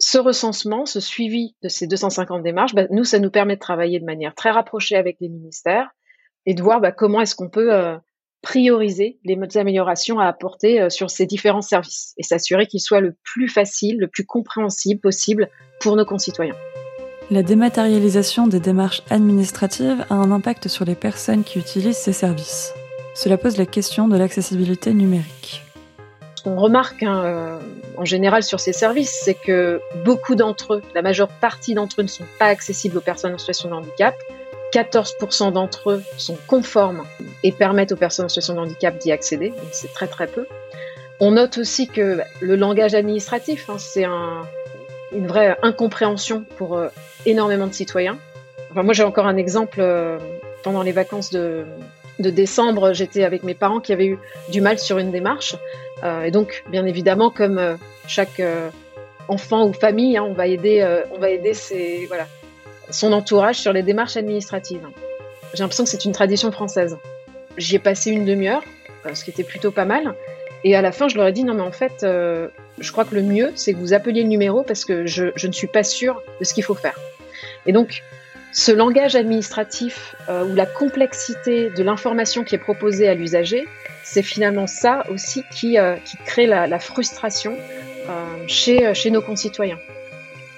Ce 0.00 0.18
recensement, 0.18 0.86
ce 0.86 0.98
suivi 0.98 1.54
de 1.62 1.68
ces 1.68 1.86
250 1.86 2.42
démarches, 2.42 2.74
bah, 2.74 2.86
nous, 2.90 3.04
ça 3.04 3.20
nous 3.20 3.30
permet 3.30 3.54
de 3.54 3.60
travailler 3.60 4.00
de 4.00 4.04
manière 4.04 4.34
très 4.34 4.50
rapprochée 4.50 4.96
avec 4.96 5.18
les 5.20 5.28
ministères 5.28 5.90
et 6.46 6.54
de 6.54 6.62
voir 6.62 6.80
bah, 6.80 6.92
comment 6.92 7.20
est-ce 7.20 7.34
qu'on 7.34 7.48
peut 7.48 7.98
prioriser 8.44 9.18
les 9.24 9.38
améliorations 9.56 10.20
à 10.20 10.26
apporter 10.26 10.80
euh, 10.80 10.90
sur 10.90 11.10
ces 11.10 11.26
différents 11.26 11.62
services 11.62 12.14
et 12.18 12.22
s'assurer 12.22 12.66
qu'ils 12.66 12.80
soient 12.80 13.00
le 13.00 13.16
plus 13.24 13.48
facile, 13.48 13.98
le 13.98 14.06
plus 14.06 14.24
compréhensible 14.24 15.00
possible 15.00 15.48
pour 15.80 15.96
nos 15.96 16.04
concitoyens. 16.04 16.54
La 17.30 17.42
dématérialisation 17.42 18.46
des 18.46 18.60
démarches 18.60 19.02
administratives 19.08 20.04
a 20.10 20.14
un 20.14 20.30
impact 20.30 20.68
sur 20.68 20.84
les 20.84 20.94
personnes 20.94 21.42
qui 21.42 21.58
utilisent 21.58 21.96
ces 21.96 22.12
services. 22.12 22.74
Cela 23.14 23.38
pose 23.38 23.56
la 23.56 23.66
question 23.66 24.08
de 24.08 24.16
l'accessibilité 24.16 24.92
numérique. 24.92 25.62
Ce 26.34 26.42
qu'on 26.42 26.56
remarque 26.56 27.02
hein, 27.02 27.24
euh, 27.24 27.58
en 27.96 28.04
général 28.04 28.42
sur 28.42 28.60
ces 28.60 28.74
services, 28.74 29.22
c'est 29.24 29.34
que 29.34 29.80
beaucoup 30.04 30.34
d'entre 30.34 30.74
eux, 30.74 30.82
la 30.94 31.00
majeure 31.00 31.28
partie 31.28 31.72
d'entre 31.72 32.00
eux 32.00 32.02
ne 32.02 32.08
sont 32.08 32.26
pas 32.38 32.46
accessibles 32.46 32.98
aux 32.98 33.02
personnes 33.02 33.32
en 33.32 33.38
situation 33.38 33.70
de 33.70 33.74
handicap. 33.74 34.14
14% 34.74 35.52
d'entre 35.52 35.90
eux 35.92 36.02
sont 36.18 36.36
conformes 36.48 37.04
et 37.44 37.52
permettent 37.52 37.92
aux 37.92 37.96
personnes 37.96 38.24
en 38.24 38.28
situation 38.28 38.54
de 38.54 38.58
handicap 38.58 38.98
d'y 38.98 39.12
accéder, 39.12 39.52
c'est 39.70 39.92
très 39.92 40.08
très 40.08 40.26
peu. 40.26 40.46
On 41.20 41.30
note 41.32 41.58
aussi 41.58 41.86
que 41.86 42.20
le 42.40 42.56
langage 42.56 42.94
administratif, 42.94 43.70
hein, 43.70 43.76
c'est 43.78 44.04
une 44.04 45.26
vraie 45.28 45.56
incompréhension 45.62 46.44
pour 46.56 46.76
euh, 46.76 46.88
énormément 47.24 47.68
de 47.68 47.72
citoyens. 47.72 48.18
Enfin, 48.72 48.82
moi, 48.82 48.94
j'ai 48.94 49.04
encore 49.04 49.26
un 49.26 49.36
exemple. 49.36 49.78
Euh, 49.80 50.18
pendant 50.64 50.82
les 50.82 50.92
vacances 50.92 51.30
de, 51.30 51.66
décembre, 52.18 52.94
j'étais 52.94 53.22
avec 53.22 53.42
mes 53.42 53.54
parents 53.54 53.80
qui 53.80 53.92
avaient 53.92 54.06
eu 54.06 54.18
du 54.48 54.62
mal 54.62 54.78
sur 54.78 54.98
une 54.98 55.12
démarche. 55.12 55.56
Euh, 56.02 56.22
et 56.22 56.30
donc, 56.30 56.64
bien 56.70 56.86
évidemment, 56.86 57.28
comme 57.28 57.76
chaque 58.08 58.42
enfant 59.28 59.66
ou 59.66 59.74
famille, 59.74 60.16
hein, 60.16 60.24
on 60.26 60.32
va 60.32 60.46
aider, 60.46 60.82
on 61.12 61.18
va 61.18 61.28
aider 61.28 61.52
ses, 61.52 62.06
voilà, 62.06 62.26
son 62.90 63.12
entourage 63.12 63.56
sur 63.56 63.72
les 63.72 63.82
démarches 63.82 64.16
administratives. 64.16 64.86
J'ai 65.54 65.62
l'impression 65.62 65.84
que 65.84 65.90
c'est 65.90 66.04
une 66.04 66.12
tradition 66.12 66.50
française. 66.50 66.96
J'y 67.56 67.76
ai 67.76 67.78
passé 67.78 68.10
une 68.10 68.24
demi-heure, 68.24 68.62
euh, 69.06 69.14
ce 69.14 69.24
qui 69.24 69.30
était 69.30 69.44
plutôt 69.44 69.70
pas 69.70 69.84
mal. 69.84 70.14
Et 70.64 70.74
à 70.74 70.82
la 70.82 70.92
fin, 70.92 71.08
je 71.08 71.16
leur 71.16 71.26
ai 71.26 71.32
dit 71.32 71.44
non, 71.44 71.54
mais 71.54 71.62
en 71.62 71.72
fait, 71.72 72.02
euh, 72.02 72.48
je 72.78 72.90
crois 72.90 73.04
que 73.04 73.14
le 73.14 73.22
mieux, 73.22 73.52
c'est 73.54 73.72
que 73.72 73.78
vous 73.78 73.92
appeliez 73.92 74.22
le 74.22 74.28
numéro 74.28 74.62
parce 74.62 74.84
que 74.84 75.06
je, 75.06 75.46
ne 75.46 75.52
suis 75.52 75.66
pas 75.66 75.84
sûre 75.84 76.22
de 76.40 76.44
ce 76.44 76.54
qu'il 76.54 76.64
faut 76.64 76.74
faire. 76.74 76.98
Et 77.66 77.72
donc, 77.72 78.02
ce 78.52 78.72
langage 78.72 79.14
administratif 79.14 80.16
euh, 80.28 80.44
ou 80.44 80.54
la 80.54 80.66
complexité 80.66 81.70
de 81.70 81.82
l'information 81.82 82.44
qui 82.44 82.54
est 82.54 82.58
proposée 82.58 83.08
à 83.08 83.14
l'usager, 83.14 83.66
c'est 84.02 84.22
finalement 84.22 84.66
ça 84.66 85.04
aussi 85.10 85.44
qui, 85.52 85.76
crée 86.24 86.46
la, 86.46 86.78
frustration 86.78 87.56
chez 88.46 89.10
nos 89.10 89.22
concitoyens 89.22 89.78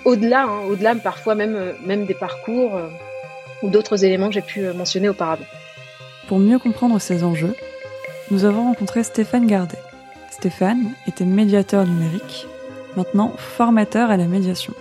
au-delà, 0.07 0.45
hein, 0.45 0.61
au-delà 0.71 0.95
parfois 0.95 1.35
même, 1.35 1.57
euh, 1.57 1.73
même 1.85 2.07
des 2.07 2.15
parcours 2.15 2.77
euh, 2.77 2.89
ou 3.63 3.69
d'autres 3.69 4.05
éléments 4.05 4.29
que 4.29 4.35
j'ai 4.35 4.41
pu 4.41 4.61
euh, 4.61 4.73
mentionner 4.73 5.09
auparavant. 5.09 5.45
Pour 6.29 6.39
mieux 6.39 6.59
comprendre 6.59 6.99
ces 7.01 7.25
enjeux, 7.25 7.55
nous 8.31 8.45
avons 8.45 8.65
rencontré 8.65 9.03
Stéphane 9.03 9.47
Gardet. 9.47 9.79
Stéphane 10.31 10.93
était 11.07 11.25
médiateur 11.25 11.85
numérique, 11.87 12.47
maintenant 12.97 13.33
formateur 13.37 14.11
à 14.11 14.17
la 14.17 14.27
médiation. 14.27 14.75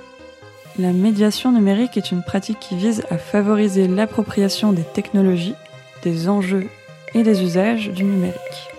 La 0.77 0.91
médiation 0.91 1.51
numérique 1.51 1.98
est 1.98 2.12
une 2.12 2.24
pratique 2.24 2.60
qui 2.60 2.75
vise 2.75 3.03
à 3.10 3.17
favoriser 3.17 3.88
l'appropriation 3.88 4.74
des 4.74 4.84
technologies, 4.84 5.55
des 6.03 6.29
enjeux 6.29 6.67
et 7.13 7.24
des 7.24 7.41
usages 7.41 7.89
du 7.89 8.03
numérique. 8.03 8.70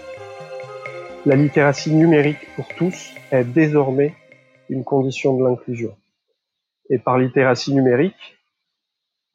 La 1.25 1.35
littératie 1.35 1.91
numérique 1.91 2.47
pour 2.55 2.69
tous 2.69 3.15
est 3.33 3.45
désormais 3.45 4.15
une 4.69 4.85
condition 4.85 5.37
de 5.37 5.45
l'inclusion. 5.45 5.97
Et 6.90 6.99
par 6.99 7.18
littératie 7.18 7.75
numérique, 7.75 8.36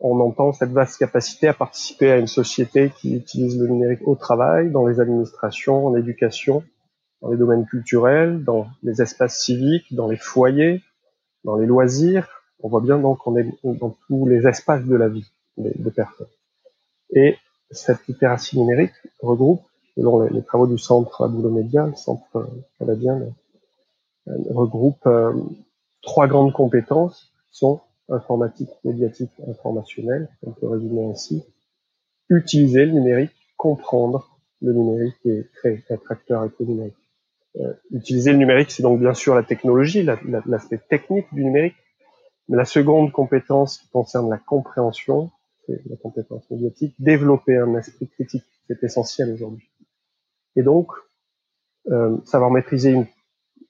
on 0.01 0.19
entend 0.19 0.51
cette 0.51 0.71
vaste 0.71 0.97
capacité 0.97 1.47
à 1.47 1.53
participer 1.53 2.11
à 2.11 2.17
une 2.17 2.27
société 2.27 2.91
qui 2.97 3.15
utilise 3.15 3.59
le 3.59 3.67
numérique 3.67 4.07
au 4.07 4.15
travail, 4.15 4.71
dans 4.71 4.87
les 4.87 4.99
administrations, 4.99 5.85
en 5.87 5.95
éducation, 5.95 6.63
dans 7.21 7.29
les 7.29 7.37
domaines 7.37 7.65
culturels, 7.65 8.43
dans 8.43 8.67
les 8.81 9.01
espaces 9.01 9.39
civiques, 9.39 9.93
dans 9.93 10.07
les 10.07 10.17
foyers, 10.17 10.81
dans 11.43 11.55
les 11.55 11.67
loisirs. 11.67 12.27
On 12.63 12.69
voit 12.69 12.81
bien 12.81 12.97
donc 12.97 13.19
qu'on 13.19 13.37
est 13.37 13.47
dans 13.63 13.95
tous 14.07 14.27
les 14.27 14.47
espaces 14.47 14.85
de 14.85 14.95
la 14.95 15.07
vie 15.07 15.31
des, 15.57 15.91
personnes. 15.91 16.27
Et 17.13 17.35
cette 17.69 18.07
littératie 18.07 18.59
numérique 18.59 18.93
regroupe, 19.21 19.61
selon 19.95 20.21
les, 20.21 20.43
travaux 20.43 20.67
du 20.67 20.79
centre 20.79 21.27
Boulot 21.27 21.51
Média, 21.51 21.85
le 21.85 21.95
centre 21.95 22.49
canadien, 22.79 23.21
euh, 24.27 24.37
regroupe 24.49 25.05
euh, 25.05 25.33
trois 26.01 26.27
grandes 26.27 26.53
compétences 26.53 27.31
sont 27.51 27.81
informatiques, 28.09 28.71
médiatiques, 28.83 29.31
informationnels, 29.47 30.29
on 30.43 30.51
peut 30.51 30.67
résumer 30.67 31.05
ainsi, 31.05 31.43
utiliser 32.29 32.85
le 32.85 32.93
numérique, 32.93 33.31
comprendre 33.57 34.39
le 34.61 34.73
numérique 34.73 35.17
et 35.25 35.47
créer, 35.55 35.83
être 35.89 36.11
acteur 36.11 36.41
avec 36.41 36.53
le 36.59 36.65
numérique. 36.65 36.95
Euh, 37.57 37.73
utiliser 37.91 38.31
le 38.31 38.37
numérique, 38.37 38.71
c'est 38.71 38.83
donc 38.83 38.99
bien 38.99 39.13
sûr 39.13 39.35
la 39.35 39.43
technologie, 39.43 40.03
l'aspect 40.45 40.79
technique 40.89 41.27
du 41.33 41.43
numérique, 41.43 41.75
mais 42.47 42.57
la 42.57 42.65
seconde 42.65 43.11
compétence 43.11 43.77
qui 43.77 43.89
concerne 43.89 44.29
la 44.29 44.37
compréhension, 44.37 45.31
c'est 45.65 45.81
la 45.89 45.97
compétence 45.97 46.49
médiatique, 46.49 46.95
développer 46.99 47.57
un 47.57 47.75
esprit 47.75 48.07
critique, 48.07 48.45
c'est 48.67 48.83
essentiel 48.83 49.31
aujourd'hui. 49.33 49.69
Et 50.55 50.63
donc, 50.63 50.87
euh, 51.89 52.17
savoir 52.25 52.51
maîtriser 52.51 52.91
une 52.91 53.07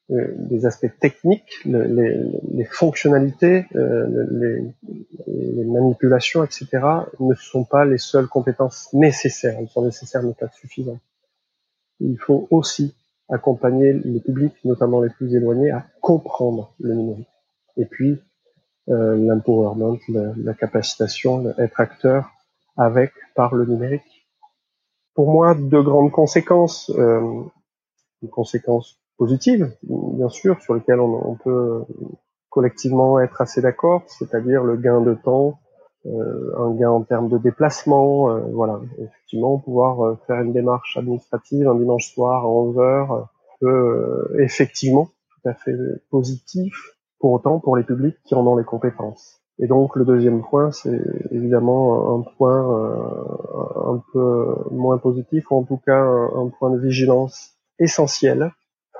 euh, 0.10 0.34
des 0.36 0.66
aspects 0.66 0.92
techniques, 1.00 1.64
les, 1.64 2.18
les, 2.54 2.66
fonctionnalités, 2.66 3.66
euh, 3.76 4.26
les, 4.32 4.74
les, 5.28 5.64
manipulations, 5.64 6.44
etc., 6.44 6.68
ne 7.20 7.34
sont 7.36 7.64
pas 7.64 7.86
les 7.86 7.98
seules 7.98 8.28
compétences 8.28 8.92
nécessaires. 8.94 9.58
Elles 9.60 9.70
sont 9.70 9.86
nécessaires 9.86 10.24
mais 10.24 10.34
pas 10.34 10.50
suffisantes. 10.50 11.00
Il 12.00 12.18
faut 12.18 12.48
aussi 12.50 12.94
accompagner 13.30 13.94
les 13.94 14.20
publics, 14.20 14.56
notamment 14.66 15.02
les 15.02 15.10
plus 15.10 15.34
éloignés, 15.34 15.72
à 15.72 15.86
comprendre 16.02 16.74
le 16.80 16.94
numérique. 16.94 17.28
Et 17.78 17.86
puis, 17.86 18.20
euh, 18.90 19.16
l'empowerment, 19.16 20.00
la, 20.10 20.34
la, 20.36 20.54
capacitation, 20.54 21.54
être 21.58 21.80
acteur 21.80 22.30
avec, 22.76 23.14
par 23.36 23.56
le 23.56 23.66
numérique. 23.66 24.28
Pour 25.14 25.32
moi, 25.32 25.56
deux 25.56 25.84
grandes 25.84 26.12
conséquences. 26.12 26.90
Euh, 26.98 27.44
une 28.22 28.30
conséquence 28.30 29.01
positives, 29.22 29.72
bien 29.84 30.30
sûr, 30.30 30.60
sur 30.64 30.74
lesquelles 30.74 31.00
on, 31.00 31.36
peut 31.36 31.84
collectivement 32.50 33.20
être 33.20 33.40
assez 33.40 33.62
d'accord, 33.62 34.02
c'est-à-dire 34.08 34.64
le 34.64 34.78
gain 34.78 35.00
de 35.00 35.14
temps, 35.14 35.60
euh, 36.08 36.58
un 36.58 36.74
gain 36.74 36.90
en 36.90 37.04
termes 37.04 37.30
de 37.30 37.38
déplacement, 37.38 38.32
euh, 38.32 38.40
voilà, 38.52 38.80
effectivement, 38.98 39.60
pouvoir 39.60 40.04
euh, 40.04 40.18
faire 40.26 40.42
une 40.42 40.54
démarche 40.54 40.98
administrative 40.98 41.68
un 41.68 41.76
dimanche 41.76 42.12
soir 42.12 42.46
à 42.46 42.50
11 42.50 42.80
heures 42.80 43.30
peut 43.60 44.36
effectivement 44.40 45.06
tout 45.06 45.50
à 45.50 45.54
fait 45.54 45.78
positif, 46.10 46.74
pour 47.20 47.34
autant 47.34 47.60
pour 47.60 47.78
les 47.78 47.84
publics 47.84 48.18
qui 48.26 48.34
en 48.34 48.48
ont 48.48 48.56
les 48.56 48.66
compétences. 48.66 49.40
Et 49.60 49.68
donc 49.68 49.96
le 49.96 50.04
deuxième 50.04 50.42
point, 50.42 50.72
c'est 50.72 51.00
évidemment 51.30 52.18
un 52.18 52.24
point 52.38 52.60
un 53.86 54.02
peu 54.14 54.56
moins 54.72 54.98
positif, 54.98 55.52
ou 55.52 55.58
en 55.58 55.64
tout 55.64 55.80
cas 55.86 56.02
un 56.02 56.50
point 56.58 56.72
de 56.72 56.80
vigilance 56.80 57.52
essentiel 57.78 58.52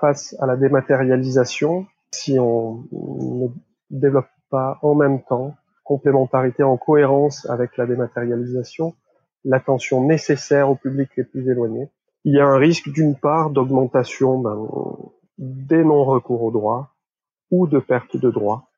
face 0.02 0.36
à 0.40 0.48
la 0.48 0.58
dématérialisation, 0.58 1.86
si 2.12 2.38
on 2.40 2.84
ne 2.92 3.48
développe 3.92 4.28
pas 4.50 4.80
en 4.82 4.96
même 4.96 5.22
temps 5.24 5.56
complémentarité 5.84 6.64
en 6.64 6.78
cohérence 6.78 7.50
avec 7.50 7.78
la 7.78 7.86
dématérialisation, 7.86 8.96
l'attention 9.46 10.06
nécessaire 10.06 10.70
au 10.70 10.76
public 10.76 11.10
les 11.16 11.24
plus 11.24 11.50
éloignés, 11.50 11.90
il 12.24 12.36
y 12.36 12.40
a 12.40 12.46
un 12.46 12.58
risque 12.58 12.90
d'une 12.90 13.16
part 13.16 13.50
d'augmentation 13.50 14.40
ben, 14.40 14.68
des 15.38 15.84
non-recours 15.84 16.44
aux 16.44 16.52
droits 16.52 16.94
ou 17.50 17.68
de 17.68 17.80
perte 17.80 18.18
de 18.18 18.30
droits. 18.30 18.70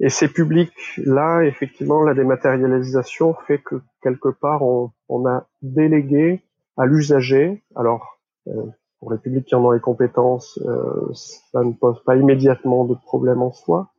Et 0.00 0.10
ces 0.10 0.28
publics-là, 0.28 1.42
effectivement, 1.42 2.02
la 2.02 2.14
dématérialisation 2.14 3.34
fait 3.46 3.58
que 3.58 3.76
quelque 4.02 4.28
part, 4.28 4.62
on, 4.62 4.92
on 5.08 5.26
a 5.26 5.46
délégué 5.62 6.42
à 6.76 6.86
l'usager, 6.86 7.64
alors 7.74 8.20
euh, 8.46 8.66
pour 9.00 9.12
les 9.12 9.18
publics 9.18 9.46
qui 9.46 9.54
en 9.54 9.64
ont 9.64 9.70
les 9.70 9.80
compétences, 9.80 10.58
euh, 10.66 11.12
ça 11.12 11.62
ne 11.62 11.72
pose 11.72 12.02
pas 12.04 12.16
immédiatement 12.16 12.84
de 12.84 12.94
problème 12.94 13.42
en 13.42 13.52
soi. 13.52 13.90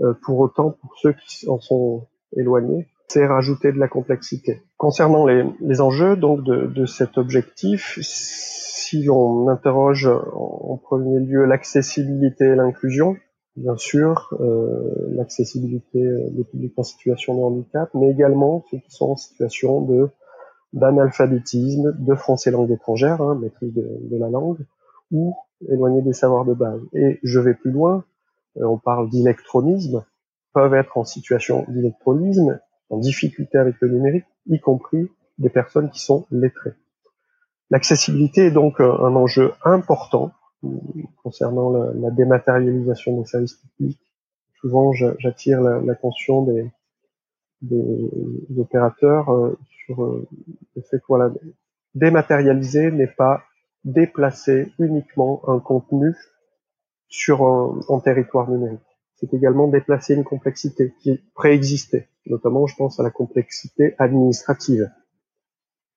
Euh, 0.00 0.12
pour 0.24 0.40
autant, 0.40 0.70
pour 0.70 0.98
ceux 1.00 1.12
qui 1.12 1.48
en 1.48 1.60
sont 1.60 2.06
éloignés, 2.36 2.88
c'est 3.08 3.26
rajouter 3.26 3.72
de 3.72 3.78
la 3.78 3.88
complexité. 3.88 4.62
Concernant 4.76 5.26
les, 5.26 5.44
les 5.60 5.80
enjeux 5.80 6.16
donc 6.16 6.42
de, 6.42 6.66
de, 6.66 6.86
cet 6.86 7.16
objectif, 7.16 7.98
si 8.02 9.04
l'on 9.04 9.48
interroge 9.48 10.06
en, 10.06 10.78
premier 10.82 11.20
lieu 11.20 11.44
l'accessibilité 11.44 12.44
et 12.44 12.54
l'inclusion, 12.54 13.16
bien 13.56 13.76
sûr, 13.76 14.34
euh, 14.40 15.08
l'accessibilité 15.10 16.02
des 16.32 16.44
publics 16.44 16.74
en 16.76 16.82
situation 16.82 17.34
de 17.34 17.40
handicap, 17.40 17.88
mais 17.94 18.10
également 18.10 18.64
ceux 18.70 18.78
qui 18.78 18.90
sont 18.90 19.12
en 19.12 19.16
situation 19.16 19.80
de 19.82 20.10
d'analphabétisme, 20.74 21.94
de 21.96 22.14
français 22.14 22.50
langue 22.50 22.70
étrangère, 22.70 23.22
hein, 23.22 23.36
maîtrise 23.40 23.72
de, 23.72 24.16
la 24.18 24.28
langue, 24.28 24.58
ou 25.10 25.36
éloigné 25.68 26.02
des 26.02 26.12
savoirs 26.12 26.44
de 26.44 26.52
base. 26.52 26.80
Et 26.92 27.20
je 27.22 27.38
vais 27.38 27.54
plus 27.54 27.70
loin, 27.70 28.04
euh, 28.58 28.66
on 28.66 28.76
parle 28.76 29.08
d'électronisme, 29.08 30.04
peuvent 30.52 30.74
être 30.74 30.98
en 30.98 31.04
situation 31.04 31.64
d'électronisme, 31.68 32.60
en 32.90 32.98
difficulté 32.98 33.56
avec 33.56 33.76
le 33.80 33.88
numérique, 33.88 34.26
y 34.46 34.60
compris 34.60 35.08
des 35.38 35.48
personnes 35.48 35.90
qui 35.90 36.00
sont 36.00 36.26
lettrées. 36.30 36.74
L'accessibilité 37.70 38.46
est 38.46 38.50
donc 38.50 38.80
un 38.80 39.16
enjeu 39.16 39.52
important 39.64 40.32
concernant 41.22 41.70
la, 41.70 41.92
la 41.94 42.10
dématérialisation 42.10 43.20
des 43.20 43.26
services 43.26 43.54
publics. 43.54 44.00
Souvent, 44.60 44.92
j'attire 44.92 45.60
l'attention 45.60 46.42
des, 46.42 46.70
des, 47.70 48.60
opérateurs 48.60 49.30
euh, 49.30 49.58
sur 49.84 50.04
euh, 50.04 50.26
le 50.76 50.82
fait 50.82 50.98
que 50.98 51.04
voilà, 51.08 51.32
dématérialiser 51.94 52.90
n'est 52.90 53.06
pas 53.06 53.42
déplacer 53.84 54.72
uniquement 54.78 55.42
un 55.48 55.60
contenu 55.60 56.14
sur 57.08 57.44
un, 57.44 58.00
territoire 58.00 58.50
numérique. 58.50 58.80
C'est 59.16 59.32
également 59.34 59.68
déplacer 59.68 60.14
une 60.14 60.24
complexité 60.24 60.94
qui 61.00 61.20
préexistait. 61.34 62.08
Notamment, 62.26 62.66
je 62.66 62.74
pense 62.76 62.98
à 62.98 63.02
la 63.02 63.10
complexité 63.10 63.94
administrative. 63.98 64.90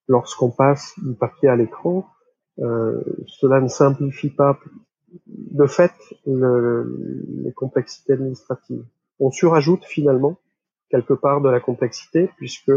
Lorsqu'on 0.08 0.52
passe 0.52 0.94
du 0.98 1.16
papier 1.16 1.50
à 1.50 1.56
l'écran, 1.56 2.06
euh, 2.60 3.02
cela 3.26 3.62
ne 3.62 3.68
simplifie 3.68 4.30
pas 4.30 4.60
de 5.26 5.66
fait 5.66 5.94
le, 6.26 7.24
les 7.44 7.54
complexités 7.54 8.14
administratives. 8.14 8.86
On 9.20 9.32
surajoute 9.32 9.86
finalement 9.86 10.38
quelque 10.90 11.14
part 11.14 11.42
de 11.42 11.50
la 11.50 11.60
complexité, 11.60 12.30
puisque 12.38 12.72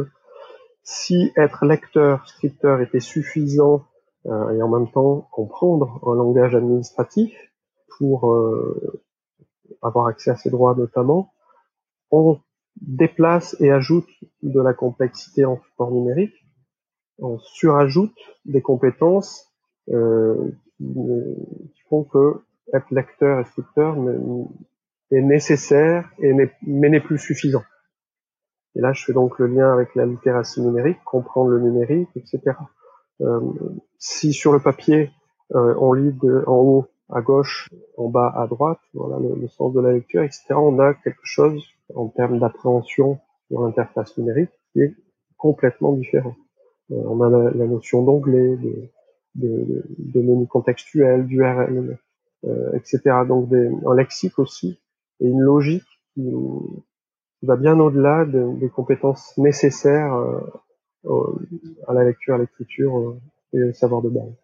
si 0.82 1.32
être 1.36 1.64
lecteur, 1.64 2.26
scripteur 2.26 2.80
était 2.80 3.00
suffisant 3.00 3.84
euh, 4.26 4.50
et 4.50 4.62
en 4.62 4.68
même 4.68 4.90
temps 4.90 5.28
comprendre 5.30 6.00
un 6.06 6.14
langage 6.14 6.54
administratif 6.54 7.34
pour 7.98 8.32
euh, 8.32 9.02
avoir 9.82 10.06
accès 10.06 10.30
à 10.30 10.36
ses 10.36 10.50
droits 10.50 10.74
notamment, 10.74 11.32
on 12.10 12.40
déplace 12.80 13.56
et 13.60 13.70
ajoute 13.70 14.08
de 14.42 14.60
la 14.60 14.74
complexité 14.74 15.44
en 15.44 15.60
support 15.60 15.90
numérique, 15.90 16.34
on 17.18 17.38
surajoute 17.38 18.16
des 18.44 18.62
compétences 18.62 19.46
euh, 19.90 20.50
qui, 20.78 21.82
font 21.88 22.04
que 22.04 22.42
être 22.72 22.90
lecteur 22.90 23.40
et 23.40 23.44
scripteur 23.44 23.96
est 25.10 25.20
nécessaire 25.20 26.10
et 26.18 26.32
mais 26.32 26.88
n'est 26.88 27.00
plus 27.00 27.18
suffisant. 27.18 27.62
Et 28.76 28.80
là, 28.80 28.92
je 28.92 29.04
fais 29.04 29.12
donc 29.12 29.38
le 29.38 29.46
lien 29.46 29.72
avec 29.72 29.94
la 29.94 30.06
littératie 30.06 30.60
numérique, 30.60 30.98
comprendre 31.04 31.50
le 31.50 31.60
numérique, 31.60 32.08
etc. 32.16 32.56
Euh, 33.20 33.40
si 33.98 34.32
sur 34.32 34.52
le 34.52 34.60
papier, 34.60 35.10
euh, 35.54 35.74
on 35.78 35.92
lit 35.92 36.12
de, 36.12 36.44
en 36.46 36.56
haut 36.56 36.86
à 37.10 37.20
gauche, 37.20 37.68
en 37.96 38.08
bas 38.08 38.32
à 38.36 38.46
droite, 38.46 38.78
voilà 38.94 39.16
le, 39.18 39.48
sens 39.48 39.72
de 39.74 39.80
la 39.80 39.92
lecture, 39.92 40.22
etc., 40.22 40.54
on 40.56 40.78
a 40.78 40.94
quelque 40.94 41.24
chose 41.24 41.62
en 41.94 42.06
termes 42.08 42.38
d'appréhension 42.38 43.18
de 43.50 43.56
l'interface 43.56 44.16
numérique 44.16 44.50
qui 44.72 44.82
est 44.82 44.94
complètement 45.36 45.92
différent. 45.92 46.36
Euh, 46.92 47.02
on 47.06 47.20
a 47.20 47.28
la, 47.28 47.66
notion 47.66 48.02
d'onglet, 48.02 48.56
de, 48.56 48.88
de, 49.34 49.84
de, 49.98 50.20
menu 50.20 50.46
contextuel, 50.46 51.26
d'URL, 51.26 51.98
euh, 52.44 52.72
etc. 52.74 53.00
Donc 53.26 53.48
des, 53.48 53.70
un 53.86 53.94
lexique 53.94 54.38
aussi 54.38 54.78
et 55.20 55.26
une 55.26 55.40
logique 55.40 55.84
qui, 56.14 56.32
va 57.42 57.56
bien 57.56 57.78
au-delà 57.80 58.24
des 58.24 58.68
compétences 58.68 59.36
nécessaires 59.38 60.14
euh, 61.06 61.48
à 61.88 61.94
la 61.94 62.04
lecture, 62.04 62.34
à 62.34 62.38
l'écriture 62.38 62.98
euh, 62.98 63.20
et 63.54 63.62
au 63.64 63.72
savoir 63.72 64.02
de 64.02 64.10
base. 64.10 64.34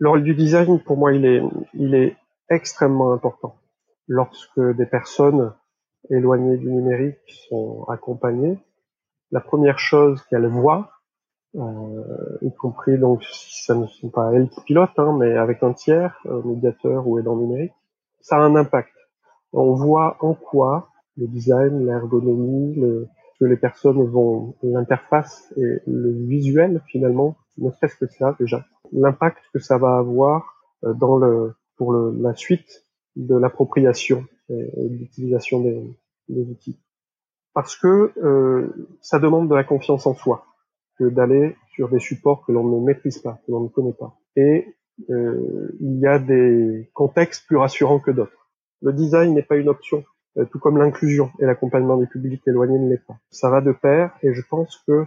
Le 0.00 0.20
du 0.20 0.34
design, 0.34 0.80
pour 0.80 0.96
moi, 0.96 1.12
il 1.12 1.24
est, 1.24 1.40
il 1.74 1.94
est 1.94 2.16
extrêmement 2.50 3.12
important. 3.12 3.56
Lorsque 4.08 4.60
des 4.60 4.86
personnes 4.86 5.52
éloignées 6.10 6.56
du 6.56 6.70
numérique 6.70 7.18
sont 7.48 7.84
accompagnées, 7.88 8.58
la 9.30 9.40
première 9.40 9.78
chose 9.78 10.20
qu'elles 10.28 10.48
voient, 10.48 10.90
euh, 11.54 12.38
y 12.42 12.52
compris 12.52 12.98
donc 12.98 13.22
si 13.22 13.62
ça 13.62 13.76
ne 13.76 13.86
sont 13.86 14.08
pas 14.08 14.32
elles 14.32 14.48
qui 14.48 14.60
pilotent, 14.62 14.98
hein, 14.98 15.16
mais 15.18 15.36
avec 15.36 15.62
un 15.62 15.72
tiers, 15.72 16.18
euh, 16.26 16.42
médiateur 16.44 17.06
ou 17.06 17.20
aidant 17.20 17.36
numérique, 17.36 17.72
ça 18.20 18.36
a 18.36 18.40
un 18.40 18.56
impact. 18.56 18.92
On 19.52 19.74
voit 19.74 20.16
en 20.20 20.34
quoi 20.34 20.88
le 21.16 21.26
design, 21.26 21.86
l'ergonomie, 21.86 22.74
le, 22.74 23.08
que 23.38 23.44
les 23.44 23.56
personnes 23.56 24.02
vont, 24.04 24.54
l'interface 24.62 25.52
et 25.56 25.80
le 25.86 26.12
visuel 26.26 26.82
finalement, 26.86 27.36
ne 27.58 27.70
serait-ce 27.70 27.96
que 27.96 28.06
ça 28.06 28.36
déjà, 28.38 28.64
l'impact 28.92 29.42
que 29.52 29.58
ça 29.58 29.78
va 29.78 29.96
avoir 29.96 30.54
euh, 30.84 30.94
dans 30.94 31.16
le, 31.16 31.54
pour 31.76 31.92
le, 31.92 32.16
la 32.20 32.34
suite 32.34 32.84
de 33.16 33.36
l'appropriation 33.36 34.24
et, 34.48 34.54
de 34.54 34.96
l'utilisation 34.96 35.60
des, 35.60 35.96
des, 36.28 36.42
outils. 36.42 36.80
Parce 37.52 37.76
que 37.76 38.12
euh, 38.22 38.68
ça 39.00 39.18
demande 39.18 39.48
de 39.48 39.54
la 39.54 39.64
confiance 39.64 40.06
en 40.06 40.14
soi 40.14 40.46
que 40.98 41.04
d'aller 41.04 41.56
sur 41.74 41.88
des 41.88 42.00
supports 42.00 42.44
que 42.46 42.52
l'on 42.52 42.68
ne 42.68 42.84
maîtrise 42.84 43.18
pas, 43.18 43.40
que 43.46 43.52
l'on 43.52 43.60
ne 43.60 43.68
connaît 43.68 43.92
pas. 43.92 44.16
Et 44.36 44.74
euh, 45.10 45.76
il 45.80 45.98
y 45.98 46.06
a 46.06 46.18
des 46.18 46.90
contextes 46.94 47.46
plus 47.46 47.56
rassurants 47.56 48.00
que 48.00 48.10
d'autres. 48.10 48.50
Le 48.82 48.92
design 48.92 49.34
n'est 49.34 49.42
pas 49.42 49.56
une 49.56 49.68
option, 49.68 50.04
tout 50.50 50.58
comme 50.58 50.78
l'inclusion 50.78 51.30
et 51.38 51.46
l'accompagnement 51.46 51.96
des 51.96 52.06
publics 52.06 52.42
éloignés 52.46 52.78
ne 52.78 52.88
l'est 52.88 53.04
pas. 53.06 53.16
Ça 53.30 53.50
va 53.50 53.60
de 53.60 53.72
pair 53.72 54.10
et 54.22 54.34
je 54.34 54.42
pense 54.48 54.82
que, 54.86 55.04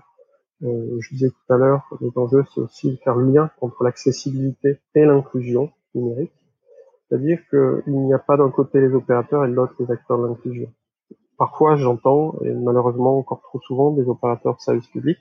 euh, 0.63 0.97
je 0.99 1.13
disais 1.13 1.29
tout 1.29 1.53
à 1.53 1.57
l'heure, 1.57 1.85
le 1.99 2.09
enjeu 2.15 2.43
c'est 2.53 2.61
aussi 2.61 2.97
faire 3.03 3.15
le 3.15 3.31
lien 3.31 3.51
entre 3.61 3.83
l'accessibilité 3.83 4.79
et 4.95 5.05
l'inclusion 5.05 5.71
numérique. 5.95 6.31
C'est-à-dire 7.09 7.39
qu'il 7.49 7.93
n'y 7.93 8.13
a 8.13 8.19
pas 8.19 8.37
d'un 8.37 8.49
côté 8.49 8.79
les 8.79 8.93
opérateurs 8.93 9.45
et 9.45 9.49
de 9.49 9.53
l'autre 9.53 9.73
les 9.79 9.91
acteurs 9.91 10.17
de 10.17 10.27
l'inclusion. 10.27 10.71
Parfois 11.37 11.75
j'entends, 11.75 12.35
et 12.43 12.51
malheureusement 12.51 13.17
encore 13.17 13.41
trop 13.41 13.59
souvent, 13.61 13.91
des 13.91 14.07
opérateurs 14.07 14.55
de 14.55 14.61
services 14.61 14.87
publics 14.87 15.19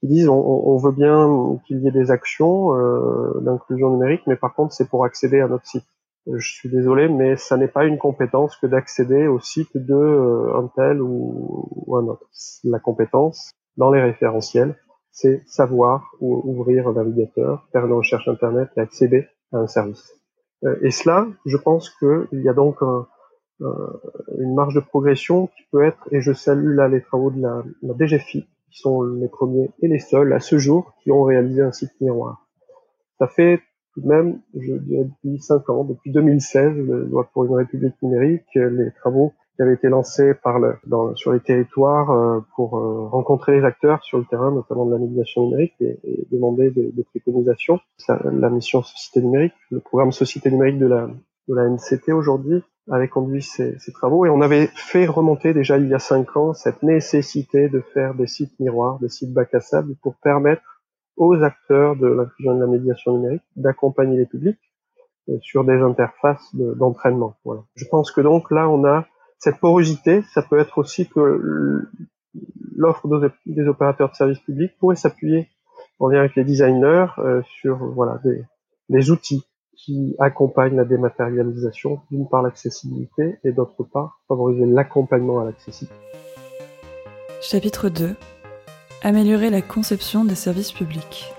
qui 0.00 0.08
disent 0.08 0.28
on, 0.28 0.38
on 0.38 0.76
veut 0.78 0.92
bien 0.92 1.58
qu'il 1.66 1.80
y 1.80 1.88
ait 1.88 1.92
des 1.92 2.10
actions 2.10 2.74
euh, 2.74 3.40
d'inclusion 3.40 3.90
numérique, 3.90 4.22
mais 4.26 4.36
par 4.36 4.54
contre 4.54 4.72
c'est 4.72 4.88
pour 4.88 5.04
accéder 5.04 5.40
à 5.40 5.48
notre 5.48 5.66
site 5.66 5.86
je 6.34 6.54
suis 6.54 6.68
désolé, 6.68 7.08
mais 7.08 7.36
ça 7.36 7.56
n'est 7.56 7.68
pas 7.68 7.84
une 7.84 7.98
compétence 7.98 8.56
que 8.56 8.66
d'accéder 8.66 9.26
au 9.26 9.38
site 9.38 9.76
de 9.76 9.94
euh, 9.94 10.58
un 10.58 10.68
tel 10.74 11.00
ou, 11.00 11.96
un 11.96 12.06
autre. 12.06 12.28
La 12.64 12.80
compétence 12.80 13.50
dans 13.76 13.90
les 13.90 14.02
référentiels, 14.02 14.76
c'est 15.12 15.42
savoir 15.46 16.10
ouvrir 16.20 16.88
un 16.88 16.94
navigateur, 16.94 17.66
faire 17.72 17.86
une 17.86 17.92
recherche 17.92 18.28
internet 18.28 18.68
et 18.76 18.80
accéder 18.80 19.26
à 19.52 19.58
un 19.58 19.66
service. 19.66 20.12
Euh, 20.64 20.76
et 20.82 20.90
cela, 20.90 21.26
je 21.46 21.56
pense 21.56 21.90
qu'il 21.90 22.42
y 22.42 22.48
a 22.48 22.54
donc 22.54 22.82
une 23.60 24.54
marge 24.54 24.74
de 24.74 24.80
progression 24.80 25.46
qui 25.46 25.62
peut 25.70 25.84
être, 25.84 26.08
et 26.10 26.20
je 26.20 26.32
salue 26.32 26.74
là 26.74 26.88
les 26.88 27.00
travaux 27.00 27.30
de 27.30 27.40
la, 27.40 27.62
la 27.82 27.94
DGFI, 27.94 28.46
qui 28.70 28.78
sont 28.80 29.02
les 29.02 29.28
premiers 29.28 29.70
et 29.80 29.88
les 29.88 30.00
seuls 30.00 30.32
à 30.32 30.40
ce 30.40 30.58
jour 30.58 30.92
qui 31.02 31.10
ont 31.12 31.22
réalisé 31.22 31.62
un 31.62 31.72
site 31.72 31.92
miroir. 32.00 32.46
Ça 33.18 33.28
fait 33.28 33.62
même, 34.04 34.40
je 34.54 34.74
dirais 34.74 35.04
depuis 35.04 35.38
cinq 35.40 35.68
ans, 35.70 35.84
depuis 35.84 36.12
2016, 36.12 36.76
le 36.76 37.04
loi 37.04 37.28
pour 37.32 37.44
une 37.44 37.54
république 37.54 38.00
numérique, 38.02 38.46
les 38.54 38.90
travaux 38.92 39.32
qui 39.56 39.62
avaient 39.62 39.74
été 39.74 39.88
lancés 39.88 40.34
par 40.34 40.58
le, 40.58 40.76
dans, 40.86 41.14
sur 41.16 41.32
les 41.32 41.40
territoires 41.40 42.10
euh, 42.10 42.40
pour 42.54 42.76
euh, 42.76 43.08
rencontrer 43.08 43.58
les 43.58 43.64
acteurs 43.64 44.04
sur 44.04 44.18
le 44.18 44.24
terrain, 44.24 44.52
notamment 44.52 44.84
de 44.84 44.92
la 44.92 44.98
médiation 44.98 45.46
numérique, 45.46 45.74
et, 45.80 45.98
et 46.04 46.28
demander 46.30 46.70
des, 46.70 46.92
des 46.92 47.04
préconisations. 47.04 47.80
la 48.08 48.50
mission 48.50 48.82
Société 48.82 49.22
numérique, 49.22 49.54
le 49.70 49.80
programme 49.80 50.12
Société 50.12 50.50
numérique 50.50 50.78
de 50.78 50.86
la, 50.86 51.08
de 51.48 51.54
la 51.54 51.68
NCT 51.68 52.12
aujourd'hui, 52.12 52.62
avait 52.88 53.08
conduit 53.08 53.42
ces, 53.42 53.76
ces, 53.80 53.92
travaux 53.92 54.26
et 54.26 54.28
on 54.28 54.40
avait 54.40 54.68
fait 54.76 55.06
remonter 55.06 55.52
déjà 55.52 55.76
il 55.76 55.88
y 55.88 55.94
a 55.94 55.98
cinq 55.98 56.36
ans 56.36 56.52
cette 56.52 56.84
nécessité 56.84 57.68
de 57.68 57.80
faire 57.80 58.14
des 58.14 58.28
sites 58.28 58.60
miroirs, 58.60 59.00
des 59.00 59.08
sites 59.08 59.32
bac 59.32 59.52
à 59.54 59.60
sable 59.60 59.96
pour 60.02 60.14
permettre 60.22 60.62
aux 61.16 61.34
acteurs 61.42 61.96
de 61.96 62.06
l'inclusion 62.06 62.54
de 62.54 62.60
la 62.60 62.66
médiation 62.66 63.16
numérique 63.16 63.42
d'accompagner 63.56 64.16
les 64.16 64.26
publics 64.26 64.58
euh, 65.28 65.38
sur 65.40 65.64
des 65.64 65.78
interfaces 65.80 66.54
d'entraînement. 66.54 67.36
Je 67.74 67.84
pense 67.86 68.10
que 68.10 68.20
donc 68.20 68.50
là, 68.50 68.68
on 68.68 68.84
a 68.84 69.06
cette 69.38 69.58
porosité. 69.58 70.22
Ça 70.32 70.42
peut 70.42 70.58
être 70.58 70.78
aussi 70.78 71.08
que 71.08 71.88
l'offre 72.76 73.08
des 73.46 73.66
opérateurs 73.66 74.10
de 74.10 74.14
services 74.14 74.40
publics 74.40 74.72
pourrait 74.78 74.96
s'appuyer 74.96 75.48
en 75.98 76.08
lien 76.08 76.20
avec 76.20 76.36
les 76.36 76.44
designers 76.44 77.06
euh, 77.18 77.42
sur 77.60 77.76
voilà 77.78 78.20
des, 78.22 78.44
des, 78.88 79.10
outils 79.10 79.44
qui 79.74 80.14
accompagnent 80.18 80.76
la 80.76 80.84
dématérialisation, 80.84 82.00
d'une 82.10 82.28
part 82.28 82.42
l'accessibilité 82.42 83.38
et 83.44 83.52
d'autre 83.52 83.82
part 83.84 84.20
favoriser 84.28 84.66
l'accompagnement 84.66 85.40
à 85.40 85.44
l'accessibilité. 85.44 85.96
Chapitre 87.40 87.88
2 87.88 88.14
Améliorer 89.02 89.50
la 89.50 89.60
conception 89.60 90.24
des 90.24 90.34
services 90.34 90.72
publics. 90.72 91.30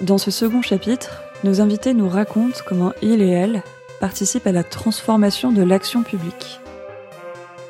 Dans 0.00 0.18
ce 0.18 0.32
second 0.32 0.60
chapitre, 0.60 1.22
nos 1.44 1.60
invités 1.60 1.94
nous 1.94 2.08
racontent 2.08 2.58
comment 2.66 2.92
ils 3.00 3.22
et 3.22 3.30
elles 3.30 3.62
participent 4.00 4.48
à 4.48 4.52
la 4.52 4.64
transformation 4.64 5.52
de 5.52 5.62
l'action 5.62 6.02
publique. 6.02 6.60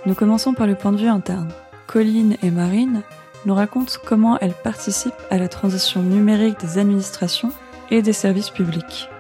Nous 0.07 0.15
commençons 0.15 0.55
par 0.55 0.67
le 0.67 0.75
point 0.75 0.93
de 0.93 0.97
vue 0.97 1.09
interne. 1.09 1.53
Colline 1.87 2.37
et 2.43 2.51
Marine 2.51 3.03
nous 3.45 3.55
raconte 3.55 4.01
comment 4.05 4.39
elle 4.41 4.55
participe 4.55 5.15
à 5.31 5.37
la 5.37 5.49
transition 5.49 6.03
numérique 6.03 6.59
des 6.61 6.79
administrations 6.79 7.51
et 7.91 8.01
des 8.01 8.15
services 8.15 8.51
publics. 8.51 9.11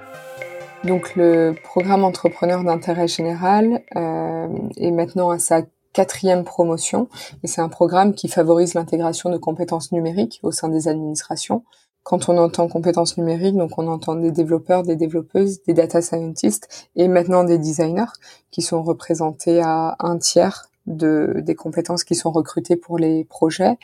Donc 0.85 1.15
le 1.15 1.55
programme 1.63 2.05
entrepreneur 2.05 2.65
d'intérêt 2.65 3.07
général 3.07 3.83
euh, 3.95 4.49
est 4.79 4.91
maintenant 4.91 5.31
à 5.31 5.39
sa 5.39 5.63
quatrième 5.93 6.45
promotion 6.45 7.09
et 7.43 7.47
c'est 7.47 7.61
un 7.61 7.69
programme 7.69 8.15
qui 8.15 8.29
favorise 8.29 8.75
l'intégration 8.75 9.31
de 9.31 9.39
compétences 9.39 9.93
numériques 9.93 10.41
au 10.43 10.51
sein 10.51 10.69
des 10.69 10.89
administrations. 10.89 11.65
Quand 12.03 12.29
on 12.29 12.37
entend 12.37 12.67
compétences 12.67 13.17
numériques, 13.17 13.57
donc 13.57 13.79
on 13.79 13.87
entend 13.87 14.17
des 14.17 14.33
développeurs, 14.33 14.83
des 14.83 14.97
développeuses, 14.97 15.63
des 15.63 15.75
data 15.75 16.03
scientists 16.03 16.89
et 16.97 17.07
maintenant 17.07 17.45
des 17.45 17.59
designers 17.59 18.13
qui 18.51 18.63
sont 18.63 18.83
représentés 18.83 19.61
à 19.61 19.97
un 20.01 20.19
tiers 20.19 20.69
de, 20.87 21.35
des 21.39 21.55
compétences 21.55 22.03
qui 22.03 22.17
sont 22.17 22.33
recrutées 22.33 22.77
pour 22.77 22.99
les 22.99 23.25
projets. 23.25 23.79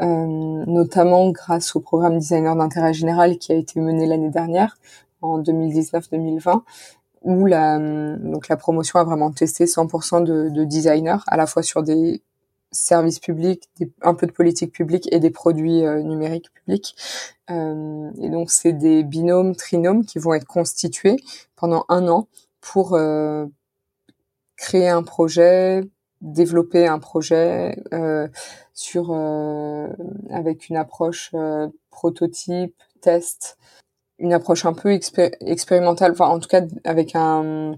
Euh, 0.00 0.64
notamment 0.66 1.30
grâce 1.30 1.76
au 1.76 1.80
programme 1.80 2.18
designer 2.18 2.56
d'intérêt 2.56 2.94
général 2.94 3.36
qui 3.36 3.52
a 3.52 3.54
été 3.54 3.78
mené 3.80 4.06
l'année 4.06 4.30
dernière 4.30 4.78
en 5.20 5.42
2019-2020 5.42 6.62
où 7.22 7.46
la 7.46 7.78
donc 7.78 8.48
la 8.48 8.56
promotion 8.56 8.98
a 8.98 9.04
vraiment 9.04 9.30
testé 9.30 9.64
100% 9.64 10.24
de, 10.24 10.48
de 10.48 10.64
designers 10.64 11.18
à 11.26 11.36
la 11.36 11.46
fois 11.46 11.62
sur 11.62 11.82
des 11.82 12.22
services 12.72 13.18
publics, 13.18 13.68
un 14.02 14.14
peu 14.14 14.26
de 14.26 14.32
politique 14.32 14.72
publique 14.72 15.08
et 15.12 15.18
des 15.18 15.30
produits 15.30 15.84
euh, 15.84 16.02
numériques 16.02 16.52
publics. 16.52 16.94
Euh, 17.50 18.10
et 18.20 18.30
donc 18.30 18.50
c'est 18.50 18.72
des 18.72 19.02
binômes, 19.02 19.56
trinômes 19.56 20.04
qui 20.04 20.18
vont 20.18 20.34
être 20.34 20.46
constitués 20.46 21.16
pendant 21.56 21.84
un 21.88 22.06
an 22.08 22.28
pour 22.60 22.94
euh, 22.94 23.46
créer 24.56 24.88
un 24.88 25.02
projet, 25.02 25.82
développer 26.20 26.86
un 26.86 26.98
projet 26.98 27.82
euh, 27.92 28.28
sur 28.74 29.12
avec 30.30 30.68
une 30.68 30.76
approche 30.76 31.34
prototype, 31.90 32.74
test, 33.00 33.58
une 34.20 34.32
approche 34.32 34.64
un 34.66 34.72
peu 34.72 34.90
expérimentale, 35.40 36.12
enfin 36.12 36.26
en 36.26 36.38
tout 36.38 36.48
cas 36.48 36.62
avec 36.84 37.14
un 37.14 37.76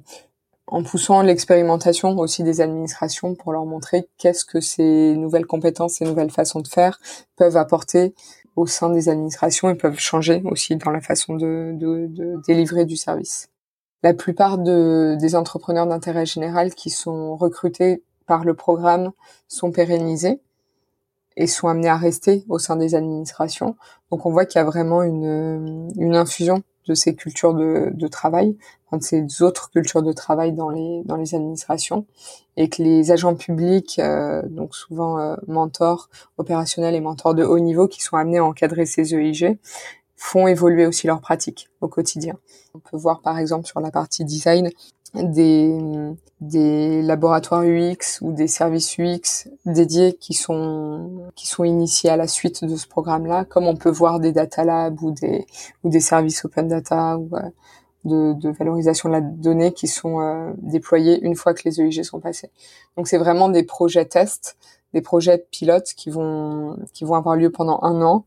en 0.69 0.83
poussant 0.83 1.23
l'expérimentation 1.23 2.17
aussi 2.19 2.45
des 2.45 2.61
administrations 2.61 3.35
pour 3.35 3.53
leur 3.53 3.67
montrer 3.67 4.09
qu'est-ce 4.17 4.45
que 4.45 4.61
ces 4.61 5.17
nouvelles 5.17 5.47
compétences, 5.47 5.95
ces 5.95 6.05
nouvelles 6.05 6.31
façons 6.31 6.61
de 6.61 6.69
faire 6.69 6.99
peuvent 7.37 7.57
apporter 7.57 8.15
au 8.57 8.67
sein 8.67 8.91
des 8.91 9.09
administrations 9.09 9.71
et 9.71 9.75
peuvent 9.75 9.99
changer 9.99 10.43
aussi 10.45 10.77
dans 10.77 10.91
la 10.91 11.01
façon 11.01 11.35
de, 11.35 11.73
de, 11.75 12.07
de 12.09 12.41
délivrer 12.47 12.85
du 12.87 12.97
service. 12.97 13.49
La 14.03 14.15
plupart 14.15 14.59
de, 14.59 15.17
des 15.21 15.37
entrepreneurs 15.37 15.87
d'intérêt 15.87 16.27
général 16.27 16.75
qui 16.75 16.91
sont 16.91 17.37
recrutés 17.37 18.03
par 18.27 18.45
le 18.45 18.55
programme 18.55 19.13
sont 19.49 19.73
pérennisés 19.73 20.41
et 21.37 21.47
sont 21.47 21.69
amenés 21.69 21.89
à 21.89 21.97
rester 21.97 22.45
au 22.49 22.59
sein 22.59 22.77
des 22.77 22.95
administrations. 22.95 23.77
Donc 24.11 24.27
on 24.27 24.31
voit 24.31 24.47
qu'il 24.47 24.59
y 24.59 24.63
a 24.63 24.65
vraiment 24.65 25.03
une, 25.03 25.91
une 25.97 26.17
infusion 26.17 26.63
de 26.87 26.95
ces 26.95 27.15
cultures 27.15 27.55
de, 27.55 27.91
de 27.93 28.09
travail, 28.09 28.57
de 28.93 29.03
ces 29.03 29.43
autres 29.43 29.71
cultures 29.71 30.03
de 30.03 30.13
travail 30.13 30.53
dans 30.53 30.69
les 30.69 31.03
dans 31.05 31.17
les 31.17 31.35
administrations, 31.35 32.07
et 32.57 32.69
que 32.69 32.83
les 32.83 33.11
agents 33.11 33.35
publics, 33.35 33.99
euh, 33.99 34.43
donc 34.49 34.75
souvent 34.75 35.19
euh, 35.19 35.37
mentors 35.47 36.11
opérationnels 36.39 36.95
et 36.95 37.01
mentors 37.01 37.35
de 37.35 37.45
haut 37.45 37.59
niveau, 37.59 37.89
qui 37.89 38.03
sont 38.03 38.17
amenés 38.17 38.39
à 38.39 38.45
encadrer 38.45 38.85
ces 38.85 39.15
EIG, 39.15 39.59
font 40.17 40.47
évoluer 40.47 40.87
aussi 40.87 41.07
leurs 41.07 41.21
pratiques 41.21 41.69
au 41.81 41.89
quotidien. 41.89 42.37
On 42.75 42.79
peut 42.79 42.97
voir 42.97 43.21
par 43.23 43.39
exemple 43.39 43.67
sur 43.67 43.81
la 43.81 43.91
partie 43.91 44.25
design 44.25 44.71
des, 45.15 45.79
des 46.41 47.03
laboratoires 47.03 47.63
UX 47.63 48.21
ou 48.21 48.33
des 48.33 48.49
services 48.49 48.99
UX 48.99 49.49
dédiés 49.67 50.15
qui 50.15 50.35
sont 50.35 51.31
qui 51.35 51.47
sont 51.47 51.65
initiés 51.65 52.11
à 52.11 52.17
la 52.17 52.27
suite 52.27 52.65
de 52.65 52.77
ce 52.77 52.87
programme-là, 52.89 53.45
comme 53.45 53.67
on 53.67 53.77
peut 53.77 53.91
voir 53.91 54.21
des 54.21 54.33
data 54.33 54.65
labs 54.65 55.03
ou 55.03 55.13
des 55.13 55.47
ou 55.85 55.91
des 55.91 56.01
services 56.01 56.45
open 56.45 56.69
data 56.69 57.19
ou 57.19 57.29
euh, 57.37 57.41
de, 58.05 58.33
de, 58.33 58.51
valorisation 58.51 59.09
de 59.09 59.15
la 59.15 59.21
donnée 59.21 59.73
qui 59.73 59.87
sont 59.87 60.21
euh, 60.21 60.53
déployés 60.59 61.21
une 61.23 61.37
fois 61.37 61.55
que 61.55 61.63
les 61.65 61.81
EIG 61.81 62.03
sont 62.03 62.21
passés. 62.21 62.51
Donc 62.97 63.07
c'est 63.07 63.19
vraiment 63.19 63.49
des 63.49 63.63
projets 63.63 64.07
tests, 64.07 64.57
des 64.93 65.03
projets 65.03 65.47
pilotes 65.51 65.93
qui 65.97 66.11
vont 66.11 66.77
qui 66.93 67.05
vont 67.05 67.15
avoir 67.15 67.37
lieu 67.37 67.51
pendant 67.51 67.79
un 67.83 68.03
an 68.03 68.25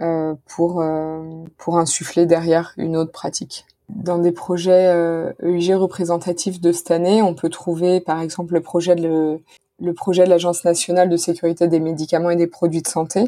euh, 0.00 0.34
pour 0.46 0.80
euh, 0.80 1.44
pour 1.58 1.78
insuffler 1.78 2.26
derrière 2.26 2.72
une 2.76 2.96
autre 2.96 3.12
pratique. 3.12 3.66
Dans 3.94 4.18
des 4.18 4.32
projets 4.32 4.88
euh, 4.88 5.32
EIG 5.42 5.74
représentatifs 5.74 6.60
de 6.60 6.72
cette 6.72 6.90
année, 6.90 7.22
on 7.22 7.34
peut 7.34 7.50
trouver 7.50 8.00
par 8.00 8.20
exemple 8.20 8.54
le 8.54 8.60
projet 8.60 8.94
de 8.94 9.38
le, 9.78 9.92
projet 9.92 10.24
de 10.24 10.30
l'Agence 10.30 10.64
nationale 10.64 11.08
de 11.08 11.16
sécurité 11.16 11.68
des 11.68 11.80
médicaments 11.80 12.30
et 12.30 12.36
des 12.36 12.46
produits 12.46 12.82
de 12.82 12.88
santé 12.88 13.24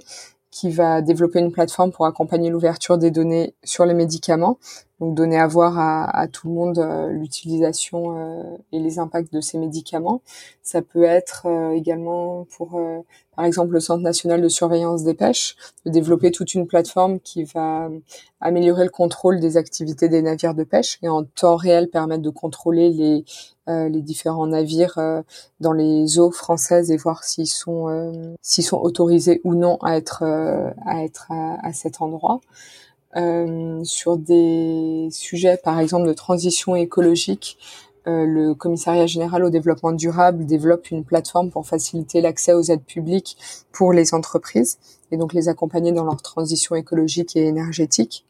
qui 0.51 0.71
va 0.71 1.03
développer 1.03 1.41
une 1.41 1.51
plateforme 1.51 1.91
pour 1.91 2.07
accompagner 2.07 2.49
l'ouverture 2.49 2.97
des 2.97 3.11
données 3.11 3.55
sur 3.65 3.85
les 3.85 3.95
médicaments, 3.95 4.59
donc 5.05 5.15
donner 5.15 5.39
à 5.39 5.47
voir 5.47 5.79
à, 5.79 6.27
tout 6.29 6.49
le 6.49 6.55
monde 6.55 6.79
euh, 6.79 7.09
l'utilisation 7.09 8.17
euh, 8.17 8.57
et 8.73 8.79
les 8.79 8.99
impacts 8.99 9.33
de 9.33 9.41
ces 9.41 9.59
médicaments. 9.59 10.23
Ça 10.63 10.83
peut 10.83 11.05
être 11.05 11.47
également 11.75 12.47
pour 12.57 12.81
par 13.37 13.45
exemple 13.45 13.73
le 13.73 13.81
Centre 13.81 14.03
national 14.03 14.41
de 14.41 14.49
surveillance 14.49 15.03
des 15.03 15.15
pêches, 15.15 15.57
de 15.85 15.91
développer 15.91 16.31
toute 16.31 16.55
une 16.55 16.67
plateforme 16.67 17.21
qui 17.21 17.45
va 17.45 17.91
améliorer 18.41 18.85
le 18.85 18.91
contrôle 18.91 19.41
des 19.41 19.57
activités 19.57 20.09
des 20.09 20.23
navires 20.23 20.55
de 20.55 20.65
pêche 20.65 20.99
et 21.03 21.09
en 21.09 21.25
temps 21.25 21.57
réel 21.57 21.89
permettre 21.89 22.23
de 22.23 22.31
contrôler 22.31 22.91
les, 22.91 23.25
euh, 23.69 23.89
les 23.89 24.03
différents 24.03 24.47
navires 24.47 24.99
euh, 24.99 25.23
dans 25.61 25.73
les 25.73 26.19
eaux 26.19 26.31
françaises 26.31 26.91
et 26.91 26.99
voir 26.99 27.25
s'ils 27.25 27.47
sont 27.47 27.89
euh, 27.89 28.35
s'ils 28.43 28.65
sont 28.65 28.77
autorisés 28.77 29.41
ou 29.43 29.55
non 29.55 29.79
à 29.81 29.97
être 29.97 30.23
à 30.23 31.03
être 31.03 31.27
à, 31.31 31.67
à, 31.67 31.73
cet 31.73 32.03
endroit. 32.03 32.41
Sur 33.85 34.17
des 34.17 35.09
sujets 35.11 35.57
par 35.57 35.79
exemple 35.79 36.07
de 36.07 36.13
transition 36.13 36.75
écologique, 36.75 37.59
euh, 38.07 38.27
le 38.27 38.55
commissariat 38.55 39.07
général 39.07 39.45
au 39.45 39.51
développement 39.51 39.93
durable 39.93 40.45
développe 40.45 40.91
une 40.91 41.05
plateforme 41.05 41.51
pour 41.51 41.67
faciliter 41.67 42.21
l'accès 42.21 42.53
aux 42.53 42.63
aides 42.63 42.85
publiques 42.85 43.39
pour 43.73 43.95
les 43.95 44.13
entreprises 44.13 44.79
et 45.11 45.17
donc 45.17 45.33
les 45.33 45.49
accompagner 45.49 45.93
dans 45.93 46.05
leur 46.05 46.21
transition 46.21 46.75
écologique 46.75 47.35
et 47.35 47.47
énergétique. 47.47 48.27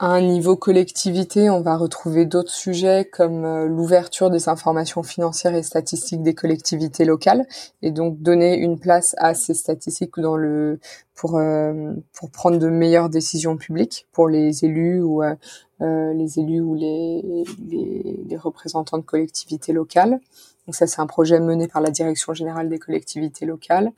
À 0.00 0.12
un 0.12 0.20
niveau 0.20 0.54
collectivité, 0.54 1.50
on 1.50 1.60
va 1.60 1.76
retrouver 1.76 2.24
d'autres 2.24 2.52
sujets 2.52 3.04
comme 3.04 3.44
euh, 3.44 3.66
l'ouverture 3.66 4.30
des 4.30 4.48
informations 4.48 5.02
financières 5.02 5.56
et 5.56 5.64
statistiques 5.64 6.22
des 6.22 6.36
collectivités 6.36 7.04
locales 7.04 7.44
et 7.82 7.90
donc 7.90 8.20
donner 8.20 8.56
une 8.58 8.78
place 8.78 9.16
à 9.18 9.34
ces 9.34 9.54
statistiques 9.54 10.12
dans 10.18 10.36
le 10.36 10.78
pour 11.16 11.36
euh, 11.36 11.94
pour 12.12 12.30
prendre 12.30 12.58
de 12.58 12.68
meilleures 12.68 13.08
décisions 13.08 13.56
publiques 13.56 14.06
pour 14.12 14.28
les 14.28 14.64
élus 14.64 15.02
ou 15.02 15.24
euh, 15.24 15.34
les 15.80 16.38
élus 16.38 16.60
ou 16.60 16.76
les, 16.76 17.44
les, 17.68 18.20
les 18.24 18.36
représentants 18.36 18.98
de 18.98 19.02
collectivités 19.02 19.72
locales. 19.72 20.20
Donc 20.68 20.76
ça 20.76 20.86
c'est 20.86 21.00
un 21.00 21.08
projet 21.08 21.40
mené 21.40 21.66
par 21.66 21.82
la 21.82 21.90
Direction 21.90 22.34
générale 22.34 22.68
des 22.68 22.78
collectivités 22.78 23.46
locales 23.46 23.90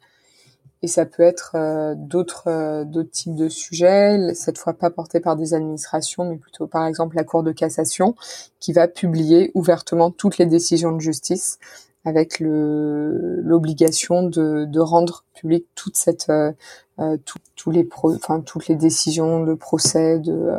et 0.83 0.89
ça 0.89 1.05
peut 1.07 1.23
être 1.23 1.53
euh, 1.55 1.95
d'autres 1.97 2.49
euh, 2.49 2.85
d'autres 2.85 3.11
types 3.11 3.35
de 3.35 3.49
sujets, 3.49 4.33
cette 4.35 4.59
fois 4.59 4.73
pas 4.73 4.91
portés 4.91 5.21
par 5.21 5.37
des 5.37 5.55
administrations, 5.55 6.25
mais 6.25 6.37
plutôt 6.37 6.67
par 6.67 6.87
exemple 6.87 7.17
la 7.17 7.25
Cour 7.25 7.43
de 7.43 7.53
cassation, 7.53 8.15
qui 8.61 8.73
va 8.73 8.89
publier 8.89 9.51
ouvertement 9.55 10.11
toutes 10.11 10.39
les 10.39 10.47
décisions 10.47 10.93
de 10.93 11.01
justice, 11.01 11.59
avec 12.05 12.41
l'obligation 12.41 14.23
de, 14.23 14.65
de 14.65 14.81
rendre 14.81 15.25
public 15.35 15.67
toute 15.75 15.97
cette 15.97 16.31
euh, 16.31 17.17
tous 17.57 17.71
les 17.71 17.85
pro, 17.85 18.15
enfin 18.15 18.41
toutes 18.41 18.69
les 18.69 18.75
décisions 18.77 19.45
de 19.45 19.55
procès 19.55 20.19
de 20.19 20.51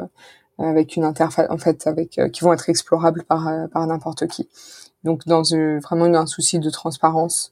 avec 0.60 0.96
une 0.96 1.04
interface 1.04 1.50
en 1.50 1.58
fait 1.58 1.88
avec 1.88 2.20
qui 2.32 2.42
vont 2.44 2.54
être 2.54 2.70
explorables 2.70 3.24
par 3.24 3.50
par 3.70 3.88
n'importe 3.88 4.28
qui. 4.28 4.50
Donc 5.04 5.26
dans 5.28 5.42
vraiment 5.84 6.06
un 6.06 6.28
souci 6.28 6.60
de 6.60 6.70
transparence, 6.70 7.52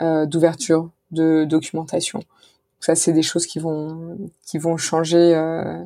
d'ouverture 0.00 0.90
de 1.12 1.44
documentation. 1.44 2.20
Ça, 2.82 2.96
c'est 2.96 3.12
des 3.12 3.22
choses 3.22 3.46
qui 3.46 3.60
vont 3.60 4.18
qui 4.44 4.58
vont 4.58 4.76
changer, 4.76 5.34
euh, 5.36 5.84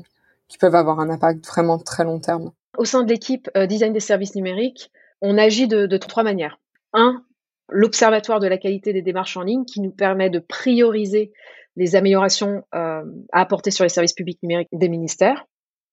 qui 0.49 0.57
peuvent 0.57 0.75
avoir 0.75 0.99
un 0.99 1.11
impact 1.11 1.47
vraiment 1.47 1.79
très 1.79 2.05
long 2.05 2.19
terme. 2.19 2.53
Au 2.79 2.87
sein 2.87 3.05
de 3.05 3.11
l'équipe 3.11 3.51
euh, 3.55 3.67
design 3.67 3.93
des 3.93 4.01
services 4.01 4.35
numériques, 4.35 4.91
on 5.21 5.37
agit 5.37 5.69
de, 5.69 5.95
trois 5.99 6.23
manières. 6.23 6.59
Un, 6.95 7.23
l'observatoire 7.69 8.41
de 8.41 8.47
la 8.47 8.57
qualité 8.57 8.95
des 8.95 9.03
démarches 9.03 9.37
en 9.37 9.43
ligne 9.43 9.67
qui 9.67 9.83
nous 9.83 9.91
permet 9.91 10.31
de 10.31 10.39
prioriser 10.39 11.33
les 11.77 11.97
améliorations 11.97 12.63
euh, 12.75 13.05
à 13.31 13.41
apporter 13.43 13.71
sur 13.71 13.85
les 13.85 13.91
services 13.91 14.15
publics 14.15 14.43
numériques 14.43 14.69
des 14.73 14.89
ministères. 14.89 15.45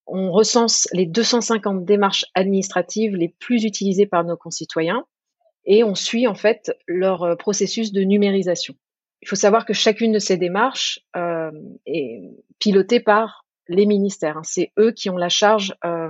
On 0.07 0.31
recense 0.31 0.87
les 0.93 1.05
250 1.05 1.83
démarches 1.83 2.25
administratives 2.33 3.15
les 3.15 3.35
plus 3.39 3.65
utilisées 3.65 4.05
par 4.05 4.23
nos 4.23 4.37
concitoyens 4.37 5.03
et 5.65 5.83
on 5.83 5.95
suit 5.95 6.27
en 6.27 6.35
fait 6.35 6.71
leur 6.87 7.37
processus 7.37 7.91
de 7.91 8.01
numérisation. 8.01 8.75
Il 9.23 9.27
faut 9.29 9.35
savoir 9.35 9.65
que 9.65 9.73
chacune 9.73 10.11
de 10.11 10.19
ces 10.19 10.37
démarches 10.37 10.99
euh, 11.15 11.51
est 11.85 12.21
pilotée 12.59 12.99
par 12.99 13.45
les 13.67 13.85
ministères. 13.85 14.37
Hein. 14.37 14.43
C'est 14.43 14.71
eux 14.77 14.91
qui 14.91 15.09
ont 15.09 15.17
la 15.17 15.29
charge 15.29 15.73
euh, 15.85 16.09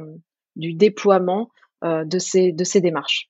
du 0.56 0.74
déploiement 0.74 1.50
euh, 1.84 2.04
de 2.06 2.18
ces 2.18 2.52
de 2.52 2.64
ces 2.64 2.82
démarches. 2.82 3.30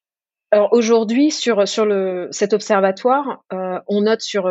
Alors 0.51 0.71
aujourd'hui 0.71 1.31
sur 1.31 1.67
sur 1.67 1.85
le 1.85 2.29
cet 2.31 2.53
observatoire, 2.53 3.43
on 3.87 4.01
note 4.01 4.21
sur 4.21 4.49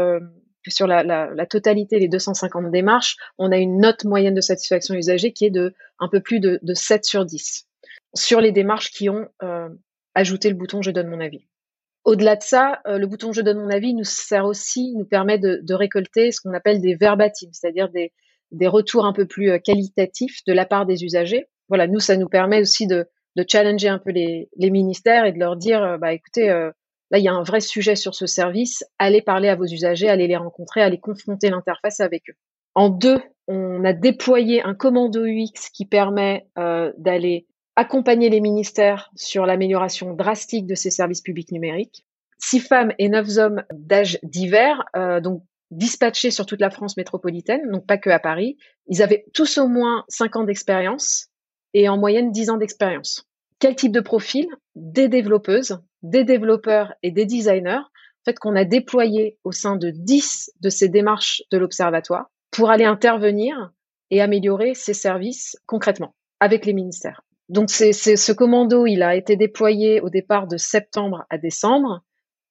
sur 0.68 0.86
la, 0.86 1.02
la, 1.02 1.30
la, 1.34 1.46
totalité, 1.46 1.98
les 1.98 2.08
250 2.08 2.70
démarches, 2.70 3.16
on 3.38 3.50
a 3.50 3.56
une 3.56 3.80
note 3.80 4.04
moyenne 4.04 4.34
de 4.34 4.40
satisfaction 4.40 4.94
usagée 4.94 5.32
qui 5.32 5.46
est 5.46 5.50
de 5.50 5.74
un 5.98 6.08
peu 6.08 6.20
plus 6.20 6.38
de, 6.38 6.60
de 6.62 6.74
7 6.74 7.04
sur 7.04 7.24
10 7.24 7.66
sur 8.14 8.40
les 8.40 8.52
démarches 8.52 8.90
qui 8.90 9.08
ont 9.08 9.28
euh, 9.42 9.68
ajouté 10.14 10.48
le 10.48 10.54
bouton 10.54 10.82
Je 10.82 10.90
donne 10.90 11.08
mon 11.08 11.20
avis. 11.20 11.46
Au-delà 12.04 12.36
de 12.36 12.42
ça, 12.42 12.80
euh, 12.86 12.98
le 12.98 13.06
bouton 13.06 13.32
Je 13.32 13.42
donne 13.42 13.60
mon 13.60 13.70
avis 13.70 13.94
nous 13.94 14.04
sert 14.04 14.44
aussi, 14.44 14.94
nous 14.96 15.04
permet 15.04 15.38
de, 15.38 15.60
de 15.62 15.74
récolter 15.74 16.32
ce 16.32 16.40
qu'on 16.40 16.52
appelle 16.52 16.80
des 16.80 16.94
verbatims, 16.94 17.52
c'est-à-dire 17.52 17.88
des, 17.90 18.12
des 18.50 18.68
retours 18.68 19.06
un 19.06 19.12
peu 19.12 19.26
plus 19.26 19.50
euh, 19.50 19.58
qualitatifs 19.58 20.44
de 20.46 20.52
la 20.52 20.66
part 20.66 20.86
des 20.86 21.04
usagers. 21.04 21.46
Voilà, 21.68 21.86
nous, 21.86 22.00
ça 22.00 22.16
nous 22.16 22.28
permet 22.28 22.60
aussi 22.60 22.86
de, 22.86 23.06
de 23.36 23.44
challenger 23.48 23.88
un 23.88 23.98
peu 23.98 24.10
les, 24.10 24.48
les, 24.56 24.70
ministères 24.70 25.24
et 25.24 25.32
de 25.32 25.38
leur 25.38 25.56
dire, 25.56 25.82
euh, 25.82 25.98
bah 25.98 26.12
écoutez, 26.12 26.50
euh, 26.50 26.70
là, 27.10 27.18
il 27.18 27.24
y 27.24 27.28
a 27.28 27.32
un 27.32 27.42
vrai 27.42 27.60
sujet 27.60 27.96
sur 27.96 28.14
ce 28.14 28.26
service, 28.26 28.84
allez 28.98 29.22
parler 29.22 29.48
à 29.48 29.56
vos 29.56 29.64
usagers, 29.64 30.08
allez 30.08 30.26
les 30.26 30.36
rencontrer, 30.36 30.82
allez 30.82 31.00
confronter 31.00 31.50
l'interface 31.50 32.00
avec 32.00 32.28
eux. 32.30 32.34
En 32.74 32.88
deux, 32.88 33.20
on 33.48 33.84
a 33.84 33.92
déployé 33.92 34.62
un 34.62 34.74
commando 34.74 35.24
UX 35.24 35.70
qui 35.72 35.86
permet 35.86 36.46
euh, 36.58 36.92
d'aller 36.98 37.46
accompagner 37.76 38.28
les 38.28 38.40
ministères 38.40 39.10
sur 39.16 39.46
l'amélioration 39.46 40.14
drastique 40.14 40.66
de 40.66 40.74
ces 40.74 40.90
services 40.90 41.22
publics 41.22 41.52
numériques. 41.52 42.04
Six 42.38 42.60
femmes 42.60 42.92
et 42.98 43.08
neuf 43.08 43.38
hommes 43.38 43.62
d'âge 43.72 44.18
divers, 44.22 44.84
euh, 44.96 45.20
donc 45.20 45.42
dispatchés 45.70 46.30
sur 46.30 46.44
toute 46.44 46.60
la 46.60 46.70
France 46.70 46.96
métropolitaine, 46.96 47.70
donc 47.70 47.86
pas 47.86 47.96
que 47.96 48.10
à 48.10 48.18
Paris. 48.18 48.58
Ils 48.88 49.02
avaient 49.02 49.24
tous 49.32 49.58
au 49.58 49.68
moins 49.68 50.04
cinq 50.08 50.36
ans 50.36 50.44
d'expérience 50.44 51.28
et 51.72 51.88
en 51.88 51.96
moyenne 51.96 52.30
dix 52.30 52.50
ans 52.50 52.58
d'expérience. 52.58 53.26
Quel 53.58 53.74
type 53.74 53.92
de 53.92 54.00
profil? 54.00 54.46
Des 54.74 55.08
développeuses, 55.08 55.78
des 56.02 56.24
développeurs 56.24 56.92
et 57.02 57.10
des 57.10 57.26
designers, 57.26 57.78
en 57.78 58.24
fait, 58.24 58.38
qu'on 58.38 58.56
a 58.56 58.64
déployé 58.64 59.38
au 59.44 59.52
sein 59.52 59.76
de 59.76 59.90
dix 59.90 60.50
de 60.60 60.68
ces 60.68 60.88
démarches 60.88 61.42
de 61.50 61.58
l'Observatoire 61.58 62.30
pour 62.50 62.70
aller 62.70 62.84
intervenir 62.84 63.72
et 64.10 64.20
améliorer 64.20 64.74
ces 64.74 64.94
services 64.94 65.56
concrètement 65.66 66.14
avec 66.40 66.66
les 66.66 66.74
ministères. 66.74 67.22
Donc, 67.52 67.68
c'est, 67.68 67.92
ce 67.92 68.32
commando, 68.32 68.86
il 68.86 69.02
a 69.02 69.14
été 69.14 69.36
déployé 69.36 70.00
au 70.00 70.08
départ 70.08 70.46
de 70.46 70.56
septembre 70.56 71.26
à 71.28 71.36
décembre 71.36 72.02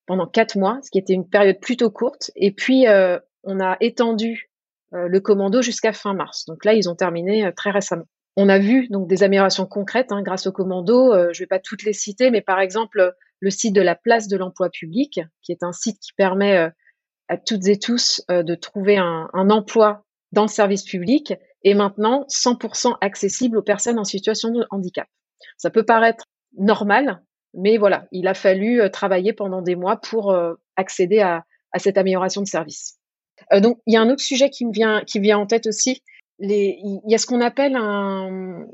pendant 0.05 0.27
quatre 0.27 0.59
mois, 0.59 0.79
ce 0.83 0.91
qui 0.91 0.99
était 0.99 1.13
une 1.13 1.27
période 1.27 1.59
plutôt 1.59 1.89
courte. 1.89 2.29
Et 2.35 2.51
puis, 2.51 2.87
euh, 2.87 3.17
on 3.43 3.59
a 3.59 3.77
étendu 3.79 4.51
euh, 4.93 5.07
le 5.07 5.19
commando 5.19 5.63
jusqu'à 5.63 5.91
fin 5.91 6.13
mars. 6.13 6.45
Donc 6.45 6.65
là, 6.65 6.75
ils 6.75 6.87
ont 6.87 6.93
terminé 6.93 7.47
euh, 7.47 7.51
très 7.51 7.71
récemment. 7.71 8.05
On 8.37 8.47
a 8.47 8.59
vu 8.59 8.89
donc 8.89 9.07
des 9.07 9.23
améliorations 9.23 9.65
concrètes 9.65 10.11
hein, 10.11 10.21
grâce 10.21 10.45
au 10.45 10.51
commando. 10.51 11.13
Je 11.13 11.17
ne 11.29 11.39
vais 11.39 11.47
pas 11.47 11.59
toutes 11.59 11.83
les 11.83 11.93
citer, 11.93 12.29
mais 12.29 12.41
par 12.41 12.59
exemple, 12.59 13.15
le 13.39 13.49
site 13.49 13.73
de 13.73 13.81
la 13.81 13.95
place 13.95 14.27
de 14.27 14.37
l'emploi 14.37 14.69
public, 14.69 15.19
qui 15.41 15.51
est 15.51 15.63
un 15.63 15.71
site 15.71 15.99
qui 15.99 16.13
permet 16.13 16.71
à 17.27 17.37
toutes 17.37 17.67
et 17.67 17.79
tous 17.79 18.23
de 18.29 18.55
trouver 18.55 18.97
un 18.97 19.49
emploi 19.49 20.05
dans 20.31 20.43
le 20.43 20.47
service 20.47 20.83
public, 20.83 21.33
est 21.63 21.73
maintenant 21.73 22.25
100% 22.29 22.97
accessible 23.01 23.57
aux 23.57 23.63
personnes 23.63 23.99
en 23.99 24.03
situation 24.03 24.49
de 24.49 24.65
handicap. 24.69 25.07
Ça 25.57 25.69
peut 25.69 25.85
paraître 25.85 26.25
normal, 26.57 27.21
mais 27.53 27.77
voilà, 27.77 28.07
il 28.11 28.27
a 28.27 28.33
fallu 28.33 28.81
travailler 28.91 29.33
pendant 29.33 29.61
des 29.61 29.75
mois 29.75 29.97
pour 29.97 30.35
accéder 30.75 31.19
à, 31.19 31.43
cette 31.77 31.97
amélioration 31.97 32.41
de 32.41 32.47
service. 32.47 32.99
Euh, 33.53 33.61
donc, 33.61 33.79
il 33.87 33.93
y 33.93 33.97
a 33.97 34.01
un 34.01 34.09
autre 34.09 34.21
sujet 34.21 34.49
qui 34.49 34.65
me 34.65 34.73
vient, 34.73 35.03
qui 35.05 35.19
vient 35.19 35.37
en 35.37 35.47
tête 35.47 35.67
aussi. 35.67 36.03
Il 36.39 37.01
y 37.07 37.15
a 37.15 37.17
ce 37.17 37.25
qu'on 37.25 37.39
appelle 37.39 37.75
un, 37.75 38.65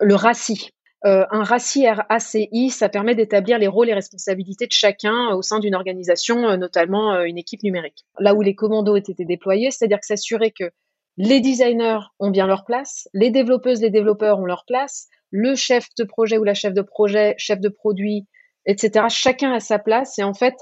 le 0.00 0.14
RACI. 0.14 0.70
Euh, 1.04 1.26
un 1.30 1.44
RACI, 1.44 1.86
R-A-C-I, 1.86 2.70
ça 2.70 2.88
permet 2.88 3.14
d'établir 3.14 3.58
les 3.58 3.66
rôles 3.66 3.90
et 3.90 3.94
responsabilités 3.94 4.66
de 4.66 4.72
chacun 4.72 5.34
au 5.34 5.42
sein 5.42 5.58
d'une 5.58 5.74
organisation, 5.74 6.56
notamment 6.56 7.20
une 7.20 7.36
équipe 7.36 7.62
numérique. 7.62 8.06
Là 8.18 8.34
où 8.34 8.40
les 8.40 8.54
commandos 8.54 8.96
été 8.96 9.24
déployés, 9.24 9.70
c'est-à-dire 9.70 10.00
que 10.00 10.06
s'assurer 10.06 10.52
que 10.52 10.70
les 11.16 11.40
designers 11.40 12.00
ont 12.18 12.30
bien 12.30 12.46
leur 12.46 12.64
place, 12.64 13.08
les 13.14 13.30
développeuses, 13.30 13.80
les 13.80 13.90
développeurs 13.90 14.38
ont 14.38 14.44
leur 14.44 14.64
place, 14.66 15.08
le 15.30 15.54
chef 15.54 15.88
de 15.98 16.04
projet 16.04 16.38
ou 16.38 16.44
la 16.44 16.54
chef 16.54 16.74
de 16.74 16.82
projet, 16.82 17.34
chef 17.38 17.60
de 17.60 17.68
produit, 17.68 18.26
etc. 18.66 19.06
Chacun 19.08 19.52
a 19.52 19.60
sa 19.60 19.78
place 19.78 20.18
et 20.18 20.22
en 20.22 20.34
fait, 20.34 20.54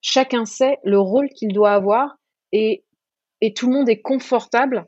chacun 0.00 0.44
sait 0.44 0.78
le 0.84 0.98
rôle 0.98 1.28
qu'il 1.30 1.52
doit 1.52 1.72
avoir 1.72 2.16
et, 2.52 2.84
et 3.40 3.54
tout 3.54 3.68
le 3.68 3.72
monde 3.72 3.88
est 3.88 4.00
confortable 4.00 4.86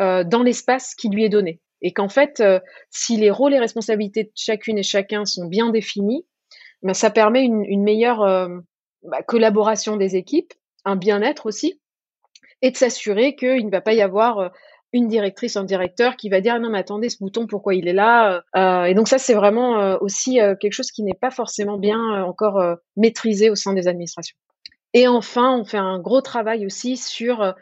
euh, 0.00 0.24
dans 0.24 0.42
l'espace 0.42 0.94
qui 0.94 1.08
lui 1.08 1.24
est 1.24 1.28
donné. 1.28 1.60
Et 1.80 1.92
qu'en 1.92 2.08
fait, 2.08 2.40
euh, 2.40 2.58
si 2.90 3.16
les 3.16 3.30
rôles 3.30 3.54
et 3.54 3.60
responsabilités 3.60 4.24
de 4.24 4.32
chacune 4.34 4.78
et 4.78 4.82
chacun 4.82 5.24
sont 5.24 5.46
bien 5.46 5.70
définis, 5.70 6.26
ben, 6.82 6.94
ça 6.94 7.10
permet 7.10 7.44
une, 7.44 7.82
meilleure 7.82 8.22
euh, 8.22 8.48
bah, 9.02 9.22
collaboration 9.22 9.96
des 9.96 10.16
équipes, 10.16 10.52
un 10.84 10.96
bien-être 10.96 11.46
aussi, 11.46 11.80
et 12.62 12.70
de 12.70 12.76
s'assurer 12.76 13.36
qu'il 13.36 13.66
ne 13.66 13.70
va 13.70 13.80
pas 13.80 13.94
y 13.94 14.02
avoir 14.02 14.38
euh, 14.38 14.48
une 14.94 15.08
directrice, 15.08 15.56
un 15.56 15.64
directeur 15.64 16.16
qui 16.16 16.28
va 16.28 16.40
dire 16.40 16.58
non 16.60 16.70
mais 16.70 16.78
attendez 16.78 17.08
ce 17.08 17.18
bouton 17.18 17.48
pourquoi 17.48 17.74
il 17.74 17.88
est 17.88 17.92
là 17.92 18.44
euh, 18.56 18.84
et 18.84 18.94
donc 18.94 19.08
ça 19.08 19.18
c'est 19.18 19.34
vraiment 19.34 19.80
euh, 19.80 19.96
aussi 20.00 20.40
euh, 20.40 20.54
quelque 20.54 20.72
chose 20.72 20.92
qui 20.92 21.02
n'est 21.02 21.18
pas 21.20 21.32
forcément 21.32 21.76
bien 21.76 22.22
encore 22.22 22.62
maîtrisé 22.96 23.50
au 23.50 23.56
sein 23.56 23.72
des 23.72 23.88
administrations. 23.88 24.36
Et 24.94 25.08
enfin 25.08 25.58
on 25.58 25.64
fait 25.64 25.78
un 25.78 25.98
gros 25.98 26.20
travail 26.20 26.64
aussi 26.64 26.96
sur 26.96 27.54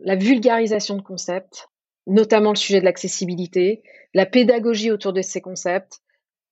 la 0.00 0.14
vulgarisation 0.14 0.96
de 0.96 1.02
concepts, 1.02 1.68
notamment 2.06 2.50
le 2.50 2.56
sujet 2.56 2.78
de 2.78 2.84
l'accessibilité, 2.84 3.82
la 4.14 4.24
pédagogie 4.24 4.92
autour 4.92 5.12
de 5.12 5.22
ces 5.22 5.40
concepts. 5.40 5.98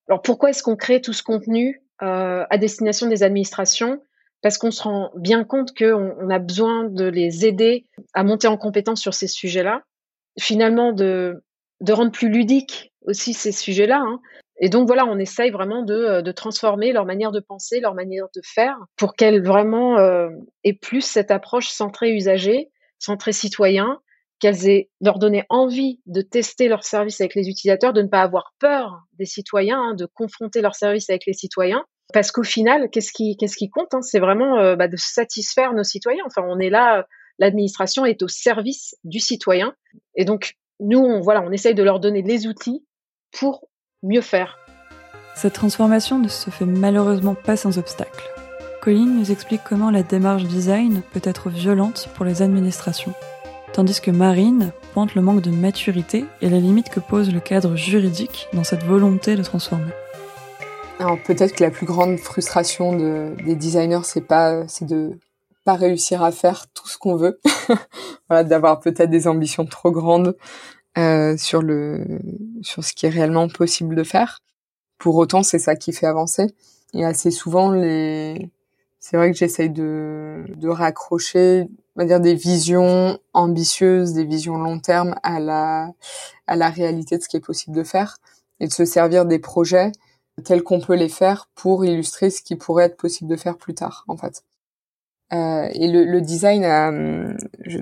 Alors 0.08 0.20
pourquoi 0.20 0.50
est-ce 0.50 0.64
qu'on 0.64 0.76
crée 0.76 1.00
tout 1.00 1.12
ce 1.12 1.22
contenu 1.22 1.80
à 2.00 2.58
destination 2.58 3.06
des 3.06 3.22
administrations? 3.22 4.02
Parce 4.42 4.58
qu'on 4.58 4.70
se 4.70 4.82
rend 4.82 5.10
bien 5.16 5.44
compte 5.44 5.76
qu'on 5.76 6.14
on 6.20 6.30
a 6.30 6.38
besoin 6.38 6.84
de 6.84 7.04
les 7.04 7.46
aider 7.46 7.86
à 8.14 8.24
monter 8.24 8.46
en 8.46 8.56
compétence 8.56 9.00
sur 9.00 9.14
ces 9.14 9.28
sujets-là, 9.28 9.82
finalement 10.38 10.92
de, 10.92 11.42
de 11.80 11.92
rendre 11.92 12.12
plus 12.12 12.28
ludique 12.28 12.92
aussi 13.06 13.34
ces 13.34 13.52
sujets-là. 13.52 14.00
Hein. 14.00 14.20
Et 14.60 14.68
donc 14.68 14.86
voilà, 14.86 15.06
on 15.06 15.18
essaye 15.18 15.50
vraiment 15.50 15.82
de, 15.82 16.20
de, 16.20 16.32
transformer 16.32 16.92
leur 16.92 17.06
manière 17.06 17.30
de 17.30 17.40
penser, 17.40 17.80
leur 17.80 17.94
manière 17.94 18.26
de 18.34 18.40
faire, 18.44 18.76
pour 18.96 19.14
qu'elles 19.14 19.42
vraiment 19.42 19.98
euh, 19.98 20.28
aient 20.64 20.72
plus 20.72 21.02
cette 21.02 21.30
approche 21.30 21.68
centrée 21.68 22.12
usager, 22.12 22.70
centrée 22.98 23.32
citoyen, 23.32 24.00
qu'elles 24.40 24.68
aient 24.68 24.90
leur 25.00 25.18
donner 25.18 25.44
envie 25.48 26.00
de 26.06 26.22
tester 26.22 26.68
leur 26.68 26.84
service 26.84 27.20
avec 27.20 27.34
les 27.34 27.48
utilisateurs, 27.48 27.92
de 27.92 28.02
ne 28.02 28.08
pas 28.08 28.22
avoir 28.22 28.52
peur 28.58 29.02
des 29.18 29.26
citoyens, 29.26 29.80
hein, 29.80 29.94
de 29.94 30.06
confronter 30.06 30.60
leur 30.60 30.74
service 30.74 31.08
avec 31.08 31.26
les 31.26 31.32
citoyens, 31.32 31.84
parce 32.12 32.32
qu'au 32.32 32.42
final, 32.42 32.88
qu'est-ce 32.90 33.12
qui, 33.12 33.36
qu'est-ce 33.36 33.56
qui 33.56 33.68
compte 33.68 33.92
hein? 33.92 34.02
C'est 34.02 34.20
vraiment 34.20 34.58
euh, 34.58 34.76
bah, 34.76 34.88
de 34.88 34.96
satisfaire 34.96 35.74
nos 35.74 35.84
citoyens. 35.84 36.24
Enfin, 36.26 36.42
on 36.46 36.58
est 36.58 36.70
là, 36.70 37.06
l'administration 37.38 38.06
est 38.06 38.22
au 38.22 38.28
service 38.28 38.96
du 39.04 39.20
citoyen. 39.20 39.74
Et 40.14 40.24
donc, 40.24 40.56
nous, 40.80 40.98
on, 40.98 41.20
voilà, 41.20 41.42
on 41.42 41.52
essaye 41.52 41.74
de 41.74 41.82
leur 41.82 42.00
donner 42.00 42.22
les 42.22 42.46
outils 42.46 42.84
pour 43.38 43.68
mieux 44.02 44.20
faire. 44.20 44.58
Cette 45.34 45.52
transformation 45.52 46.18
ne 46.18 46.28
se 46.28 46.50
fait 46.50 46.64
malheureusement 46.64 47.34
pas 47.34 47.56
sans 47.56 47.78
obstacle. 47.78 48.24
Colline 48.80 49.18
nous 49.18 49.30
explique 49.30 49.62
comment 49.68 49.90
la 49.90 50.02
démarche 50.02 50.44
design 50.44 51.02
peut 51.12 51.20
être 51.22 51.50
violente 51.50 52.08
pour 52.14 52.24
les 52.24 52.42
administrations, 52.42 53.12
tandis 53.72 54.00
que 54.00 54.10
Marine 54.10 54.72
pointe 54.94 55.14
le 55.14 55.22
manque 55.22 55.42
de 55.42 55.50
maturité 55.50 56.24
et 56.40 56.48
la 56.48 56.58
limite 56.58 56.88
que 56.88 57.00
pose 57.00 57.32
le 57.32 57.40
cadre 57.40 57.76
juridique 57.76 58.48
dans 58.52 58.64
cette 58.64 58.84
volonté 58.84 59.36
de 59.36 59.42
transformer. 59.42 59.92
Alors 61.00 61.16
peut-être 61.22 61.54
que 61.54 61.62
la 61.62 61.70
plus 61.70 61.86
grande 61.86 62.18
frustration 62.18 62.96
de, 62.96 63.36
des 63.44 63.54
designers, 63.54 64.00
c'est 64.02 64.26
pas, 64.26 64.66
c'est 64.66 64.84
de 64.84 65.18
pas 65.64 65.74
réussir 65.74 66.24
à 66.24 66.32
faire 66.32 66.66
tout 66.74 66.88
ce 66.88 66.98
qu'on 66.98 67.14
veut, 67.14 67.40
voilà, 68.28 68.42
d'avoir 68.42 68.80
peut-être 68.80 69.10
des 69.10 69.28
ambitions 69.28 69.64
trop 69.64 69.92
grandes 69.92 70.36
euh, 70.96 71.36
sur 71.36 71.62
le, 71.62 72.04
sur 72.62 72.82
ce 72.82 72.92
qui 72.94 73.06
est 73.06 73.10
réellement 73.10 73.48
possible 73.48 73.94
de 73.94 74.02
faire. 74.02 74.40
Pour 74.98 75.14
autant, 75.16 75.44
c'est 75.44 75.60
ça 75.60 75.76
qui 75.76 75.92
fait 75.92 76.06
avancer. 76.06 76.48
Et 76.94 77.04
assez 77.04 77.30
souvent, 77.30 77.70
les, 77.70 78.50
c'est 78.98 79.16
vrai 79.16 79.30
que 79.30 79.36
j'essaye 79.36 79.70
de, 79.70 80.46
de 80.56 80.68
raccrocher, 80.68 81.68
on 81.94 82.00
va 82.00 82.06
dire 82.06 82.18
des 82.18 82.34
visions 82.34 83.20
ambitieuses, 83.34 84.14
des 84.14 84.24
visions 84.24 84.58
long 84.58 84.80
terme 84.80 85.14
à 85.22 85.38
la, 85.38 85.92
à 86.48 86.56
la 86.56 86.70
réalité 86.70 87.18
de 87.18 87.22
ce 87.22 87.28
qui 87.28 87.36
est 87.36 87.44
possible 87.44 87.76
de 87.76 87.84
faire 87.84 88.16
et 88.58 88.66
de 88.66 88.72
se 88.72 88.84
servir 88.84 89.26
des 89.26 89.38
projets 89.38 89.92
tels 90.44 90.62
qu'on 90.62 90.80
peut 90.80 90.94
les 90.94 91.08
faire 91.08 91.48
pour 91.54 91.84
illustrer 91.84 92.30
ce 92.30 92.42
qui 92.42 92.56
pourrait 92.56 92.84
être 92.84 92.96
possible 92.96 93.30
de 93.30 93.36
faire 93.36 93.56
plus 93.56 93.74
tard, 93.74 94.04
en 94.08 94.16
fait. 94.16 94.42
Euh, 95.32 95.68
et 95.72 95.88
le, 95.88 96.04
le 96.04 96.20
design, 96.22 96.64
euh, 96.64 97.34
je, 97.64 97.80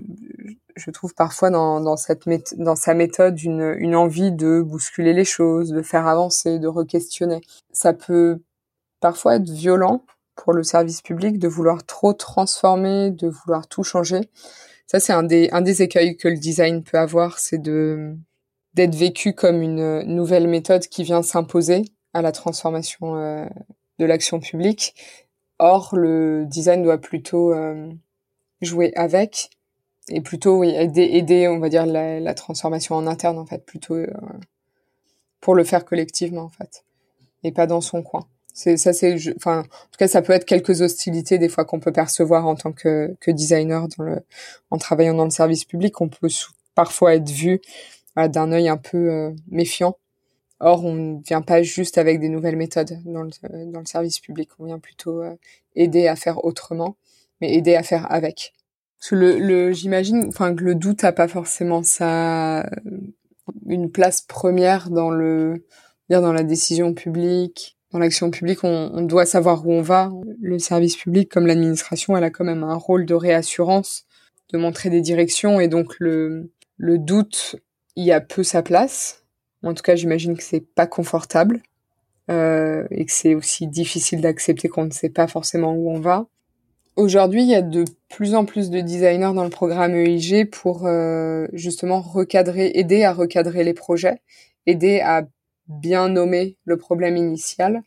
je, 0.75 0.91
trouve 0.91 1.15
parfois 1.15 1.51
dans, 1.51 1.81
dans, 1.81 1.97
cette 1.97 2.25
dans 2.57 2.75
sa 2.75 2.95
méthode 2.95 3.41
une, 3.41 3.75
une 3.79 3.95
envie 3.95 4.33
de 4.33 4.61
bousculer 4.63 5.13
les 5.13 5.25
choses, 5.25 5.71
de 5.71 5.83
faire 5.83 6.09
avancer, 6.09 6.59
de 6.59 6.67
re-questionner. 6.67 7.41
Ça 7.73 7.93
peut 7.93 8.41
parfois 9.01 9.37
être 9.37 9.49
violent 9.49 10.05
pour 10.35 10.53
le 10.53 10.65
service 10.65 11.03
public 11.03 11.39
de 11.39 11.49
vouloir 11.49 11.85
trop 11.87 12.13
transformer, 12.13 13.11
de 13.11 13.29
vouloir 13.29 13.69
tout 13.69 13.85
changer. 13.85 14.23
Ça, 14.89 15.01
c'est 15.01 15.13
un 15.13 15.23
des, 15.23 15.49
un 15.53 15.63
des 15.63 15.83
écueils 15.83 16.17
que 16.17 16.29
le 16.29 16.37
design 16.37 16.83
peut 16.83 16.99
avoir, 16.99 17.39
c'est 17.39 17.59
de 17.59 18.17
d'être 18.75 18.95
vécu 18.95 19.33
comme 19.33 19.63
une 19.63 20.03
nouvelle 20.03 20.49
méthode 20.49 20.87
qui 20.89 21.03
vient 21.03 21.23
s'imposer 21.23 21.83
à 22.17 22.23
la 22.23 22.33
transformation 22.33 23.17
euh, 23.17 23.47
de 23.99 24.07
l'action 24.07 24.41
publique. 24.41 24.95
Or, 25.59 25.95
le 25.95 26.47
design 26.47 26.83
doit 26.83 26.99
plutôt 26.99 27.53
euh, 27.53 27.91
jouer 28.63 28.93
avec 28.97 29.51
et 30.09 30.23
plutôt 30.23 30.65
aider, 30.65 31.03
aider, 31.03 31.47
on 31.49 31.59
va 31.59 31.69
dire, 31.69 31.85
la, 31.85 32.35
transformation 32.35 32.95
en 32.95 33.07
interne, 33.07 33.39
en 33.39 33.45
fait, 33.45 33.67
plutôt 33.67 33.97
euh, 33.97 34.07
pour 35.41 35.55
le 35.55 35.65
faire 35.65 35.85
collectivement, 35.85 36.43
en 36.43 36.49
fait, 36.49 36.85
et 37.43 37.53
pas 37.53 37.67
dans 37.67 37.81
son 37.81 38.03
coin. 38.03 38.27
C'est 38.55 38.79
ça, 38.79 38.95
c'est, 38.95 39.17
enfin, 39.37 39.61
en 39.61 39.63
tout 39.63 39.99
cas, 39.99 40.09
ça 40.09 40.23
peut 40.23 40.33
être 40.33 40.47
quelques 40.47 40.81
hostilités 40.81 41.37
des 41.37 41.51
fois 41.51 41.67
qu'on 41.67 41.81
peut 41.81 41.93
percevoir 41.93 42.47
en 42.47 42.55
tant 42.55 42.73
que, 42.73 43.15
designer 43.27 43.87
en 44.71 44.79
travaillant 44.79 45.15
dans 45.15 45.25
le 45.25 45.31
service 45.31 45.65
public, 45.67 46.01
on 46.01 46.09
peut 46.09 46.29
parfois 46.75 47.17
être 47.17 47.29
vu 47.29 47.61
d'un 48.17 48.53
œil 48.53 48.69
un 48.69 48.79
peu 48.79 49.35
méfiant. 49.49 49.99
Or, 50.61 50.85
on 50.85 50.95
ne 50.95 51.23
vient 51.23 51.43
pas 51.43 51.63
juste 51.63 51.99
avec 51.99 52.21
des 52.21 52.29
nouvelles 52.29 52.57
méthodes 52.57 52.99
dans 53.05 53.23
le, 53.23 53.31
dans 53.71 53.81
le 53.81 53.87
service 53.87 54.21
public, 54.21 54.49
on 54.59 54.65
vient 54.65 54.79
plutôt 54.79 55.23
aider 55.75 56.09
à 56.09 56.17
faire 56.17 56.45
autrement, 56.45 56.97
mais 57.41 57.55
aider 57.55 57.75
à 57.75 57.83
faire 57.83 58.11
avec. 58.11 58.55
Le, 59.11 59.39
le 59.39 59.73
j'imagine, 59.73 60.27
enfin 60.29 60.55
que 60.55 60.65
le 60.65 60.75
doute 60.75 61.05
a 61.05 61.13
pas 61.13 61.29
forcément 61.29 61.83
sa 61.83 62.69
une 63.67 63.91
place 63.91 64.21
première 64.23 64.91
dans 64.91 65.11
le 65.11 65.65
dans 66.09 66.33
la 66.33 66.43
décision 66.43 66.95
publique, 66.95 67.77
dans 67.93 67.99
l'action 67.99 68.31
publique. 68.31 68.65
On, 68.65 68.91
on, 68.95 69.03
doit 69.03 69.27
savoir 69.27 69.67
où 69.67 69.73
on 69.73 69.83
va. 69.83 70.11
Le 70.41 70.59
service 70.59 70.97
public, 70.97 71.31
comme 71.31 71.47
l'administration, 71.47 72.17
elle 72.17 72.25
a 72.25 72.31
quand 72.31 72.45
même 72.45 72.65
un 72.65 72.75
rôle 72.75 73.07
de 73.07 73.15
réassurance, 73.15 74.07
de 74.53 74.59
montrer 74.59 74.91
des 74.91 75.01
directions, 75.01 75.61
et 75.61 75.69
donc 75.69 75.95
le 76.01 76.51
le 76.77 76.99
doute 76.99 77.57
y 77.97 78.13
a 78.13 78.21
peu 78.21 78.43
sa 78.43 78.63
place. 78.63 79.26
En 79.67 79.75
tout 79.75 79.83
cas, 79.83 79.97
j'imagine 79.97 80.37
que 80.37 80.45
c'est 80.45 80.61
pas 80.61 80.87
confortable 80.87 81.61
euh, 82.31 82.87
et 82.93 83.05
que 83.05 83.13
c'est 83.13 83.35
aussi 83.35 83.67
difficile 83.67 84.21
d'accepter 84.21 84.69
qu'on 84.69 84.85
ne 84.85 84.93
sait 84.93 85.11
pas 85.11 85.27
forcément 85.27 85.75
où 85.75 85.91
on 85.91 85.99
va. 85.99 86.27
Aujourd'hui, 86.95 87.43
il 87.43 87.49
y 87.49 87.55
a 87.55 87.63
de 87.63 87.85
plus 88.09 88.35
en 88.35 88.45
plus 88.45 88.71
de 88.71 88.81
designers 88.81 89.33
dans 89.35 89.45
le 89.45 89.51
programme 89.51 89.95
EIG 89.95 90.51
pour 90.51 90.87
euh, 90.87 91.49
justement 91.53 92.01
recadrer, 92.01 92.71
aider 92.75 93.03
à 93.03 93.13
recadrer 93.13 93.65
les 93.65 93.75
projets, 93.75 94.23
aider 94.67 95.01
à 95.01 95.27
bien 95.67 96.09
nommer 96.09 96.57
le 96.65 96.77
problème 96.77 97.17
initial, 97.17 97.83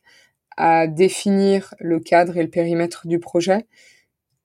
à 0.58 0.86
définir 0.86 1.74
le 1.80 2.02
cadre 2.02 2.38
et 2.38 2.44
le 2.44 2.50
périmètre 2.50 3.08
du 3.08 3.20
projet. 3.20 3.66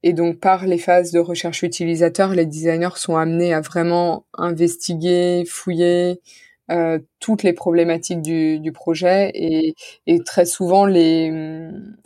Et 0.05 0.13
donc, 0.13 0.39
par 0.39 0.67
les 0.67 0.79
phases 0.79 1.11
de 1.11 1.19
recherche 1.19 1.65
utilisateur, 1.65 2.33
les 2.33 2.47
designers 2.47 2.97
sont 2.97 3.17
amenés 3.17 3.53
à 3.53 3.61
vraiment 3.61 4.25
investiguer, 4.35 5.45
fouiller, 5.47 6.21
euh, 6.71 6.99
toutes 7.21 7.43
les 7.43 7.53
problématiques 7.53 8.23
du, 8.23 8.59
du 8.59 8.73
projet 8.73 9.31
et, 9.35 9.75
et, 10.07 10.21
très 10.25 10.47
souvent 10.47 10.87
les, 10.87 11.31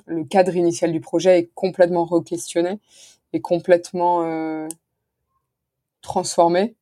le 0.07 0.25
cadre 0.25 0.57
initial 0.57 0.93
du 0.93 1.01
projet 1.01 1.39
est 1.39 1.51
complètement 1.55 2.05
re-questionné 2.05 2.81
et 3.33 3.41
complètement 3.41 4.25
euh, 4.25 4.67
transformé. 6.03 6.75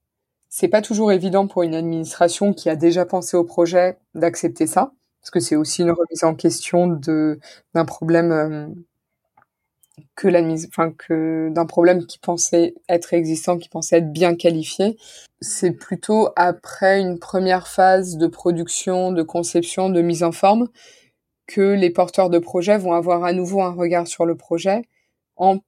C'est 0.49 0.68
pas 0.68 0.83
toujours 0.83 1.12
évident 1.12 1.47
pour 1.49 1.62
une 1.64 1.74
administration 1.74 2.55
qui 2.55 2.70
a 2.70 2.77
déjà 2.77 3.05
pensé 3.05 3.37
au 3.37 3.45
projet 3.45 3.99
d'accepter 4.14 4.66
ça 4.66 4.93
parce 5.20 5.31
que 5.31 5.41
c'est 5.41 5.57
aussi 5.57 5.83
une 5.83 5.91
remise 5.91 6.24
en 6.24 6.35
question 6.35 6.87
de 6.87 7.41
d'un 7.74 7.85
problème 7.85 8.74
que 10.16 10.28
l'administration, 10.28 10.82
enfin 10.82 10.94
que 10.98 11.50
d'un 11.50 11.66
problème 11.66 12.06
qui 12.06 12.18
pensait 12.18 12.74
être 12.88 13.12
existant, 13.12 13.58
qui 13.58 13.68
pensait 13.68 13.98
être 13.98 14.12
bien 14.12 14.34
qualifié. 14.34 14.96
C'est 15.40 15.72
plutôt 15.72 16.30
après 16.36 17.00
une 17.00 17.18
première 17.18 17.68
phase 17.68 18.16
de 18.16 18.26
production, 18.26 19.12
de 19.12 19.22
conception, 19.22 19.90
de 19.90 20.00
mise 20.00 20.24
en 20.24 20.32
forme 20.32 20.68
que 21.46 21.74
les 21.74 21.90
porteurs 21.90 22.30
de 22.30 22.38
projet 22.38 22.78
vont 22.78 22.92
avoir 22.92 23.24
à 23.24 23.32
nouveau 23.32 23.62
un 23.62 23.72
regard 23.72 24.06
sur 24.06 24.26
le 24.26 24.36
projet 24.36 24.82
en 25.36 25.60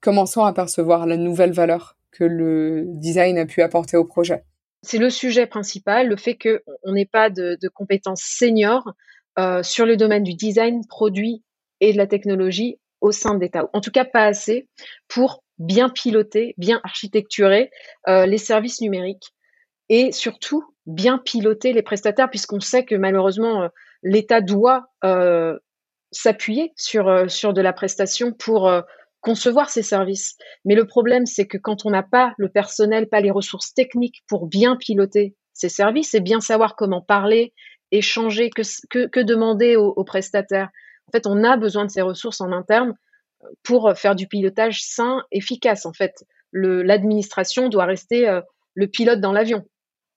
commençant 0.00 0.44
à 0.44 0.52
percevoir 0.52 1.06
la 1.06 1.16
nouvelle 1.16 1.52
valeur 1.52 1.96
que 2.12 2.24
le 2.24 2.84
design 2.86 3.38
a 3.38 3.46
pu 3.46 3.62
apporter 3.62 3.96
au 3.96 4.04
projet. 4.04 4.44
C'est 4.82 4.98
le 4.98 5.10
sujet 5.10 5.46
principal, 5.46 6.08
le 6.08 6.16
fait 6.16 6.36
qu'on 6.36 6.92
n'ait 6.92 7.08
pas 7.10 7.30
de, 7.30 7.56
de, 7.60 7.68
compétences 7.68 8.22
seniors 8.22 8.92
euh, 9.38 9.62
sur 9.62 9.86
le 9.86 9.96
domaine 9.96 10.22
du 10.22 10.34
design, 10.34 10.86
produit 10.86 11.42
et 11.80 11.92
de 11.92 11.96
la 11.96 12.06
technologie 12.06 12.78
au 13.04 13.12
sein 13.12 13.34
de 13.34 13.40
l'État. 13.40 13.68
En 13.74 13.82
tout 13.82 13.90
cas, 13.90 14.06
pas 14.06 14.24
assez 14.24 14.66
pour 15.08 15.44
bien 15.58 15.90
piloter, 15.90 16.54
bien 16.56 16.80
architecturer 16.84 17.70
euh, 18.08 18.24
les 18.24 18.38
services 18.38 18.80
numériques 18.80 19.34
et 19.90 20.10
surtout 20.10 20.64
bien 20.86 21.18
piloter 21.18 21.74
les 21.74 21.82
prestataires, 21.82 22.30
puisqu'on 22.30 22.60
sait 22.60 22.86
que 22.86 22.94
malheureusement, 22.94 23.64
euh, 23.64 23.68
l'État 24.02 24.40
doit 24.40 24.86
euh, 25.04 25.58
s'appuyer 26.12 26.72
sur, 26.76 27.04
de 27.04 27.60
la 27.60 27.72
prestation 27.74 28.32
pour 28.32 28.72
concevoir 29.20 29.68
ces 29.68 29.82
services. 29.82 30.36
Mais 30.64 30.74
le 30.74 30.86
problème, 30.86 31.26
c'est 31.26 31.46
que 31.46 31.58
quand 31.58 31.84
on 31.84 31.90
n'a 31.90 32.02
pas 32.02 32.32
le 32.38 32.48
personnel, 32.48 33.08
pas 33.08 33.20
les 33.20 33.30
ressources 33.30 33.74
techniques 33.74 34.22
pour 34.28 34.46
bien 34.46 34.76
piloter 34.76 35.34
ces 35.52 35.68
services 35.68 36.14
et 36.14 36.20
bien 36.20 36.40
savoir 36.40 36.76
comment 36.76 37.02
parler, 37.02 37.52
échanger, 37.90 38.48
que, 38.48 39.06
que, 39.08 39.20
demander 39.20 39.76
aux 39.76 40.04
prestataires, 40.04 40.70
en 41.08 41.12
fait, 41.12 41.26
on 41.26 41.44
a 41.44 41.56
besoin 41.56 41.84
de 41.84 41.90
ces 41.90 42.02
ressources 42.02 42.40
en 42.40 42.52
interne 42.52 42.94
pour 43.62 43.92
faire 43.96 44.14
du 44.14 44.26
pilotage 44.26 44.82
sain, 44.82 45.22
efficace. 45.30 45.86
En 45.86 45.92
fait, 45.92 46.24
l'administration 46.52 47.68
doit 47.68 47.84
rester 47.84 48.28
euh, 48.28 48.40
le 48.74 48.86
pilote 48.86 49.20
dans 49.20 49.32
l'avion. 49.32 49.64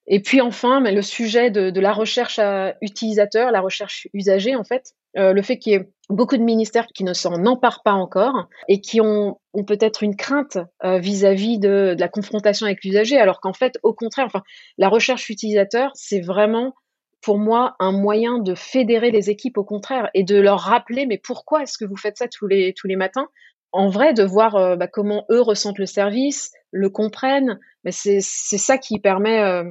Et 0.08 0.22
puis 0.22 0.40
enfin, 0.40 0.80
mais 0.80 0.94
le 0.94 1.02
sujet 1.02 1.52
de, 1.52 1.80
la 1.80 1.92
recherche 1.92 2.40
utilisateur, 2.82 3.52
la 3.52 3.60
recherche 3.60 4.08
usagée, 4.14 4.56
en 4.56 4.64
fait, 4.64 4.94
euh, 5.18 5.34
le 5.34 5.42
fait 5.42 5.58
qu'il 5.58 5.74
y 5.74 5.76
ait 5.76 5.90
beaucoup 6.10 6.38
de 6.38 6.44
ministères 6.44 6.88
qui 6.88 7.04
ne 7.04 7.14
s'en 7.14 7.46
emparent 7.46 7.84
pas 7.84 7.94
encore 7.94 8.48
et 8.70 8.80
qui 8.80 9.02
ont, 9.02 9.38
peut-être 9.68 10.04
une 10.04 10.16
crainte 10.16 10.60
euh, 10.86 11.00
vis-à-vis 11.00 11.60
de, 11.60 11.96
la 12.00 12.08
confrontation 12.08 12.68
avec 12.68 12.84
l'usager, 12.86 13.18
alors 13.18 13.42
qu'en 13.42 13.54
fait, 13.54 13.80
au 13.84 13.94
contraire, 13.94 14.30
la 14.78 14.88
recherche 14.88 15.30
utilisateur, 15.30 15.92
c'est 15.96 16.22
vraiment 16.22 16.74
pour 17.22 17.38
moi 17.38 17.76
un 17.80 17.92
moyen 17.92 18.40
de 18.40 18.56
fédérer 18.56 19.12
les 19.12 19.30
équipes 19.30 19.58
au 19.58 19.64
contraire 19.64 20.10
et 20.14 20.24
de 20.24 20.40
leur 20.40 20.60
rappeler 20.60 21.06
mais 21.06 21.18
pourquoi 21.18 21.64
est-ce 21.64 21.78
que 21.78 21.86
vous 21.86 21.98
faites 21.98 22.18
ça 22.18 22.28
tous 22.28 22.48
les 22.48 22.74
tous 22.74 22.88
les 22.88 22.96
matins? 22.96 23.28
En 23.72 23.90
vrai 23.90 24.14
de 24.14 24.24
voir 24.24 24.56
euh, 24.56 24.76
bah, 24.76 24.88
comment 24.88 25.26
eux 25.30 25.42
ressentent 25.42 25.80
le 25.80 25.86
service 25.86 26.52
le 26.72 26.90
comprennent 26.90 27.60
mais 27.84 27.92
c'est 27.92 28.22
ça 28.22 28.78
qui 28.78 29.00
permet 29.00 29.40
euh, 29.40 29.64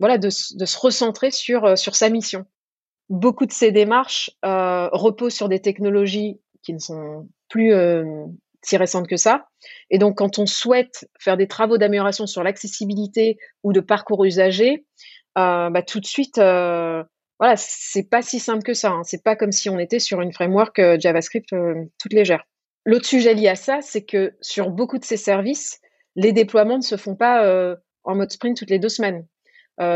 voilà 0.00 0.18
de, 0.18 0.28
de, 0.28 0.64
se 0.64 0.78
recentrer 0.78 1.30
sur 1.30 1.64
euh, 1.64 1.76
sur 1.76 1.96
sa 1.96 2.08
mission. 2.10 2.46
Beaucoup 3.08 3.46
de 3.46 3.52
ces 3.52 3.72
démarches 3.72 4.30
reposent 4.42 5.34
sur 5.34 5.48
des 5.48 5.60
technologies 5.60 6.40
qui 6.62 6.74
ne 6.74 6.78
sont 6.78 7.26
plus 7.48 7.72
si 8.62 8.76
récentes 8.76 9.08
que 9.08 9.16
ça. 9.16 9.46
Et 9.88 9.96
donc 9.96 10.18
quand 10.18 10.38
on 10.38 10.44
souhaite 10.44 11.08
faire 11.18 11.38
des 11.38 11.48
travaux 11.48 11.78
d'amélioration 11.78 12.26
sur 12.26 12.42
l'accessibilité 12.42 13.38
ou 13.62 13.72
de 13.72 13.80
parcours 13.80 14.26
usager 14.26 14.84
euh, 15.27 15.27
bah, 15.38 15.82
tout 15.82 16.00
de 16.00 16.06
suite, 16.06 16.38
euh, 16.38 17.02
voilà, 17.38 17.54
c'est 17.56 18.08
pas 18.08 18.22
si 18.22 18.40
simple 18.40 18.64
que 18.64 18.74
ça. 18.74 18.90
Hein. 18.90 19.02
C'est 19.04 19.22
pas 19.22 19.36
comme 19.36 19.52
si 19.52 19.70
on 19.70 19.78
était 19.78 20.00
sur 20.00 20.20
une 20.20 20.32
framework 20.32 20.78
euh, 20.78 20.96
JavaScript 20.98 21.52
euh, 21.52 21.84
toute 22.00 22.12
légère. 22.12 22.44
L'autre 22.84 23.06
sujet 23.06 23.34
lié 23.34 23.48
à 23.48 23.54
ça, 23.54 23.78
c'est 23.80 24.04
que 24.04 24.34
sur 24.40 24.70
beaucoup 24.70 24.98
de 24.98 25.04
ces 25.04 25.16
services, 25.16 25.80
les 26.16 26.32
déploiements 26.32 26.78
ne 26.78 26.82
se 26.82 26.96
font 26.96 27.14
pas 27.14 27.44
euh, 27.44 27.76
en 28.04 28.16
mode 28.16 28.32
sprint 28.32 28.56
toutes 28.56 28.70
les 28.70 28.78
deux 28.78 28.88
semaines. 28.88 29.26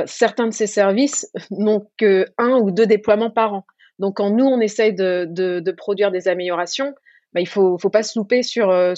certains 0.07 0.47
de 0.47 0.53
ces 0.53 0.68
services 0.68 1.28
n'ont 1.51 1.88
que 1.99 2.26
un 2.38 2.59
ou 2.59 2.70
deux 2.70 2.86
déploiements 2.86 3.30
par 3.30 3.55
an. 3.55 3.66
Donc, 3.99 4.16
quand 4.16 4.30
nous 4.30 4.45
on 4.45 4.61
essaye 4.61 4.95
de, 4.95 5.70
produire 5.76 6.11
des 6.11 6.28
améliorations, 6.28 6.95
bah, 7.32 7.40
il 7.40 7.49
faut, 7.49 7.78
faut 7.78 7.90
pas 7.90 8.03
se 8.03 8.18
louper 8.18 8.43
sur 8.43 8.68
la 8.68 8.97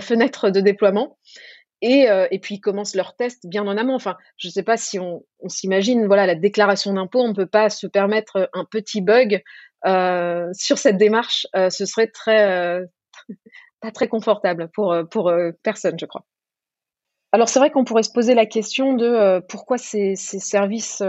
fenêtre 0.00 0.50
de 0.50 0.60
déploiement. 0.60 1.18
Et, 1.82 2.10
euh, 2.10 2.26
et 2.30 2.38
puis 2.38 2.56
ils 2.56 2.60
commencent 2.60 2.94
leur 2.94 3.16
test 3.16 3.46
bien 3.46 3.66
en 3.66 3.76
amont. 3.76 3.94
Enfin, 3.94 4.16
je 4.36 4.48
ne 4.48 4.52
sais 4.52 4.62
pas 4.62 4.76
si 4.76 4.98
on, 4.98 5.24
on 5.40 5.48
s'imagine, 5.48 6.06
voilà, 6.06 6.26
la 6.26 6.34
déclaration 6.34 6.92
d'impôt, 6.92 7.20
on 7.20 7.28
ne 7.28 7.34
peut 7.34 7.46
pas 7.46 7.70
se 7.70 7.86
permettre 7.86 8.50
un 8.52 8.64
petit 8.64 9.00
bug 9.00 9.42
euh, 9.86 10.48
sur 10.52 10.76
cette 10.76 10.98
démarche. 10.98 11.46
Euh, 11.56 11.70
ce 11.70 11.86
serait 11.86 12.08
très 12.08 12.80
pas 13.80 13.90
très 13.92 14.08
confortable 14.08 14.68
pour 14.74 14.94
pour 15.10 15.32
personne, 15.62 15.98
je 15.98 16.06
crois. 16.06 16.24
Alors 17.32 17.48
c'est 17.48 17.60
vrai 17.60 17.70
qu'on 17.70 17.84
pourrait 17.84 18.02
se 18.02 18.12
poser 18.12 18.34
la 18.34 18.44
question 18.44 18.92
de 18.94 19.40
pourquoi 19.48 19.78
ces, 19.78 20.16
ces 20.16 20.40
services 20.40 21.02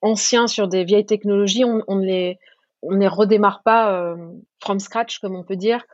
anciens 0.00 0.46
sur 0.46 0.68
des 0.68 0.84
vieilles 0.84 1.06
technologies, 1.06 1.64
on, 1.64 1.82
on 1.88 1.98
les 1.98 2.38
on 2.82 2.94
les 2.94 3.08
redémarre 3.08 3.62
pas 3.64 4.14
from 4.62 4.78
scratch, 4.78 5.18
comme 5.18 5.34
on 5.34 5.42
peut 5.42 5.56
dire, 5.56 5.84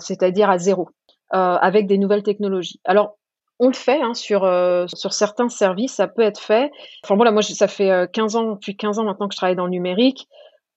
c'est-à-dire 0.00 0.50
à 0.50 0.58
zéro. 0.58 0.90
Euh, 1.34 1.56
avec 1.60 1.86
des 1.86 1.98
nouvelles 1.98 2.22
technologies. 2.22 2.80
Alors, 2.84 3.17
on 3.58 3.68
le 3.68 3.74
fait 3.74 4.00
hein, 4.00 4.14
sur, 4.14 4.44
euh, 4.44 4.86
sur 4.94 5.12
certains 5.12 5.48
services, 5.48 5.94
ça 5.94 6.08
peut 6.08 6.22
être 6.22 6.40
fait. 6.40 6.70
Enfin 7.04 7.16
moi 7.16 7.42
ça 7.42 7.68
fait 7.68 8.08
15 8.12 8.36
euh, 8.36 8.38
ans, 8.38 8.52
depuis 8.52 8.76
15 8.76 8.98
ans 8.98 9.04
maintenant 9.04 9.28
que 9.28 9.34
je 9.34 9.38
travaille 9.38 9.56
dans 9.56 9.64
le 9.64 9.70
numérique. 9.70 10.28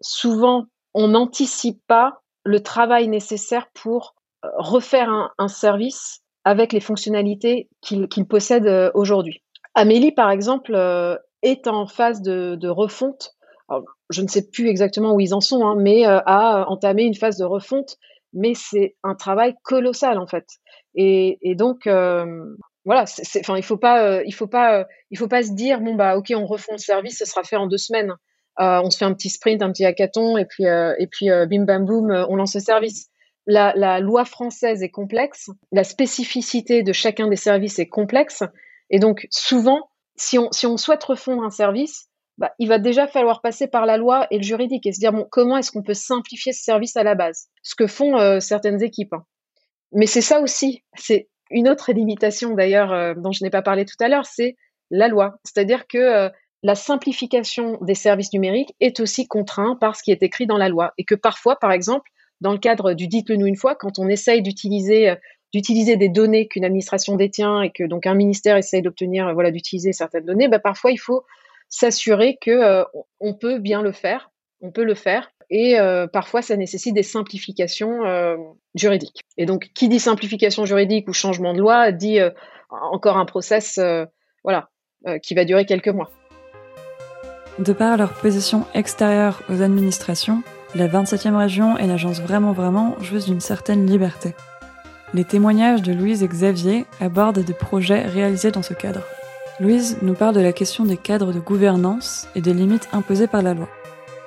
Souvent, 0.02 0.66
on 0.94 1.10
n'anticipe 1.10 1.80
pas 1.88 2.22
le 2.44 2.62
travail 2.64 3.08
nécessaire 3.08 3.68
pour 3.74 4.16
euh, 4.44 4.50
refaire 4.58 5.10
un, 5.38 5.48
service 5.48 6.22
avec 6.44 6.74
les 6.74 6.80
fonctionnalités 6.80 7.70
qu'il 7.82 8.28
possède 8.28 8.92
aujourd'hui. 8.96 9.44
Amélie, 9.76 10.12
par 10.12 10.32
exemple, 10.32 10.76
est 11.44 11.68
en 11.68 11.86
phase 11.86 12.24
de, 12.24 12.68
refonte. 12.68 13.36
Je 14.10 14.24
ne 14.24 14.28
sais 14.28 14.50
plus 14.50 14.68
exactement 14.68 15.14
où 15.14 15.20
ils 15.20 15.36
en 15.36 15.40
sont, 15.40 15.64
hein, 15.64 15.76
mais 15.78 16.04
a 16.04 16.66
entamé 16.68 17.04
une 17.04 17.14
phase 17.14 17.38
de 17.38 17.46
refonte 17.46 17.98
mais 18.34 18.54
c'est 18.56 18.96
un 19.04 19.14
travail 19.14 19.56
colossal 19.62 20.18
en 20.18 20.26
fait. 20.26 20.46
Et 20.96 21.38
donc 21.56 21.88
voilà, 22.86 23.06
c'est, 23.06 23.40
enfin 23.40 23.58
il 23.58 23.64
faut 23.64 23.78
pas, 23.78 24.24
il 24.24 24.34
faut 24.34 24.48
pas, 24.48 24.88
il 25.12 25.18
faut 25.18 25.28
pas 25.28 25.44
se 25.44 25.52
dire 25.52 25.82
bon 25.82 25.96
bah 25.96 26.18
ok 26.18 26.34
on 26.36 26.46
refond 26.46 26.74
le 26.74 26.80
service, 26.80 27.20
ce 27.20 27.26
sera 27.26 27.44
fait 27.44 27.56
en 27.56 27.68
deux 27.68 27.78
semaines. 27.78 28.14
on 28.58 28.90
se 28.90 28.98
fait 28.98 29.06
un 29.06 29.14
petit 29.14 29.30
sprint, 29.30 29.62
un 29.62 29.72
petit 29.72 29.86
hackathon 29.86 30.38
et 30.38 30.46
puis 30.46 30.66
et 30.66 31.08
puis 31.08 31.30
bim 31.50 31.66
bam 31.66 31.86
boum, 31.86 32.12
on 32.30 32.36
lance 32.36 32.56
le 32.56 32.62
service. 32.62 33.08
La, 33.48 33.74
la, 33.76 34.00
loi 34.00 34.24
française 34.24 34.84
est 34.84 34.92
complexe, 34.92 35.50
la 35.72 35.84
spécificité 35.84 36.84
de 36.84 36.94
chacun 36.94 37.28
des 37.28 37.36
services 37.36 37.80
est 37.80 37.90
complexe, 37.90 38.44
et 38.92 39.00
donc 39.00 39.28
souvent, 39.32 39.90
si 40.16 40.38
on, 40.38 40.52
si 40.52 40.68
on 40.68 40.78
souhaite 40.78 41.04
refondre 41.04 41.44
un 41.44 41.50
service, 41.50 42.10
bah, 42.38 42.54
il 42.60 42.68
va 42.68 42.78
déjà 42.78 43.08
falloir 43.08 43.42
passer 43.42 43.68
par 43.68 43.86
la 43.86 43.98
loi 43.98 44.28
et 44.30 44.38
le 44.38 44.44
juridique 44.44 44.86
et 44.86 44.92
se 44.92 45.00
dire 45.00 45.14
bon, 45.14 45.28
comment 45.30 45.58
est-ce 45.58 45.72
qu'on 45.72 45.84
peut 45.84 45.94
simplifier 45.94 46.54
ce 46.54 46.64
service 46.64 46.96
à 46.98 47.04
la 47.04 47.16
base? 47.16 47.48
Ce 47.64 47.76
que 47.76 47.88
font 47.88 48.18
euh, 48.18 48.40
certaines 48.40 48.84
équipes. 48.84 49.14
Hein. 49.14 49.26
Mais 49.94 50.06
c'est 50.06 50.22
ça 50.22 50.42
aussi, 50.42 50.84
c'est 50.96 51.30
une 51.52 51.70
autre 51.70 51.92
limitation 51.92 52.54
d'ailleurs 52.54 52.92
euh, 52.92 53.14
dont 53.16 53.32
je 53.32 53.44
n'ai 53.44 53.50
pas 53.50 53.62
parlé 53.62 53.86
tout 53.86 53.96
à 54.00 54.08
l'heure, 54.08 54.26
c'est 54.26 54.58
la 54.90 55.08
loi. 55.08 55.40
C'est-à-dire 55.44 55.88
que 55.88 55.98
euh, 55.98 56.30
la 56.64 56.76
simplification 56.76 57.78
des 57.82 57.96
services 57.96 58.34
numériques 58.34 58.76
est 58.80 59.00
aussi 59.00 59.28
contrainte 59.28 59.80
par 59.80 59.96
ce 59.96 60.04
qui 60.04 60.12
est 60.12 60.24
écrit 60.24 60.48
dans 60.48 60.58
la 60.58 60.70
loi. 60.70 60.94
Et 60.98 61.04
que 61.06 61.16
parfois, 61.16 61.58
par 61.58 61.72
exemple, 61.72 62.10
dans 62.40 62.52
le 62.52 62.58
cadre 62.58 62.94
du 62.94 63.08
dites-le 63.08 63.36
nous 63.36 63.48
une 63.48 63.56
fois, 63.56 63.76
quand 63.76 64.00
on 64.00 64.08
essaye 64.08 64.42
d'utiliser 64.42 65.16
d'utiliser 65.54 65.98
des 65.98 66.08
données 66.08 66.48
qu'une 66.48 66.64
administration 66.64 67.18
détient 67.18 67.62
et 67.62 67.72
que 67.72 67.84
donc 67.84 68.08
un 68.08 68.14
ministère 68.14 68.56
essaye 68.56 68.82
d'obtenir 68.82 69.34
voilà 69.34 69.52
d'utiliser 69.52 69.92
certaines 69.92 70.26
données, 70.26 70.48
bah, 70.48 70.60
parfois 70.60 70.92
il 70.92 70.98
faut 70.98 71.24
s'assurer 71.72 72.38
que 72.40 72.52
euh, 72.52 72.84
on 73.20 73.34
peut 73.34 73.58
bien 73.58 73.82
le 73.82 73.92
faire, 73.92 74.30
on 74.62 74.72
peut 74.72 74.84
le 74.84 74.94
faire, 74.94 75.32
et 75.52 75.80
euh, 75.80 76.08
parfois 76.08 76.42
ça 76.42 76.56
nécessite 76.58 76.96
des 76.96 77.04
simplifications 77.04 78.04
euh, 78.06 78.38
juridiques. 78.74 79.22
Et 79.38 79.46
donc, 79.46 79.70
qui 79.76 79.90
dit 79.90 80.00
simplification 80.00 80.66
juridique 80.66 81.08
ou 81.08 81.14
changement 81.14 81.54
de 81.54 81.60
loi 81.60 81.92
dit 81.92 82.20
encore 82.70 83.18
un 83.18 83.26
process, 83.26 83.80
voilà, 84.44 84.70
qui 85.22 85.36
va 85.36 85.44
durer 85.46 85.66
quelques 85.66 85.90
mois. 85.90 86.10
De 87.60 87.74
par 87.74 87.98
leur 87.98 88.14
position 88.14 88.66
extérieure 88.74 89.44
aux 89.50 89.62
administrations, 89.62 90.42
la 90.74 90.88
27e 90.88 91.36
région 91.36 91.78
et 91.78 91.86
l'agence 91.86 92.22
Vraiment 92.22 92.54
Vraiment 92.54 92.96
jouissent 93.02 93.26
d'une 93.26 93.42
certaine 93.42 93.86
liberté. 93.86 94.34
Les 95.14 95.26
témoignages 95.26 95.82
de 95.82 95.92
Louise 95.92 96.24
et 96.24 96.28
Xavier 96.30 96.86
abordent 97.02 97.44
des 97.44 97.54
projets 97.54 98.04
réalisés 98.04 98.52
dans 98.52 98.62
ce 98.62 98.74
cadre. 98.74 99.02
Louise 99.60 99.98
nous 100.02 100.14
parle 100.14 100.34
de 100.34 100.40
la 100.40 100.54
question 100.54 100.86
des 100.86 100.96
cadres 100.96 101.34
de 101.34 101.40
gouvernance 101.40 102.30
et 102.36 102.42
des 102.42 102.54
limites 102.54 102.88
imposées 102.94 103.28
par 103.28 103.42
la 103.42 103.54
loi. 103.54 103.68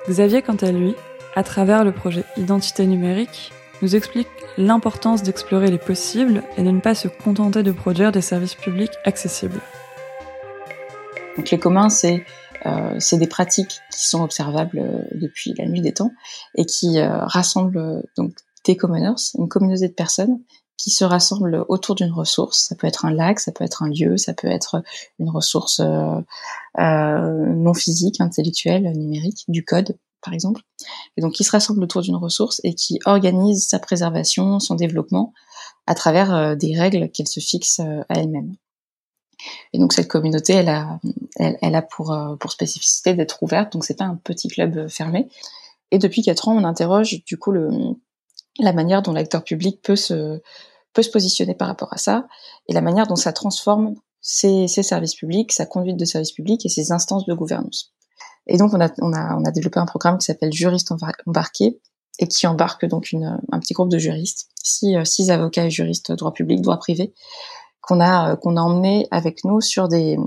Xavier, 0.07 0.43
quant 0.43 0.55
à 0.55 0.71
lui, 0.71 0.93
à 1.35 1.43
travers 1.43 1.83
le 1.83 1.91
projet 1.91 2.23
Identité 2.37 2.85
numérique, 2.87 3.51
nous 3.81 3.95
explique 3.95 4.27
l'importance 4.57 5.21
d'explorer 5.21 5.69
les 5.69 5.77
possibles 5.77 6.43
et 6.57 6.63
de 6.63 6.71
ne 6.71 6.79
pas 6.79 6.95
se 6.95 7.07
contenter 7.07 7.61
de 7.61 7.71
produire 7.71 8.11
des 8.11 8.21
services 8.21 8.55
publics 8.55 8.93
accessibles. 9.03 9.59
Les 11.51 11.59
communs, 11.59 11.89
c'est 11.89 12.25
euh, 12.65 12.99
des 13.11 13.27
pratiques 13.27 13.81
qui 13.91 14.07
sont 14.07 14.23
observables 14.23 14.79
euh, 14.79 15.01
depuis 15.11 15.53
la 15.57 15.65
nuit 15.65 15.81
des 15.81 15.93
temps 15.93 16.11
et 16.55 16.65
qui 16.65 16.99
euh, 16.99 17.25
rassemblent 17.25 18.03
donc 18.17 18.33
des 18.63 18.77
commoners, 18.77 19.13
une 19.37 19.49
communauté 19.49 19.89
de 19.89 19.93
personnes 19.93 20.39
qui 20.77 20.89
se 20.89 21.03
rassemblent 21.03 21.63
autour 21.67 21.95
d'une 21.95 22.11
ressource. 22.11 22.65
Ça 22.69 22.75
peut 22.75 22.87
être 22.87 23.05
un 23.05 23.11
lac, 23.11 23.39
ça 23.39 23.51
peut 23.51 23.63
être 23.63 23.83
un 23.83 23.89
lieu, 23.89 24.17
ça 24.17 24.33
peut 24.33 24.47
être 24.47 24.81
une 25.19 25.29
ressource 25.29 25.79
non 26.77 27.73
physique, 27.73 28.19
intellectuelle, 28.19 28.91
numérique, 28.93 29.45
du 29.47 29.63
code, 29.63 29.95
par 30.25 30.33
exemple. 30.33 30.61
Et 31.15 31.21
donc, 31.21 31.33
qui 31.33 31.43
se 31.43 31.51
rassemblent 31.51 31.83
autour 31.83 32.01
d'une 32.01 32.15
ressource 32.15 32.59
et 32.63 32.73
qui 32.73 32.99
organisent 33.05 33.67
sa 33.67 33.79
préservation, 33.79 34.59
son 34.59 34.75
développement 34.75 35.31
à 35.87 35.95
travers 35.95 36.35
euh, 36.35 36.55
des 36.55 36.77
règles 36.77 37.09
qu'elle 37.11 37.27
se 37.27 37.39
fixe 37.39 37.79
à 37.79 38.03
elle-même. 38.09 38.55
Et 39.73 39.79
donc 39.79 39.93
cette 39.93 40.07
communauté, 40.07 40.53
elle 40.53 40.69
a, 40.69 40.99
a 41.39 41.81
pour, 41.81 42.15
spécificité 42.49 43.13
d'être 43.13 43.41
ouverte, 43.43 43.73
donc 43.73 43.83
c'est 43.83 43.97
pas 43.97 44.05
un 44.05 44.15
petit 44.15 44.47
club 44.47 44.87
fermé. 44.87 45.27
Et 45.91 45.99
depuis 45.99 46.21
quatre 46.21 46.47
ans, 46.47 46.55
on 46.55 46.63
interroge 46.63 47.23
du 47.25 47.37
coup 47.37 47.53
la 48.59 48.73
manière 48.73 49.01
dont 49.01 49.13
l'acteur 49.13 49.43
public 49.43 49.81
peut 49.81 49.95
se, 49.95 50.41
positionner 51.11 51.55
par 51.55 51.67
rapport 51.67 51.93
à 51.93 51.97
ça, 51.97 52.27
et 52.67 52.73
la 52.73 52.81
manière 52.81 53.07
dont 53.07 53.15
ça 53.15 53.33
transforme 53.33 53.95
ses 54.21 54.67
services 54.67 55.15
publics, 55.15 55.51
sa 55.51 55.65
conduite 55.65 55.97
de 55.97 56.05
services 56.05 56.31
publics 56.31 56.65
et 56.65 56.69
ses 56.69 56.91
instances 56.91 57.25
de 57.25 57.33
gouvernance. 57.33 57.94
Et 58.47 58.57
donc 58.57 58.73
on 58.73 58.79
a, 58.81 59.51
développé 59.51 59.79
un 59.79 59.85
programme 59.85 60.17
qui 60.17 60.25
s'appelle 60.25 60.53
Juriste 60.53 60.91
embarqué, 61.25 61.79
et 62.19 62.27
qui 62.27 62.47
embarque 62.47 62.85
donc 62.85 63.09
un 63.13 63.59
petit 63.59 63.73
groupe 63.73 63.89
de 63.89 63.97
juristes, 63.97 64.47
six, 64.63 64.95
six 65.03 65.31
avocats 65.31 65.65
et 65.65 65.69
juristes 65.69 66.13
droit 66.13 66.31
public, 66.31 66.61
droit 66.61 66.77
privé, 66.77 67.13
qu'on 67.85 67.99
a 67.99 68.31
euh, 68.31 68.35
qu'on 68.35 68.57
a 68.57 68.61
emmené 68.61 69.07
avec 69.11 69.43
nous 69.43 69.61
sur 69.61 69.87
des 69.87 70.17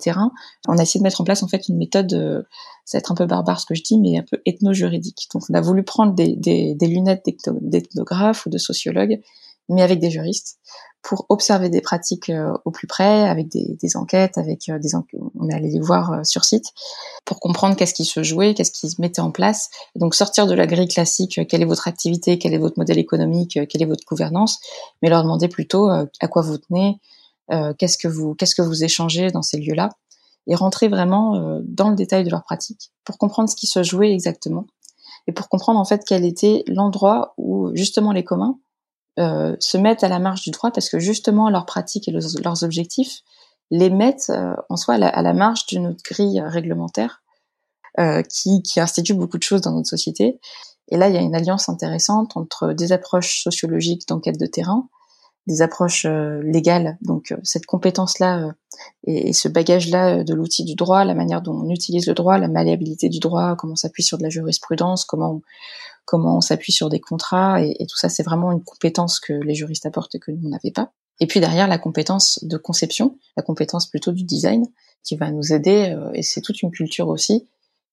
terrains. 0.00 0.32
On 0.68 0.78
a 0.78 0.82
essayé 0.82 1.00
de 1.00 1.04
mettre 1.04 1.20
en 1.20 1.24
place 1.24 1.42
en 1.42 1.48
fait 1.48 1.68
une 1.68 1.78
méthode, 1.78 2.12
euh, 2.12 2.42
ça 2.84 2.98
va 2.98 3.00
être 3.00 3.12
un 3.12 3.14
peu 3.14 3.26
barbare 3.26 3.60
ce 3.60 3.66
que 3.66 3.74
je 3.74 3.82
dis, 3.82 3.98
mais 3.98 4.18
un 4.18 4.24
peu 4.28 4.40
ethno-juridique. 4.46 5.28
Donc 5.32 5.44
on 5.48 5.54
a 5.54 5.60
voulu 5.60 5.82
prendre 5.84 6.14
des, 6.14 6.36
des, 6.36 6.86
lunettes 6.86 7.26
d'ethnographe 7.62 8.46
ou 8.46 8.50
de 8.50 8.58
sociologue, 8.58 9.20
mais 9.68 9.82
avec 9.82 10.00
des 10.00 10.10
juristes, 10.10 10.58
pour 11.02 11.26
observer 11.28 11.68
des 11.68 11.80
pratiques 11.80 12.30
euh, 12.30 12.52
au 12.64 12.70
plus 12.70 12.86
près, 12.86 13.28
avec 13.28 13.48
des, 13.48 13.96
enquêtes, 13.96 14.38
avec 14.38 14.68
euh, 14.68 14.78
des 14.78 14.94
on 14.94 15.48
est 15.48 15.54
allé 15.54 15.68
les 15.68 15.80
voir 15.80 16.12
euh, 16.12 16.24
sur 16.24 16.44
site 16.44 16.66
pour 17.24 17.40
comprendre 17.40 17.74
qu'est-ce 17.76 17.92
qui 17.92 18.04
se 18.04 18.22
jouait, 18.22 18.54
qu'est-ce 18.54 18.70
qui 18.70 18.88
se 18.88 19.00
mettait 19.00 19.20
en 19.20 19.32
place. 19.32 19.68
Donc 19.96 20.14
sortir 20.14 20.46
de 20.46 20.54
la 20.54 20.66
grille 20.66 20.88
classique, 20.88 21.40
quelle 21.48 21.60
est 21.60 21.66
votre 21.66 21.88
activité, 21.88 22.38
quel 22.38 22.54
est 22.54 22.58
votre 22.58 22.78
modèle 22.78 22.98
économique, 22.98 23.58
quelle 23.68 23.82
est 23.82 23.86
votre 23.86 24.04
gouvernance, 24.06 24.60
mais 25.02 25.08
leur 25.08 25.22
demander 25.22 25.48
plutôt 25.48 25.88
à 25.88 26.28
quoi 26.28 26.42
vous 26.42 26.58
tenez, 26.58 27.00
qu'est-ce 27.78 27.98
que 27.98 28.08
vous 28.08 28.34
qu'est-ce 28.34 28.54
que 28.54 28.62
vous 28.62 28.84
échangez 28.84 29.30
dans 29.30 29.42
ces 29.42 29.58
lieux-là, 29.58 29.90
et 30.46 30.54
rentrer 30.54 30.88
vraiment 30.88 31.60
dans 31.64 31.90
le 31.90 31.96
détail 31.96 32.24
de 32.24 32.30
leurs 32.30 32.44
pratiques 32.44 32.92
pour 33.04 33.18
comprendre 33.18 33.48
ce 33.48 33.56
qui 33.56 33.66
se 33.66 33.82
jouait 33.82 34.12
exactement 34.12 34.66
et 35.26 35.32
pour 35.32 35.48
comprendre 35.48 35.78
en 35.78 35.84
fait 35.84 36.02
quel 36.06 36.24
était 36.24 36.64
l'endroit 36.66 37.34
où 37.36 37.70
justement 37.74 38.12
les 38.12 38.24
communs 38.24 38.58
euh, 39.18 39.56
se 39.60 39.76
mettent 39.76 40.04
à 40.04 40.08
la 40.08 40.18
marge 40.18 40.40
du 40.40 40.50
droit 40.50 40.70
parce 40.70 40.88
que 40.88 40.98
justement 40.98 41.50
leurs 41.50 41.66
pratiques 41.66 42.08
et 42.08 42.12
leurs 42.12 42.64
objectifs 42.64 43.20
les 43.70 43.90
mettent 43.90 44.30
euh, 44.30 44.54
en 44.70 44.76
soi 44.76 44.94
à 44.94 45.22
la, 45.22 45.32
marge 45.34 45.66
d'une 45.66 45.94
grille 46.02 46.40
réglementaire 46.40 47.22
euh, 48.00 48.22
qui, 48.22 48.62
qui 48.62 48.80
institue 48.80 49.12
beaucoup 49.12 49.36
de 49.36 49.42
choses 49.42 49.60
dans 49.60 49.72
notre 49.72 49.88
société. 49.88 50.40
Et 50.90 50.96
là, 50.96 51.10
il 51.10 51.14
y 51.14 51.18
a 51.18 51.20
une 51.20 51.34
alliance 51.34 51.68
intéressante 51.68 52.38
entre 52.38 52.72
des 52.72 52.92
approches 52.92 53.42
sociologiques 53.42 54.08
d'enquête 54.08 54.40
de 54.40 54.46
terrain, 54.46 54.88
des 55.46 55.60
approches 55.60 56.06
légales, 56.06 56.96
donc 57.02 57.34
cette 57.42 57.66
compétence-là 57.66 58.52
et, 59.04 59.28
et, 59.28 59.32
ce 59.32 59.48
bagage-là 59.48 60.24
de 60.24 60.34
l'outil 60.34 60.64
du 60.64 60.74
droit, 60.74 61.04
la 61.04 61.14
manière 61.14 61.42
dont 61.42 61.54
on 61.54 61.68
utilise 61.68 62.06
le 62.06 62.14
droit, 62.14 62.38
la 62.38 62.48
malléabilité 62.48 63.08
du 63.08 63.18
droit, 63.18 63.56
comment 63.56 63.72
on 63.72 63.76
s'appuie 63.76 64.02
sur 64.02 64.18
de 64.18 64.22
la 64.22 64.30
jurisprudence, 64.30 65.04
comment 65.04 65.32
on, 65.32 65.42
comment 66.04 66.36
on 66.36 66.40
s'appuie 66.40 66.72
sur 66.72 66.88
des 66.88 67.00
contrats, 67.00 67.62
et, 67.62 67.86
tout 67.88 67.96
ça, 67.96 68.08
c'est 68.08 68.22
vraiment 68.22 68.52
une 68.52 68.62
compétence 68.62 69.20
que 69.20 69.32
les 69.32 69.54
juristes 69.54 69.86
apportent 69.86 70.14
et 70.14 70.18
que 70.18 70.30
nous 70.30 70.48
n'avons 70.48 70.70
pas. 70.74 70.92
Et 71.20 71.26
puis 71.26 71.40
derrière, 71.40 71.68
la 71.68 71.78
compétence 71.78 72.40
de 72.42 72.56
conception, 72.56 73.16
la 73.36 73.42
compétence 73.42 73.86
plutôt 73.86 74.12
du 74.12 74.24
design, 74.24 74.66
qui 75.04 75.16
va 75.16 75.30
nous 75.30 75.52
aider, 75.52 75.94
euh, 75.96 76.10
et 76.14 76.22
c'est 76.22 76.40
toute 76.40 76.62
une 76.62 76.70
culture 76.70 77.08
aussi, 77.08 77.46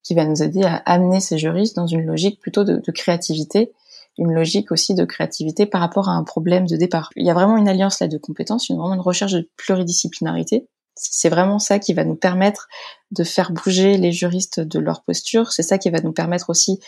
qui 0.04 0.16
va 0.16 0.26
nous 0.26 0.42
aider 0.42 0.64
à 0.64 0.76
amener 0.86 1.20
ces 1.20 1.38
juristes 1.38 1.76
dans 1.76 1.88
une 1.88 2.06
logique 2.06 2.40
plutôt 2.40 2.64
de, 2.64 2.78
de 2.78 2.92
créativité, 2.92 3.72
une 4.18 4.34
logique 4.34 4.72
aussi 4.72 4.96
de 4.96 5.06
créativité 5.06 5.66
par 5.66 5.82
rapport 5.82 6.10
à 6.10 6.14
un 6.14 6.24
problème 6.24 6.68
de 6.68 6.76
départ. 6.76 7.10
Il 7.16 7.26
y 7.26 7.30
a 7.30 7.34
vraiment 7.34 7.58
une 7.58 7.70
alliance 7.70 8.00
là 8.00 8.08
de 8.08 8.18
compétences, 8.18 8.70
une, 8.70 8.78
vraiment 8.78 8.96
une 8.96 9.02
recherche 9.02 9.34
de 9.34 9.50
pluridisciplinarité, 9.58 10.68
c'est 11.02 11.30
vraiment 11.30 11.60
ça 11.60 11.80
qui 11.80 11.94
va 11.94 12.04
nous 12.04 12.16
permettre 12.16 12.68
de 13.12 13.24
faire 13.24 13.52
bouger 13.52 13.98
les 13.98 14.12
juristes 14.12 14.60
de 14.60 14.80
leur 14.80 15.02
posture. 15.04 15.52
C'est 15.52 15.64
ça 15.64 15.78
qui 15.78 15.90
va 15.90 16.02
nous 16.02 16.12
permettre 16.12 16.50
aussi 16.50 16.80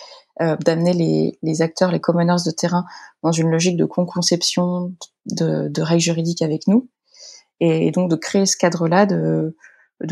euh, 0.41 0.57
d'amener 0.57 1.37
les, 1.41 1.61
acteurs, 1.61 1.91
les 1.91 2.01
commoners 2.01 2.43
de 2.45 2.51
terrain 2.51 2.85
dans 3.23 3.31
une 3.31 3.49
logique 3.49 3.77
de 3.77 3.85
conception 3.85 4.93
de, 5.25 5.69
de 5.69 5.81
règles 5.81 6.01
juridiques 6.01 6.41
avec 6.41 6.67
nous. 6.67 6.89
Et, 7.59 7.91
donc 7.91 8.09
de 8.09 8.15
créer 8.15 8.45
ce 8.45 8.57
cadre-là 8.57 9.05
de, 9.05 9.55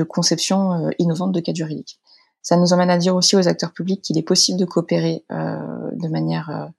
conception 0.07 0.73
euh, 0.73 0.89
innovante 0.97 1.33
de 1.33 1.39
cadres 1.41 1.57
juridiques. 1.57 1.99
Ça 2.41 2.55
nous 2.55 2.73
emmène 2.73 2.89
à 2.89 2.97
dire 2.97 3.15
aussi 3.15 3.35
aux 3.35 3.47
acteurs 3.47 3.73
publics 3.73 4.01
qu'il 4.01 4.17
est 4.17 4.23
possible 4.23 4.59
de 4.59 4.65
coopérer 4.65 5.25
euh, 5.31 5.57
de 5.91 6.07
manière 6.07 6.71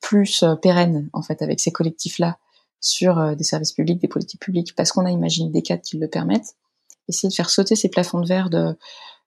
plus 0.00 0.44
pérenne 0.60 1.08
en 1.12 1.22
fait 1.22 1.42
avec 1.42 1.60
ces 1.60 1.70
collectifs-là 1.70 2.38
sur 2.80 3.18
euh, 3.18 3.34
des 3.34 3.44
services 3.44 3.72
publics, 3.72 4.00
des 4.00 4.08
politiques 4.08 4.40
publiques, 4.40 4.74
parce 4.74 4.92
qu'on 4.92 5.04
a 5.04 5.10
imaginé 5.10 5.50
des 5.50 5.62
cadres 5.62 5.82
qui 5.82 5.98
le 5.98 6.08
permettent. 6.08 6.56
Essayer 7.08 7.28
de 7.28 7.34
faire 7.34 7.50
sauter 7.50 7.76
ces 7.76 7.88
plafonds 7.88 8.20
de 8.20 8.26
verre 8.26 8.50
de 8.50 8.76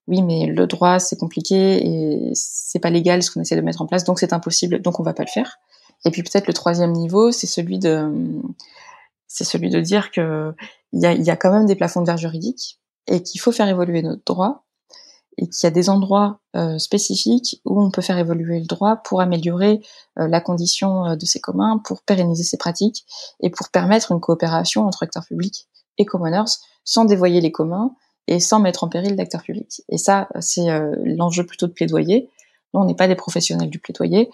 oui, 0.07 0.21
mais 0.21 0.47
le 0.47 0.67
droit 0.67 0.99
c'est 0.99 1.17
compliqué 1.17 1.85
et 1.85 2.31
c'est 2.33 2.79
pas 2.79 2.89
légal 2.89 3.23
ce 3.23 3.31
qu'on 3.31 3.41
essaie 3.41 3.55
de 3.55 3.61
mettre 3.61 3.81
en 3.81 3.85
place, 3.85 4.03
donc 4.03 4.19
c'est 4.19 4.33
impossible, 4.33 4.81
donc 4.81 4.99
on 4.99 5.03
va 5.03 5.13
pas 5.13 5.23
le 5.23 5.29
faire. 5.29 5.59
Et 6.05 6.11
puis 6.11 6.23
peut-être 6.23 6.47
le 6.47 6.53
troisième 6.53 6.91
niveau, 6.91 7.31
c'est 7.31 7.47
celui 7.47 7.79
de 7.79 8.11
c'est 9.27 9.45
celui 9.45 9.69
de 9.69 9.79
dire 9.79 10.11
que 10.11 10.53
il 10.91 11.01
y 11.01 11.05
a, 11.05 11.13
y 11.13 11.29
a 11.29 11.35
quand 11.35 11.51
même 11.51 11.65
des 11.65 11.75
plafonds 11.75 12.01
de 12.01 12.05
verre 12.05 12.17
juridiques 12.17 12.79
et 13.07 13.23
qu'il 13.23 13.39
faut 13.39 13.51
faire 13.51 13.67
évoluer 13.67 14.01
notre 14.01 14.23
droit 14.25 14.62
et 15.37 15.47
qu'il 15.47 15.63
y 15.63 15.67
a 15.67 15.71
des 15.71 15.89
endroits 15.89 16.39
euh, 16.55 16.77
spécifiques 16.77 17.61
où 17.65 17.81
on 17.81 17.91
peut 17.91 18.01
faire 18.01 18.17
évoluer 18.17 18.59
le 18.59 18.65
droit 18.65 18.97
pour 18.97 19.21
améliorer 19.21 19.81
euh, 20.19 20.27
la 20.27 20.41
condition 20.41 21.05
euh, 21.05 21.15
de 21.15 21.25
ces 21.25 21.39
communs, 21.39 21.79
pour 21.83 22.01
pérenniser 22.03 22.43
ces 22.43 22.57
pratiques 22.57 23.05
et 23.41 23.49
pour 23.49 23.69
permettre 23.69 24.11
une 24.11 24.19
coopération 24.19 24.85
entre 24.85 25.03
acteurs 25.03 25.25
publics 25.25 25.67
et 25.97 26.05
commoners 26.05 26.51
sans 26.83 27.05
dévoyer 27.05 27.41
les 27.41 27.51
communs 27.51 27.95
et 28.27 28.39
sans 28.39 28.59
mettre 28.59 28.83
en 28.83 28.89
péril 28.89 29.15
l'acteur 29.15 29.41
public. 29.41 29.81
Et 29.89 29.97
ça, 29.97 30.29
c'est 30.39 30.67
l'enjeu 31.03 31.45
plutôt 31.45 31.67
de 31.67 31.73
plaidoyer. 31.73 32.29
Nous, 32.73 32.81
on 32.81 32.85
n'est 32.85 32.95
pas 32.95 33.07
des 33.07 33.15
professionnels 33.15 33.69
du 33.69 33.79
plaidoyer. 33.79 34.29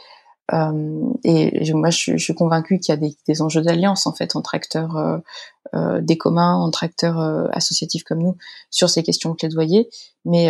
Euh, 0.54 1.14
et 1.24 1.74
moi, 1.74 1.90
je, 1.90 2.18
je 2.18 2.24
suis 2.24 2.34
convaincue 2.34 2.80
qu'il 2.80 2.94
y 2.94 2.98
a 2.98 3.00
des, 3.00 3.16
des 3.28 3.42
enjeux 3.42 3.62
d'alliance 3.62 4.08
en 4.08 4.14
fait 4.14 4.36
entre 4.36 4.56
acteurs 4.56 4.98
euh, 4.98 5.18
euh, 5.76 6.02
des 6.02 6.18
communs, 6.18 6.56
entre 6.56 6.84
acteurs 6.84 7.20
associatifs 7.56 8.04
comme 8.04 8.20
nous 8.20 8.38
sur 8.72 8.90
ces 8.90 9.04
questions 9.04 9.32
de 9.32 9.36
plaidoyer. 9.36 9.90
Mais 10.26 10.50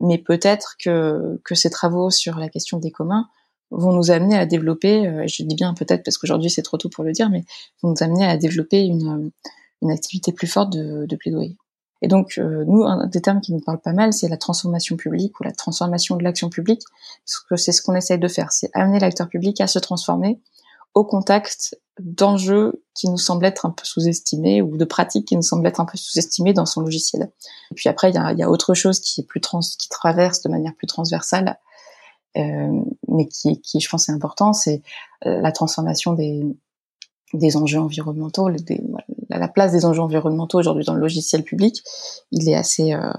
mais 0.00 0.18
peut-être 0.18 0.76
que 0.78 1.40
que 1.44 1.54
ces 1.54 1.70
travaux 1.70 2.10
sur 2.10 2.38
la 2.38 2.48
question 2.48 2.78
des 2.78 2.90
communs 2.90 3.28
vont 3.70 3.92
nous 3.92 4.10
amener 4.10 4.36
à 4.36 4.46
développer, 4.46 5.26
je 5.26 5.42
dis 5.42 5.54
bien 5.54 5.74
peut-être 5.74 6.04
parce 6.04 6.18
qu'aujourd'hui 6.18 6.50
c'est 6.50 6.62
trop 6.62 6.76
tôt 6.76 6.88
pour 6.88 7.04
le 7.04 7.12
dire, 7.12 7.30
mais 7.30 7.44
vont 7.82 7.90
nous 7.90 8.02
amener 8.02 8.26
à 8.26 8.36
développer 8.36 8.82
une, 8.84 9.30
une 9.80 9.90
activité 9.90 10.32
plus 10.32 10.46
forte 10.46 10.72
de, 10.72 11.06
de 11.06 11.16
plaidoyer. 11.16 11.56
Et 12.02 12.08
donc, 12.08 12.34
euh, 12.36 12.64
nous, 12.66 12.84
un 12.84 13.06
des 13.06 13.22
termes 13.22 13.40
qui 13.40 13.52
nous 13.52 13.60
parle 13.60 13.80
pas 13.80 13.92
mal, 13.92 14.12
c'est 14.12 14.28
la 14.28 14.36
transformation 14.36 14.96
publique 14.96 15.38
ou 15.40 15.44
la 15.44 15.52
transformation 15.52 16.16
de 16.16 16.24
l'action 16.24 16.50
publique, 16.50 16.82
parce 17.24 17.38
que 17.38 17.56
c'est 17.56 17.72
ce 17.72 17.80
qu'on 17.80 17.94
essaye 17.94 18.18
de 18.18 18.28
faire, 18.28 18.50
c'est 18.50 18.70
amener 18.74 18.98
l'acteur 18.98 19.28
public 19.28 19.60
à 19.60 19.68
se 19.68 19.78
transformer 19.78 20.40
au 20.94 21.04
contact 21.04 21.78
d'enjeux 22.00 22.84
qui 22.94 23.08
nous 23.08 23.16
semblent 23.16 23.46
être 23.46 23.66
un 23.66 23.70
peu 23.70 23.84
sous-estimés 23.84 24.60
ou 24.60 24.76
de 24.76 24.84
pratiques 24.84 25.28
qui 25.28 25.36
nous 25.36 25.42
semblent 25.42 25.66
être 25.66 25.80
un 25.80 25.84
peu 25.84 25.96
sous-estimées 25.96 26.52
dans 26.52 26.66
son 26.66 26.80
logiciel. 26.80 27.30
Et 27.70 27.74
puis 27.74 27.88
après, 27.88 28.10
il 28.10 28.14
y 28.14 28.18
a, 28.18 28.32
y 28.32 28.42
a, 28.42 28.50
autre 28.50 28.74
chose 28.74 29.00
qui 29.00 29.20
est 29.20 29.24
plus 29.24 29.40
trans, 29.40 29.60
qui 29.60 29.88
traverse 29.88 30.42
de 30.42 30.50
manière 30.50 30.74
plus 30.74 30.86
transversale, 30.86 31.58
euh, 32.36 32.80
mais 33.08 33.28
qui, 33.28 33.60
qui, 33.60 33.80
je 33.80 33.88
pense, 33.88 34.08
est 34.08 34.12
important, 34.12 34.52
c'est 34.52 34.82
euh, 35.26 35.40
la 35.40 35.52
transformation 35.52 36.14
des, 36.14 36.42
des 37.34 37.56
enjeux 37.56 37.80
environnementaux, 37.80 38.50
des, 38.50 38.82
la 39.38 39.48
place 39.48 39.72
des 39.72 39.84
enjeux 39.84 40.02
environnementaux 40.02 40.58
aujourd'hui 40.58 40.84
dans 40.84 40.94
le 40.94 41.00
logiciel 41.00 41.42
public, 41.42 41.82
il 42.30 42.48
est 42.48 42.54
assez, 42.54 42.92
euh, 42.94 43.12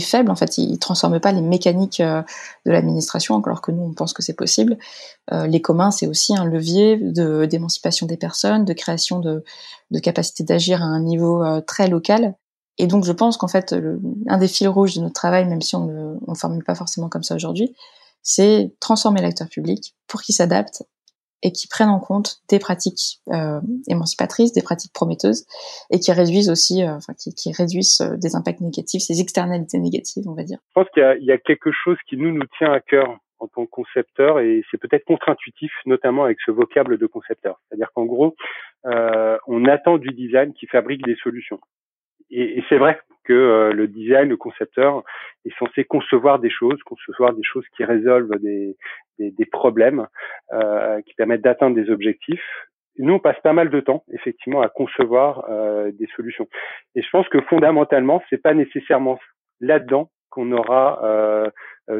faible. 0.00 0.30
En 0.30 0.36
fait, 0.36 0.58
il, 0.58 0.78
transforme 0.78 1.20
pas 1.20 1.32
les 1.32 1.40
mécaniques 1.40 2.00
euh, 2.00 2.22
de 2.64 2.72
l'administration, 2.72 3.40
alors 3.42 3.62
que 3.62 3.70
nous 3.70 3.82
on 3.82 3.94
pense 3.94 4.12
que 4.12 4.22
c'est 4.22 4.34
possible. 4.34 4.78
Euh, 5.32 5.46
les 5.46 5.60
communs, 5.60 5.90
c'est 5.90 6.06
aussi 6.06 6.36
un 6.36 6.44
levier 6.44 6.96
de 6.96 7.46
d'émancipation 7.46 8.06
des 8.06 8.16
personnes, 8.16 8.64
de 8.64 8.72
création 8.72 9.20
de, 9.20 9.44
de 9.90 9.98
capacité 9.98 10.44
d'agir 10.44 10.82
à 10.82 10.86
un 10.86 11.00
niveau 11.00 11.42
très 11.66 11.88
local. 11.88 12.34
Et 12.78 12.86
donc, 12.86 13.04
je 13.04 13.12
pense 13.12 13.38
qu'en 13.38 13.48
fait, 13.48 13.74
un 14.28 14.38
des 14.38 14.48
fils 14.48 14.68
rouges 14.68 14.96
de 14.96 15.00
notre 15.00 15.14
travail, 15.14 15.46
même 15.46 15.62
si 15.62 15.76
on 15.76 16.18
ne 16.28 16.34
formule 16.34 16.62
pas 16.62 16.74
forcément 16.74 17.08
comme 17.08 17.22
ça 17.22 17.34
aujourd'hui, 17.34 17.74
c'est 18.22 18.74
transformer 18.80 19.22
l'acteur 19.22 19.48
public 19.48 19.94
pour 20.08 20.20
qu'il 20.20 20.34
s'adapte 20.34 20.82
et 21.46 21.52
qui 21.52 21.68
prennent 21.68 21.90
en 21.90 22.00
compte 22.00 22.42
des 22.50 22.58
pratiques 22.58 23.22
euh, 23.28 23.60
émancipatrices, 23.86 24.52
des 24.52 24.62
pratiques 24.62 24.92
prometteuses, 24.92 25.46
et 25.92 26.00
qui 26.00 26.10
réduisent 26.10 26.50
aussi, 26.50 26.82
euh, 26.82 26.96
enfin, 26.96 27.14
qui, 27.14 27.52
réduisent 27.52 28.00
euh, 28.00 28.16
des 28.16 28.34
impacts 28.34 28.60
négatifs, 28.60 29.02
ces 29.02 29.20
externalités 29.20 29.78
négatives, 29.78 30.24
on 30.26 30.34
va 30.34 30.42
dire. 30.42 30.58
Je 30.70 30.72
pense 30.74 30.90
qu'il 30.92 31.24
y, 31.24 31.30
a 31.30 31.38
quelque 31.38 31.70
chose 31.70 31.96
qui 32.08 32.16
nous 32.16 32.32
nous 32.32 32.46
tient 32.58 32.72
à 32.72 32.80
cœur 32.80 33.16
en 33.38 33.46
tant 33.46 33.64
que 33.64 33.70
concepteur, 33.70 34.40
et 34.40 34.64
c'est 34.70 34.78
peut-être 34.78 35.04
contre-intuitif, 35.04 35.70
notamment 35.84 36.24
avec 36.24 36.38
ce 36.44 36.50
vocable 36.50 36.98
de 36.98 37.06
concepteur. 37.06 37.60
C'est-à-dire 37.68 37.92
qu'en 37.94 38.06
gros, 38.06 38.34
on 38.84 39.64
attend 39.66 39.98
du 39.98 40.08
design 40.08 40.52
qui 40.52 40.66
fabrique 40.66 41.04
des 41.04 41.16
solutions. 41.22 41.60
Et, 42.30 42.58
et 42.58 42.64
c'est 42.68 42.78
vrai 42.78 42.98
que 43.26 43.32
euh, 43.32 43.72
le 43.72 43.88
design, 43.88 44.28
le 44.28 44.36
concepteur 44.36 45.02
est 45.44 45.56
censé 45.58 45.84
concevoir 45.84 46.38
des 46.38 46.50
choses, 46.50 46.80
concevoir 46.84 47.32
des 47.34 47.42
choses 47.42 47.66
qui 47.76 47.84
résolvent 47.84 48.38
des, 48.40 48.76
des, 49.18 49.30
des 49.30 49.46
problèmes, 49.46 50.06
euh, 50.52 51.00
qui 51.02 51.14
permettent 51.14 51.42
d'atteindre 51.42 51.76
des 51.76 51.90
objectifs. 51.90 52.44
Nous, 52.98 53.14
on 53.14 53.18
passe 53.18 53.40
pas 53.42 53.52
mal 53.52 53.68
de 53.68 53.80
temps, 53.80 54.04
effectivement, 54.12 54.62
à 54.62 54.68
concevoir 54.68 55.44
euh, 55.50 55.90
des 55.92 56.08
solutions. 56.16 56.48
Et 56.94 57.02
je 57.02 57.10
pense 57.10 57.28
que 57.28 57.40
fondamentalement, 57.42 58.22
c'est 58.30 58.42
pas 58.42 58.54
nécessairement 58.54 59.18
là-dedans 59.60 60.10
qu'on 60.30 60.50
aura 60.52 61.00
euh, 61.04 61.50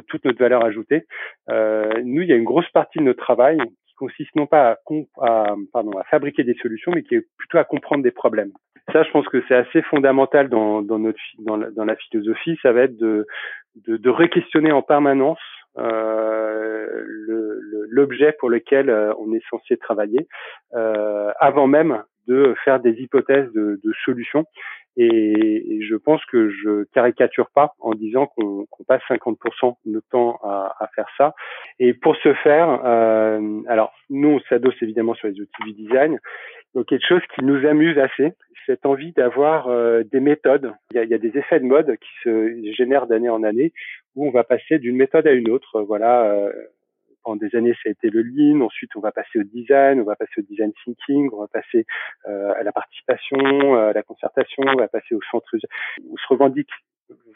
toute 0.09 0.25
notre 0.25 0.39
valeur 0.39 0.65
ajoutée. 0.65 1.07
Euh, 1.51 2.03
nous, 2.05 2.23
il 2.23 2.29
y 2.29 2.33
a 2.33 2.37
une 2.37 2.45
grosse 2.45 2.69
partie 2.71 2.99
de 2.99 3.05
notre 3.05 3.23
travail 3.23 3.59
qui 3.87 3.95
consiste 3.95 4.35
non 4.37 4.47
pas 4.47 4.79
à, 5.21 5.55
pardon, 5.73 5.99
à 5.99 6.05
fabriquer 6.05 6.45
des 6.45 6.55
solutions, 6.55 6.93
mais 6.95 7.03
qui 7.03 7.15
est 7.17 7.27
plutôt 7.39 7.59
à 7.59 7.65
comprendre 7.65 8.03
des 8.03 8.11
problèmes. 8.11 8.53
Ça, 8.93 9.03
je 9.03 9.11
pense 9.11 9.29
que 9.29 9.43
c'est 9.49 9.55
assez 9.55 9.83
fondamental 9.83 10.49
dans, 10.49 10.83
dans 10.83 10.99
notre 10.99 11.19
dans 11.39 11.57
la, 11.57 11.71
dans 11.71 11.85
la 11.85 11.97
philosophie. 11.97 12.57
Ça 12.63 12.73
va 12.73 12.83
être 12.83 12.97
de 12.97 13.27
de, 13.87 13.97
de 13.97 14.11
réquestionner 14.11 14.73
en 14.73 14.83
permanence 14.83 15.41
euh, 15.79 17.05
l'objet 17.91 18.35
pour 18.39 18.49
lequel 18.49 18.89
euh, 18.89 19.13
on 19.19 19.33
est 19.33 19.43
censé 19.51 19.77
travailler, 19.77 20.27
euh, 20.75 21.33
avant 21.39 21.67
même 21.67 22.03
de 22.27 22.55
faire 22.65 22.81
des 22.81 22.93
hypothèses 23.01 23.51
de, 23.53 23.79
de 23.83 23.93
solutions. 24.05 24.45
Et, 24.97 25.81
je 25.83 25.95
pense 25.95 26.25
que 26.25 26.49
je 26.49 26.85
caricature 26.95 27.51
pas 27.55 27.75
en 27.81 27.93
disant 27.93 28.27
qu'on 28.27 28.67
passe 28.89 29.03
50% 29.11 29.77
de 29.85 29.93
notre 29.93 30.09
temps 30.09 30.41
à, 30.43 30.75
à, 30.81 30.89
faire 30.89 31.07
ça. 31.19 31.35
Et 31.79 31.93
pour 31.93 32.17
ce 32.17 32.33
faire, 32.35 32.81
euh, 32.85 33.61
alors 33.69 33.93
nous 34.09 34.29
on 34.29 34.41
s'adosse 34.49 34.75
évidemment 34.81 35.15
sur 35.15 35.29
les 35.29 35.39
outils 35.41 35.63
du 35.65 35.73
design. 35.75 36.19
Donc 36.77 36.85
quelque 36.89 37.07
chose 37.07 37.23
qui 37.35 37.43
nous 37.43 37.67
amuse 37.67 37.97
assez, 37.97 38.35
cette 38.67 38.85
envie 38.85 39.13
d'avoir 39.13 39.69
euh, 39.69 40.03
des 40.13 40.21
méthodes. 40.21 40.75
Il 40.91 40.99
y, 40.99 41.01
a, 41.01 41.05
il 41.05 41.09
y, 41.09 41.15
a, 41.15 41.19
des 41.19 41.39
effets 41.39 41.59
de 41.59 41.65
mode 41.65 41.97
qui 41.97 42.11
se 42.23 42.71
génèrent 42.77 43.07
d'année 43.07 43.31
en 43.31 43.43
année 43.45 43.73
où 44.15 44.29
on 44.29 44.31
va 44.31 44.45
passer 44.45 44.79
d'une 44.79 44.97
méthode 44.97 45.27
à 45.27 45.33
une 45.33 45.49
autre. 45.49 45.81
Voilà, 45.81 46.25
euh, 46.27 46.53
pendant 47.25 47.37
des 47.37 47.57
années, 47.57 47.73
ça 47.83 47.89
a 47.89 47.93
été 47.93 48.11
le 48.11 48.21
lean. 48.21 48.61
Ensuite, 48.61 48.95
on 48.95 49.01
va 49.01 49.11
passer 49.11 49.39
au 49.39 49.43
design, 49.43 50.03
on 50.03 50.05
va 50.05 50.17
passer 50.17 50.35
au 50.37 50.43
design 50.43 50.71
thinking, 50.85 51.31
on 51.33 51.41
va 51.41 51.49
passer 51.49 51.87
euh, 52.29 52.53
à 52.55 52.63
la 52.63 52.73
participation, 52.73 53.75
à 53.77 53.95
la 53.95 54.03
concertation, 54.03 54.63
on 54.67 54.77
va 54.77 54.89
passer 54.89 55.15
au 55.15 55.21
centre. 55.31 55.49
On 56.13 56.17
se 56.19 56.27
revendique 56.29 56.69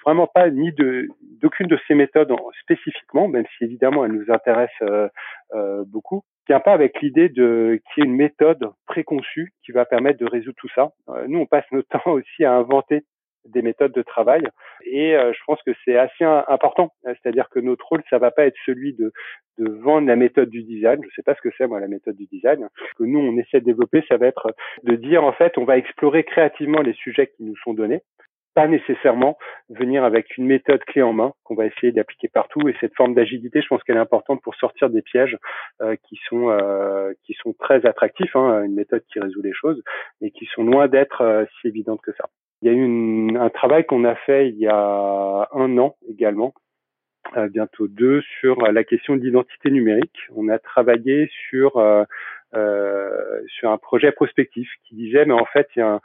vraiment 0.04 0.26
pas 0.26 0.50
ni 0.50 0.72
de 0.72 1.08
d'aucune 1.40 1.66
de 1.66 1.78
ces 1.86 1.94
méthodes 1.94 2.32
spécifiquement, 2.62 3.28
même 3.28 3.46
si 3.56 3.64
évidemment 3.64 4.04
elles 4.04 4.12
nous 4.12 4.30
intéressent 4.32 4.82
euh, 4.82 5.08
euh, 5.54 5.84
beaucoup. 5.86 6.22
Tient 6.46 6.60
pas 6.60 6.72
avec 6.72 7.00
l'idée 7.00 7.28
de 7.28 7.80
qu'il 7.94 8.04
y 8.04 8.06
ait 8.06 8.10
une 8.10 8.16
méthode 8.16 8.70
préconçue 8.86 9.52
qui 9.64 9.72
va 9.72 9.84
permettre 9.84 10.18
de 10.18 10.28
résoudre 10.28 10.56
tout 10.58 10.70
ça. 10.74 10.90
Euh, 11.08 11.26
nous, 11.28 11.38
on 11.38 11.46
passe 11.46 11.64
notre 11.72 11.88
temps 12.04 12.12
aussi 12.12 12.44
à 12.44 12.54
inventer 12.54 13.04
des 13.46 13.62
méthodes 13.62 13.92
de 13.92 14.02
travail. 14.02 14.42
Et 14.84 15.16
euh, 15.16 15.32
je 15.32 15.38
pense 15.46 15.62
que 15.62 15.70
c'est 15.84 15.96
assez 15.96 16.24
important. 16.24 16.92
C'est-à-dire 17.04 17.48
que 17.48 17.58
notre 17.58 17.86
rôle, 17.86 18.02
ça 18.10 18.18
va 18.18 18.30
pas 18.30 18.46
être 18.46 18.56
celui 18.66 18.92
de, 18.92 19.12
de 19.58 19.70
vendre 19.70 20.06
la 20.06 20.16
méthode 20.16 20.50
du 20.50 20.62
design. 20.62 21.00
Je 21.02 21.14
sais 21.14 21.22
pas 21.22 21.34
ce 21.34 21.40
que 21.40 21.48
c'est, 21.56 21.66
moi, 21.66 21.80
la 21.80 21.88
méthode 21.88 22.16
du 22.16 22.26
design. 22.26 22.68
Ce 22.90 22.94
que 22.98 23.04
nous, 23.04 23.18
on 23.18 23.36
essaie 23.38 23.60
de 23.60 23.64
développer, 23.64 24.04
ça 24.08 24.16
va 24.16 24.26
être 24.26 24.54
de 24.82 24.94
dire, 24.96 25.24
en 25.24 25.32
fait, 25.32 25.56
on 25.58 25.64
va 25.64 25.78
explorer 25.78 26.24
créativement 26.24 26.82
les 26.82 26.94
sujets 26.94 27.28
qui 27.28 27.44
nous 27.44 27.56
sont 27.64 27.74
donnés 27.74 28.02
pas 28.60 28.68
nécessairement 28.68 29.38
venir 29.70 30.04
avec 30.04 30.36
une 30.36 30.44
méthode 30.44 30.84
clé 30.84 31.00
en 31.00 31.14
main 31.14 31.32
qu'on 31.44 31.54
va 31.54 31.64
essayer 31.64 31.92
d'appliquer 31.92 32.28
partout. 32.28 32.68
Et 32.68 32.76
cette 32.78 32.94
forme 32.94 33.14
d'agilité, 33.14 33.62
je 33.62 33.68
pense 33.68 33.82
qu'elle 33.82 33.96
est 33.96 34.00
importante 34.00 34.42
pour 34.42 34.54
sortir 34.56 34.90
des 34.90 35.00
pièges 35.00 35.38
euh, 35.80 35.96
qui 36.06 36.20
sont 36.28 36.50
euh, 36.50 37.12
qui 37.24 37.34
sont 37.42 37.54
très 37.54 37.86
attractifs, 37.86 38.36
hein, 38.36 38.62
une 38.64 38.74
méthode 38.74 39.02
qui 39.10 39.18
résout 39.18 39.40
les 39.40 39.54
choses, 39.54 39.82
mais 40.20 40.30
qui 40.30 40.44
sont 40.54 40.62
loin 40.62 40.88
d'être 40.88 41.46
si 41.60 41.68
évidentes 41.68 42.02
que 42.02 42.12
ça. 42.12 42.24
Il 42.60 42.70
y 42.70 42.74
a 42.74 42.76
eu 42.76 43.38
un 43.38 43.48
travail 43.48 43.86
qu'on 43.86 44.04
a 44.04 44.14
fait 44.14 44.50
il 44.50 44.58
y 44.58 44.68
a 44.68 45.48
un 45.52 45.78
an 45.78 45.96
également, 46.06 46.52
euh, 47.36 47.48
bientôt 47.48 47.86
deux, 47.86 48.22
sur 48.40 48.60
la 48.72 48.82
question 48.82 49.14
de 49.14 49.22
l'identité 49.22 49.70
numérique. 49.70 50.18
On 50.34 50.48
a 50.48 50.58
travaillé 50.58 51.30
sur 51.48 51.76
euh, 51.76 52.02
euh, 52.54 53.40
sur 53.46 53.70
un 53.70 53.78
projet 53.78 54.10
prospectif 54.10 54.68
qui 54.84 54.96
disait, 54.96 55.24
mais 55.26 55.34
en 55.34 55.44
fait, 55.44 55.68
il 55.76 55.78
y 55.78 55.82
a 55.82 55.92
un, 55.92 56.00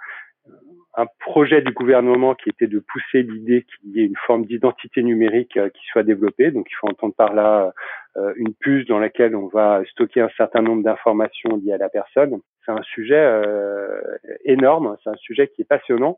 un 0.98 1.08
projet 1.20 1.62
du 1.62 1.74
gouvernement 1.74 2.36
qui 2.36 2.50
était 2.50 2.68
de 2.68 2.80
pousser 2.80 3.24
l'idée 3.24 3.64
qu'il 3.64 3.92
y 3.92 4.02
ait 4.02 4.06
une 4.06 4.16
forme 4.26 4.46
d'identité 4.46 5.04
numérique 5.04 5.58
euh, 5.58 5.70
qui 5.70 5.86
soit 5.88 6.04
développée. 6.04 6.52
Donc, 6.52 6.68
il 6.70 6.76
faut 6.76 6.88
entendre 6.88 7.14
par 7.16 7.34
là 7.34 7.74
euh, 8.18 8.34
une 8.38 8.54
puce 8.54 8.88
dans 8.88 9.00
laquelle 9.00 9.36
on 9.36 9.48
va 9.48 9.82
stocker 9.92 10.22
un 10.22 10.30
certain 10.38 10.62
nombre 10.62 10.84
d'informations 10.84 11.58
liées 11.58 11.74
à 11.74 11.78
la 11.78 11.90
personne. 11.90 12.40
C'est 12.66 12.72
un 12.72 12.82
sujet 12.84 13.18
euh, 13.18 14.02
énorme, 14.46 14.96
c'est 15.04 15.10
un 15.10 15.18
sujet 15.18 15.50
qui 15.50 15.62
est 15.62 15.66
passionnant. 15.66 16.18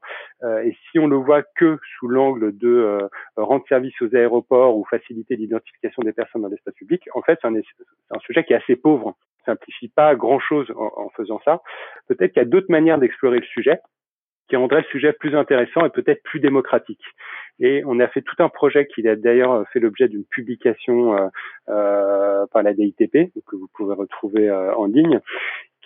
et 0.63 0.77
si 0.89 0.99
on 0.99 1.07
le 1.07 1.17
voit 1.17 1.43
que 1.43 1.77
sous 1.97 2.07
l'angle 2.07 2.57
de 2.57 3.09
rendre 3.35 3.65
service 3.67 3.99
aux 4.01 4.15
aéroports 4.15 4.77
ou 4.77 4.85
faciliter 4.85 5.35
l'identification 5.35 6.03
des 6.03 6.13
personnes 6.13 6.43
dans 6.43 6.47
l'espace 6.47 6.75
public, 6.75 7.03
en 7.13 7.21
fait, 7.21 7.37
c'est 7.41 7.47
un, 7.47 8.19
sujet 8.19 8.45
qui 8.45 8.53
est 8.53 8.57
assez 8.57 8.77
pauvre. 8.77 9.17
Ça 9.45 9.53
simplifie 9.53 9.89
pas 9.89 10.15
grand-chose 10.15 10.71
en, 10.77 10.91
en 10.95 11.09
faisant 11.09 11.41
ça. 11.43 11.61
Peut-être 12.07 12.31
qu'il 12.31 12.41
y 12.41 12.45
a 12.45 12.49
d'autres 12.49 12.69
manières 12.71 12.97
d'explorer 12.97 13.39
le 13.39 13.45
sujet 13.45 13.81
qui 14.47 14.55
rendrait 14.55 14.81
le 14.81 14.87
sujet 14.87 15.13
plus 15.13 15.35
intéressant 15.35 15.85
et 15.85 15.89
peut-être 15.89 16.23
plus 16.23 16.39
démocratique. 16.39 17.03
Et 17.59 17.83
on 17.85 17.99
a 17.99 18.07
fait 18.07 18.21
tout 18.21 18.35
un 18.39 18.49
projet 18.49 18.87
qui 18.87 19.07
a 19.07 19.15
d'ailleurs 19.15 19.67
fait 19.73 19.79
l'objet 19.79 20.07
d'une 20.07 20.25
publication 20.25 21.17
euh, 21.17 21.27
euh, 21.69 22.45
par 22.51 22.63
la 22.63 22.73
DITP, 22.73 23.31
que 23.45 23.55
vous 23.55 23.67
pouvez 23.73 23.95
retrouver 23.95 24.49
euh, 24.49 24.73
en 24.75 24.85
ligne, 24.85 25.19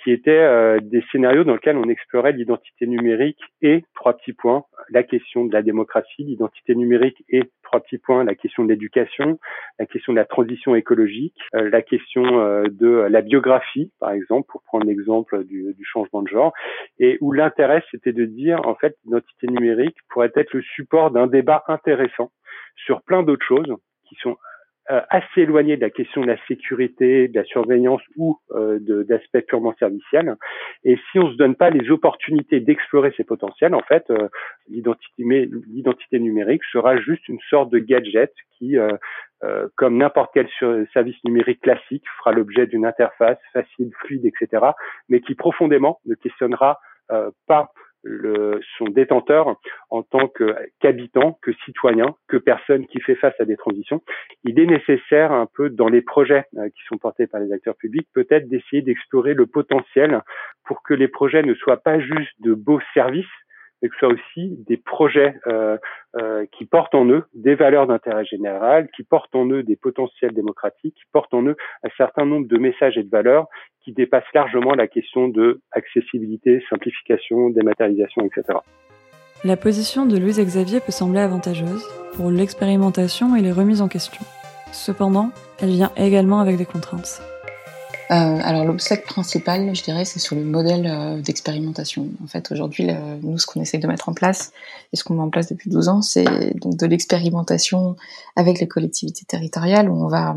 qui 0.03 0.11
étaient 0.11 0.31
euh, 0.31 0.79
des 0.81 1.03
scénarios 1.11 1.43
dans 1.43 1.53
lesquels 1.53 1.77
on 1.77 1.89
explorait 1.89 2.31
l'identité 2.31 2.87
numérique 2.87 3.39
et 3.61 3.83
trois 3.95 4.17
petits 4.17 4.33
points, 4.33 4.63
la 4.89 5.03
question 5.03 5.45
de 5.45 5.53
la 5.53 5.61
démocratie, 5.61 6.23
l'identité 6.23 6.75
numérique 6.75 7.23
et 7.29 7.43
trois 7.63 7.79
petits 7.79 7.97
points, 7.97 8.23
la 8.23 8.35
question 8.35 8.63
de 8.63 8.69
l'éducation, 8.69 9.39
la 9.79 9.85
question 9.85 10.13
de 10.13 10.17
la 10.17 10.25
transition 10.25 10.75
écologique, 10.75 11.37
euh, 11.55 11.69
la 11.69 11.81
question 11.81 12.39
euh, 12.39 12.63
de 12.69 12.89
la 12.89 13.21
biographie, 13.21 13.91
par 13.99 14.11
exemple, 14.11 14.47
pour 14.51 14.63
prendre 14.63 14.85
l'exemple 14.85 15.43
du, 15.45 15.73
du, 15.73 15.85
changement 15.85 16.21
de 16.21 16.27
genre, 16.27 16.53
et 16.99 17.17
où 17.21 17.31
l'intérêt 17.31 17.83
c'était 17.91 18.13
de 18.13 18.25
dire 18.25 18.59
en 18.67 18.75
fait 18.75 18.95
l'identité 19.05 19.47
numérique 19.47 19.97
pourrait 20.09 20.31
être 20.35 20.53
le 20.53 20.61
support 20.61 21.11
d'un 21.11 21.27
débat 21.27 21.63
intéressant 21.67 22.31
sur 22.75 23.01
plein 23.01 23.23
d'autres 23.23 23.45
choses 23.45 23.75
qui 24.07 24.15
sont 24.15 24.37
assez 24.87 25.41
éloigné 25.41 25.75
de 25.75 25.81
la 25.81 25.89
question 25.89 26.21
de 26.21 26.27
la 26.27 26.37
sécurité, 26.47 27.27
de 27.27 27.39
la 27.39 27.45
surveillance 27.45 28.01
ou 28.17 28.39
euh, 28.51 28.79
d'aspects 29.07 29.45
purement 29.47 29.73
serviciels. 29.77 30.35
Et 30.83 30.97
si 31.11 31.19
on 31.19 31.31
se 31.31 31.37
donne 31.37 31.55
pas 31.55 31.69
les 31.69 31.91
opportunités 31.91 32.59
d'explorer 32.59 33.13
ces 33.15 33.23
potentiels, 33.23 33.75
en 33.75 33.81
fait, 33.81 34.09
euh, 34.09 34.27
l'identité 34.67 36.19
numérique 36.19 36.63
sera 36.71 36.97
juste 36.97 37.27
une 37.27 37.39
sorte 37.49 37.71
de 37.71 37.79
gadget 37.79 38.33
qui, 38.57 38.77
euh, 38.77 38.91
euh 39.43 39.67
comme 39.75 39.97
n'importe 39.97 40.31
quel 40.33 40.47
service 40.93 41.23
numérique 41.23 41.61
classique, 41.61 42.03
fera 42.17 42.31
l'objet 42.31 42.67
d'une 42.67 42.85
interface 42.85 43.39
facile, 43.53 43.91
fluide, 43.99 44.25
etc., 44.25 44.65
mais 45.09 45.21
qui 45.21 45.35
profondément 45.35 45.99
ne 46.05 46.15
questionnera 46.15 46.79
pas 47.47 47.71
le, 48.03 48.59
son 48.77 48.85
détenteur 48.85 49.57
en 49.89 50.03
tant 50.03 50.27
qu'habitant, 50.79 51.37
que 51.41 51.51
citoyen, 51.65 52.15
que 52.27 52.37
personne 52.37 52.87
qui 52.87 52.99
fait 53.01 53.15
face 53.15 53.39
à 53.39 53.45
des 53.45 53.57
transitions. 53.57 54.01
Il 54.43 54.59
est 54.59 54.65
nécessaire 54.65 55.31
un 55.31 55.45
peu 55.45 55.69
dans 55.69 55.87
les 55.87 56.01
projets 56.01 56.45
euh, 56.57 56.69
qui 56.69 56.83
sont 56.87 56.97
portés 56.97 57.27
par 57.27 57.41
les 57.41 57.51
acteurs 57.51 57.75
publics, 57.75 58.07
peut-être 58.13 58.47
d'essayer 58.47 58.81
d'explorer 58.81 59.33
le 59.33 59.45
potentiel 59.45 60.21
pour 60.65 60.83
que 60.83 60.93
les 60.93 61.07
projets 61.07 61.43
ne 61.43 61.53
soient 61.53 61.81
pas 61.81 61.99
juste 61.99 62.33
de 62.39 62.53
beaux 62.53 62.81
services, 62.93 63.25
mais 63.81 63.89
que 63.89 63.95
ce 63.95 63.99
soit 63.99 64.13
aussi 64.13 64.55
des 64.67 64.77
projets 64.77 65.35
euh, 65.47 65.77
euh, 66.15 66.45
qui 66.51 66.65
portent 66.65 66.95
en 66.95 67.05
eux 67.09 67.23
des 67.33 67.55
valeurs 67.55 67.87
d'intérêt 67.87 68.25
général, 68.25 68.89
qui 68.95 69.03
portent 69.03 69.35
en 69.35 69.49
eux 69.49 69.63
des 69.63 69.75
potentiels 69.75 70.33
démocratiques, 70.33 70.95
qui 70.95 71.03
portent 71.11 71.33
en 71.33 71.43
eux 71.43 71.55
un 71.83 71.89
certain 71.97 72.25
nombre 72.25 72.47
de 72.47 72.57
messages 72.57 72.97
et 72.97 73.03
de 73.03 73.09
valeurs 73.09 73.47
qui 73.83 73.93
dépassent 73.93 74.23
largement 74.33 74.75
la 74.75 74.87
question 74.87 75.27
de 75.27 75.61
accessibilité, 75.71 76.63
simplification, 76.69 77.49
dématérialisation, 77.49 78.23
etc. 78.25 78.59
La 79.43 79.57
position 79.57 80.05
de 80.05 80.17
Louise 80.17 80.39
Xavier 80.39 80.79
peut 80.79 80.91
sembler 80.91 81.19
avantageuse 81.19 81.83
pour 82.15 82.29
l'expérimentation 82.29 83.35
et 83.35 83.41
les 83.41 83.51
remises 83.51 83.81
en 83.81 83.87
question. 83.87 84.23
Cependant, 84.71 85.31
elle 85.59 85.69
vient 85.69 85.91
également 85.97 86.39
avec 86.39 86.57
des 86.57 86.65
contraintes. 86.65 87.21
Euh, 88.11 88.39
alors 88.43 88.65
l'obstacle 88.65 89.05
principal, 89.05 89.73
je 89.73 89.83
dirais, 89.83 90.03
c'est 90.03 90.19
sur 90.19 90.35
le 90.35 90.43
modèle 90.43 90.85
euh, 90.85 91.21
d'expérimentation. 91.21 92.09
En 92.21 92.27
fait, 92.27 92.51
aujourd'hui, 92.51 92.89
nous, 93.21 93.37
ce 93.37 93.45
qu'on 93.45 93.61
essaie 93.61 93.77
de 93.77 93.87
mettre 93.87 94.09
en 94.09 94.13
place 94.13 94.51
et 94.91 94.97
ce 94.97 95.03
qu'on 95.03 95.13
met 95.13 95.21
en 95.21 95.29
place 95.29 95.47
depuis 95.47 95.69
12 95.69 95.87
ans, 95.87 96.01
c'est 96.01 96.25
donc 96.59 96.75
de 96.75 96.85
l'expérimentation 96.85 97.95
avec 98.35 98.59
les 98.59 98.67
collectivités 98.67 99.23
territoriales 99.25 99.89
où 99.89 100.03
on 100.03 100.09
va 100.09 100.35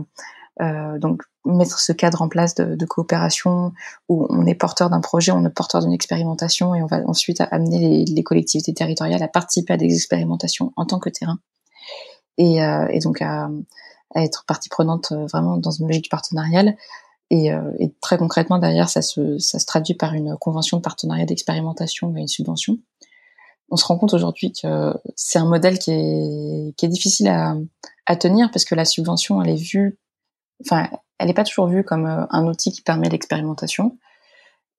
euh, 0.61 1.01
donc 1.01 1.23
mettre 1.45 1.81
ce 1.81 1.93
cadre 1.93 2.23
en 2.23 2.29
place 2.29 2.55
de, 2.55 2.87
coopération 2.87 3.73
où 4.09 4.25
on 4.31 4.47
est 4.47 4.55
porteur 4.55 4.89
d'un 4.89 5.01
projet, 5.01 5.33
on 5.33 5.45
est 5.45 5.51
porteur 5.51 5.83
d'une 5.83 5.93
expérimentation 5.93 6.77
et 6.77 6.83
on 6.83 6.87
va 6.87 7.01
ensuite 7.07 7.43
amener 7.51 8.05
les, 8.05 8.23
collectivités 8.23 8.73
territoriales 8.73 9.23
à 9.23 9.29
participer 9.29 9.73
à 9.73 9.77
des 9.77 9.93
expérimentations 9.93 10.73
en 10.77 10.87
tant 10.87 11.01
que 11.01 11.11
terrain 11.11 11.39
et, 12.39 12.61
et 12.91 12.99
donc 13.01 13.21
à, 13.21 13.51
à, 14.15 14.23
être 14.23 14.45
partie 14.47 14.71
prenante 14.71 15.13
vraiment 15.13 15.59
dans 15.59 15.71
une 15.71 15.87
logique 15.89 16.11
partenariale 16.11 16.77
et, 17.31 17.53
euh, 17.53 17.73
et, 17.79 17.93
très 18.01 18.19
concrètement, 18.19 18.59
derrière, 18.59 18.89
ça 18.89 19.03
se, 19.03 19.39
ça 19.39 19.59
se 19.59 19.67
traduit 19.67 19.95
par 19.95 20.15
une 20.15 20.37
convention 20.37 20.77
de 20.77 20.83
partenariat 20.83 21.25
d'expérimentation 21.25 22.15
et 22.17 22.21
une 22.21 22.29
subvention. 22.29 22.79
On 23.71 23.77
se 23.77 23.87
rend 23.87 23.97
compte 23.97 24.15
aujourd'hui 24.15 24.53
que 24.53 24.93
c'est 25.17 25.39
un 25.39 25.47
modèle 25.47 25.79
qui 25.79 25.91
est, 25.91 26.77
qui 26.77 26.85
est 26.85 26.89
difficile 26.89 27.29
à, 27.29 27.57
à, 28.07 28.17
tenir 28.17 28.51
parce 28.51 28.65
que 28.65 28.75
la 28.75 28.85
subvention, 28.85 29.41
elle 29.43 29.51
est 29.51 29.63
vue, 29.63 29.99
enfin, 30.65 30.89
elle 31.19 31.29
n'est 31.29 31.35
pas 31.35 31.45
toujours 31.45 31.67
vue 31.67 31.83
comme 31.83 32.07
euh, 32.07 32.27
un 32.31 32.47
outil 32.47 32.73
qui 32.73 32.83
permet 32.83 33.09
l'expérimentation, 33.09 33.99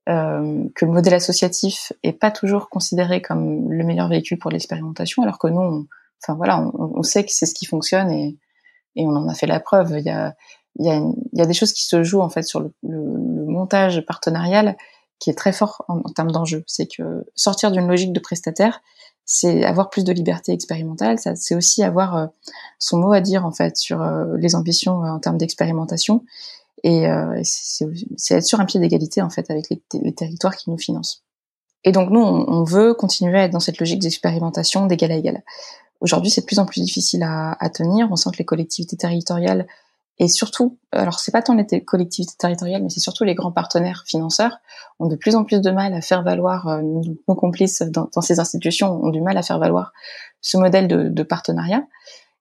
euh, 0.07 0.65
que 0.75 0.85
le 0.85 0.91
modèle 0.91 1.15
associatif 1.15 1.93
est 2.03 2.13
pas 2.13 2.29
toujours 2.29 2.69
considéré 2.69 3.23
comme 3.23 3.71
le 3.71 3.83
meilleur 3.83 4.07
véhicule 4.07 4.37
pour 4.37 4.51
l'expérimentation, 4.51 5.23
alors 5.23 5.39
que 5.39 5.47
nous, 5.47 5.61
on, 5.61 5.87
enfin 6.21 6.35
voilà, 6.35 6.61
on, 6.61 6.93
on 6.95 7.03
sait 7.03 7.25
que 7.25 7.31
c'est 7.31 7.47
ce 7.47 7.55
qui 7.55 7.65
fonctionne 7.65 8.11
et, 8.11 8.37
et 8.95 9.05
on 9.05 9.15
en 9.15 9.27
a 9.27 9.33
fait 9.33 9.47
la 9.47 9.59
preuve. 9.59 9.95
Il 9.97 10.05
y 10.05 10.09
a, 10.09 10.35
il 10.77 10.85
y, 11.33 11.41
a 11.41 11.45
des 11.45 11.53
choses 11.53 11.71
qui 11.71 11.85
se 11.85 12.03
jouent 12.03 12.21
en 12.21 12.29
fait 12.29 12.43
sur 12.43 12.59
le, 12.59 12.71
montage 12.83 14.05
partenarial 14.05 14.75
qui 15.19 15.29
est 15.29 15.33
très 15.33 15.53
fort 15.53 15.85
en, 15.87 16.01
termes 16.01 16.31
d'enjeu. 16.31 16.63
C'est 16.67 16.87
que 16.87 17.25
sortir 17.35 17.71
d'une 17.71 17.87
logique 17.87 18.11
de 18.11 18.19
prestataire, 18.19 18.81
c'est 19.23 19.63
avoir 19.63 19.89
plus 19.89 20.03
de 20.03 20.11
liberté 20.11 20.51
expérimentale. 20.51 21.17
C'est 21.35 21.55
aussi 21.55 21.83
avoir 21.83 22.17
euh, 22.17 22.27
son 22.79 22.97
mot 22.97 23.13
à 23.13 23.21
dire 23.21 23.45
en 23.45 23.51
fait 23.51 23.77
sur 23.77 24.01
euh, 24.01 24.35
les 24.37 24.55
ambitions 24.55 25.03
euh, 25.03 25.07
en 25.07 25.19
termes 25.19 25.37
d'expérimentation. 25.37 26.25
Et 26.83 27.07
c'est 27.43 28.35
être 28.35 28.45
sur 28.45 28.59
un 28.59 28.65
pied 28.65 28.79
d'égalité 28.79 29.23
en 29.23 29.31
fait 29.31 29.49
avec 29.49 29.71
les, 29.71 30.13
territoires 30.13 30.55
qui 30.55 30.69
nous 30.69 30.77
financent. 30.77 31.23
Et 31.83 31.91
donc 31.91 32.11
nous, 32.11 32.21
on, 32.21 32.63
veut 32.63 32.93
continuer 32.93 33.39
à 33.39 33.43
être 33.45 33.53
dans 33.53 33.59
cette 33.59 33.79
logique 33.79 33.99
d'expérimentation 33.99 34.85
d'égal 34.85 35.11
à 35.11 35.15
égal. 35.15 35.43
Aujourd'hui, 35.99 36.29
c'est 36.29 36.41
de 36.41 36.45
plus 36.45 36.59
en 36.59 36.67
plus 36.67 36.81
difficile 36.81 37.23
à 37.23 37.69
tenir. 37.73 38.07
On 38.11 38.15
sent 38.15 38.29
que 38.33 38.37
les 38.37 38.45
collectivités 38.45 38.97
territoriales 38.97 39.65
et 40.17 40.29
surtout, 40.29 40.77
alors 40.91 41.19
c'est 41.19 41.31
pas 41.31 41.41
tant 41.41 41.55
les 41.55 41.83
collectivités 41.83 42.35
territoriales, 42.37 42.81
mais 42.81 42.89
c'est 42.89 43.01
surtout 43.01 43.25
les 43.25 43.35
grands 43.35 43.51
partenaires 43.51 44.03
financeurs 44.07 44.59
ont 44.99 45.07
de 45.07 45.17
plus 45.17 45.35
en 45.35 45.43
plus 45.43 45.59
de 45.59 45.71
mal 45.71 45.93
à 45.93 46.01
faire 46.01 46.23
valoir, 46.23 46.67
euh, 46.67 46.81
nos 46.81 47.35
complices 47.35 47.81
dans, 47.81 48.09
dans, 48.13 48.21
ces 48.21 48.39
institutions 48.39 49.03
ont 49.03 49.09
du 49.09 49.19
mal 49.19 49.37
à 49.37 49.43
faire 49.43 49.59
valoir 49.59 49.91
ce 50.39 50.57
modèle 50.57 50.87
de, 50.87 51.09
de, 51.09 51.23
partenariat. 51.23 51.85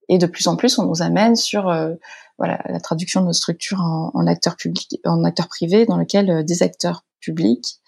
Et 0.09 0.18
de 0.18 0.27
plus 0.27 0.47
en 0.47 0.55
plus, 0.55 0.79
on 0.79 0.87
nous 0.87 1.03
amène 1.03 1.35
sur 1.35 1.68
euh, 1.68 1.95
voilà 2.39 2.61
la 2.68 2.79
traduction 2.79 3.22
de 3.22 3.27
nos 3.27 3.33
structures 3.33 3.81
en, 3.81 4.12
en 4.14 4.27
acteurs 4.29 4.57
publics, 4.57 5.01
en 5.05 5.25
acteurs 5.25 5.49
privés, 5.49 5.85
dans 5.85 5.97
lequel 5.97 6.31
euh, 6.31 6.43
des 6.45 6.62
acteurs 6.62 7.05
publics, 7.20 7.81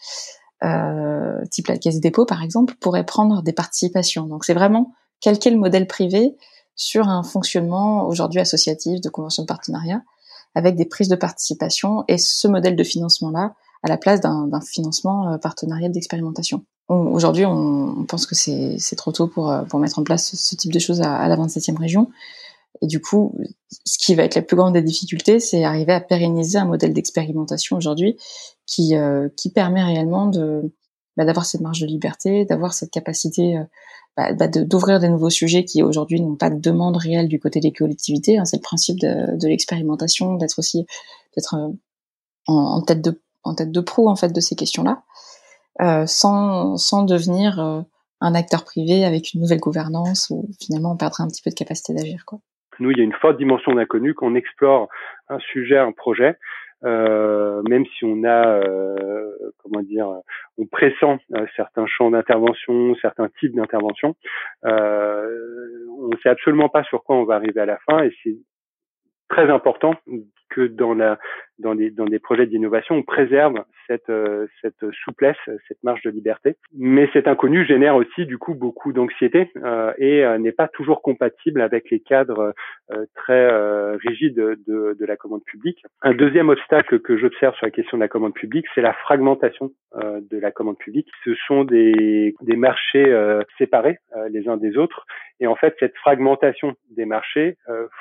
euh, 0.64 1.45
type 1.51 1.68
la 1.68 1.78
Caisse 1.78 1.95
des 1.97 2.01
dépôts 2.01 2.26
par 2.26 2.43
exemple, 2.43 2.74
pourraient 2.80 3.07
prendre 3.07 3.43
des 3.43 3.53
participations. 3.53 4.26
Donc 4.26 4.45
c'est 4.45 4.55
vraiment 4.55 4.95
qu'est 5.20 5.51
le 5.51 5.59
modèle 5.59 5.87
privé 5.87 6.37
sur 6.77 7.09
un 7.09 7.22
fonctionnement 7.22 8.07
aujourd'hui 8.07 8.41
associatif 8.41 9.01
de 9.01 9.09
convention 9.09 9.43
de 9.43 9.49
partenariat 9.49 10.03
avec 10.55 10.77
des 10.77 10.87
prises 10.87 11.09
de 11.09 11.16
participation 11.16 12.05
et 12.09 12.18
ce 12.18 12.49
modèle 12.49 12.77
de 12.77 12.85
financement-là 12.85 13.55
à 13.83 13.89
la 13.89 13.99
place 13.99 14.20
d'un 14.20 14.61
financement 14.61 15.33
euh, 15.33 15.39
partenarial 15.39 15.93
d'expérimentation. 15.93 16.64
Aujourd'hui, 16.89 17.45
on, 17.45 18.05
pense 18.05 18.27
que 18.27 18.37
c'est 18.37 18.97
trop 18.97 19.11
tôt 19.11 19.27
pour, 19.27 19.51
euh, 19.51 19.62
pour 19.62 19.81
mettre 19.81 19.99
en 19.99 20.05
place 20.05 20.35
ce, 20.37 20.55
type 20.55 20.72
de 20.72 20.79
choses 20.79 21.03
à, 21.03 21.27
la 21.27 21.37
27e 21.37 21.77
région. 21.77 22.09
Et 22.81 22.87
du 22.87 23.01
coup, 23.01 23.35
ce 23.85 23.99
qui 23.99 24.14
va 24.14 24.22
être 24.22 24.35
la 24.35 24.43
plus 24.43 24.57
grande 24.57 24.74
des 24.74 24.83
difficultés, 24.83 25.41
c'est 25.41 25.64
arriver 25.64 25.93
à 25.93 26.01
pérenniser 26.01 26.59
un 26.59 26.64
modèle 26.64 26.93
d'expérimentation 26.93 27.77
aujourd'hui 27.77 28.16
qui, 28.66 28.97
euh, 28.97 29.29
qui 29.37 29.51
permet 29.51 29.83
réellement 29.83 30.27
de 30.27 30.72
bah, 31.16 31.24
d'avoir 31.24 31.46
cette 31.46 31.60
marge 31.60 31.80
de 31.80 31.86
liberté, 31.86 32.44
d'avoir 32.44 32.74
cette 32.74 32.90
capacité 32.90 33.58
bah, 34.16 34.32
bah 34.32 34.48
d'ouvrir 34.48 34.98
des 34.98 35.10
nouveaux 35.10 35.30
sujets 35.30 35.64
qui 35.64 35.82
aujourd'hui 35.82 36.20
n'ont 36.22 36.36
pas 36.36 36.48
de 36.48 36.58
demande 36.58 36.96
réelle 36.96 37.28
du 37.28 37.38
côté 37.38 37.60
des 37.60 37.72
collectivités. 37.72 38.38
Hein, 38.38 38.46
c'est 38.46 38.56
le 38.56 38.62
principe 38.62 38.98
de, 38.98 39.46
l'expérimentation, 39.46 40.36
d'être 40.36 40.58
aussi 40.58 40.86
d'être 41.36 41.54
euh, 41.54 41.68
en, 42.46 42.80
tête 42.80 43.02
de 43.02 43.20
en 43.44 43.54
tête 43.54 43.70
de 43.70 43.80
proue 43.80 44.08
en 44.08 44.16
fait 44.16 44.32
de 44.32 44.40
ces 44.40 44.56
questions-là, 44.56 45.02
euh, 45.82 46.06
sans 46.06 46.78
sans 46.78 47.02
devenir 47.02 47.60
euh, 47.60 47.82
un 48.22 48.34
acteur 48.34 48.64
privé 48.64 49.04
avec 49.04 49.34
une 49.34 49.42
nouvelle 49.42 49.60
gouvernance 49.60 50.28
où 50.30 50.48
finalement 50.58 50.92
on 50.92 50.96
perdrait 50.96 51.22
un 51.22 51.28
petit 51.28 51.42
peu 51.42 51.50
de 51.50 51.54
capacité 51.54 51.92
d'agir. 51.92 52.24
Quoi. 52.24 52.38
Nous, 52.78 52.90
il 52.90 52.98
y 52.98 53.00
a 53.02 53.04
une 53.04 53.12
forte 53.12 53.36
dimension 53.36 53.72
d'inconnu 53.74 54.14
qu'on 54.14 54.34
explore 54.34 54.88
un 55.28 55.38
sujet, 55.38 55.78
un 55.78 55.92
projet, 55.92 56.38
euh, 56.85 57.62
même 57.68 57.85
si 57.87 58.05
on 58.05 58.24
a, 58.24 58.61
euh, 58.61 59.33
comment 59.59 59.83
dire, 59.83 60.09
on 60.59 60.66
pressent 60.66 61.18
euh, 61.35 61.47
certains 61.57 61.87
champs 61.87 62.11
d'intervention, 62.11 62.95
certains 63.01 63.29
types 63.41 63.55
d'intervention, 63.55 64.14
on 64.62 66.09
ne 66.09 66.16
sait 66.22 66.29
absolument 66.29 66.68
pas 66.68 66.85
sur 66.85 67.03
quoi 67.03 67.16
on 67.16 67.24
va 67.24 67.37
arriver 67.37 67.61
à 67.61 67.66
la 67.66 67.79
fin 67.79 68.05
et 68.05 68.12
c'est 68.22 68.37
très 69.29 69.51
important 69.51 69.95
que 70.57 70.66
dans 70.66 70.94
la 70.94 71.18
dans 71.59 71.74
des 71.74 71.90
dans 71.90 72.04
des 72.04 72.18
projets 72.18 72.46
d'innovation 72.46 72.96
on 72.96 73.02
préserve 73.02 73.64
cette 73.86 74.11
euh, 74.11 74.46
cette 74.62 74.90
souplesse 75.04 75.36
cette 75.68 75.82
marge 75.82 76.02
de 76.02 76.11
liberté. 76.11 76.57
Mais 76.74 77.09
cet 77.12 77.28
inconnu 77.28 77.64
génère 77.64 77.96
aussi 77.96 78.26
du 78.26 78.38
coup 78.38 78.54
beaucoup 78.54 78.92
d'anxiété 78.92 79.50
euh, 79.57 79.92
et 79.98 80.24
euh, 80.24 80.38
n'est 80.38 80.52
pas 80.52 80.68
toujours 80.68 81.02
compatible 81.02 81.61
avec 81.61 81.90
les 81.90 82.00
cadres 82.00 82.54
euh, 82.92 83.04
très 83.14 83.46
rigides 83.96 84.36
de, 84.36 84.96
de 84.98 85.07
la 85.07 85.16
commande 85.16 85.44
publique. 85.44 85.82
Un 86.02 86.14
deuxième 86.14 86.48
obstacle 86.48 87.00
que 87.00 87.16
j'observe 87.16 87.54
sur 87.57 87.66
la 87.66 87.70
question 87.70 87.96
de 87.98 88.02
la 88.02 88.09
commande 88.09 88.34
publique 88.34 88.66
c'est 88.74 88.82
la 88.82 88.92
fragmentation 88.92 89.70
de 89.94 90.38
la 90.38 90.50
commande 90.50 90.78
publique. 90.78 91.09
Ce 91.24 91.34
sont 91.46 91.64
des 91.64 92.34
des 92.42 92.57
marchés 92.57 93.07
séparés 93.59 93.98
les 94.30 94.48
uns 94.48 94.57
des 94.57 94.76
autres 94.76 95.07
et 95.40 95.46
en 95.46 95.57
fait 95.57 95.74
cette 95.80 95.96
fragmentation 95.96 96.74
des 96.90 97.07
marchés 97.07 97.57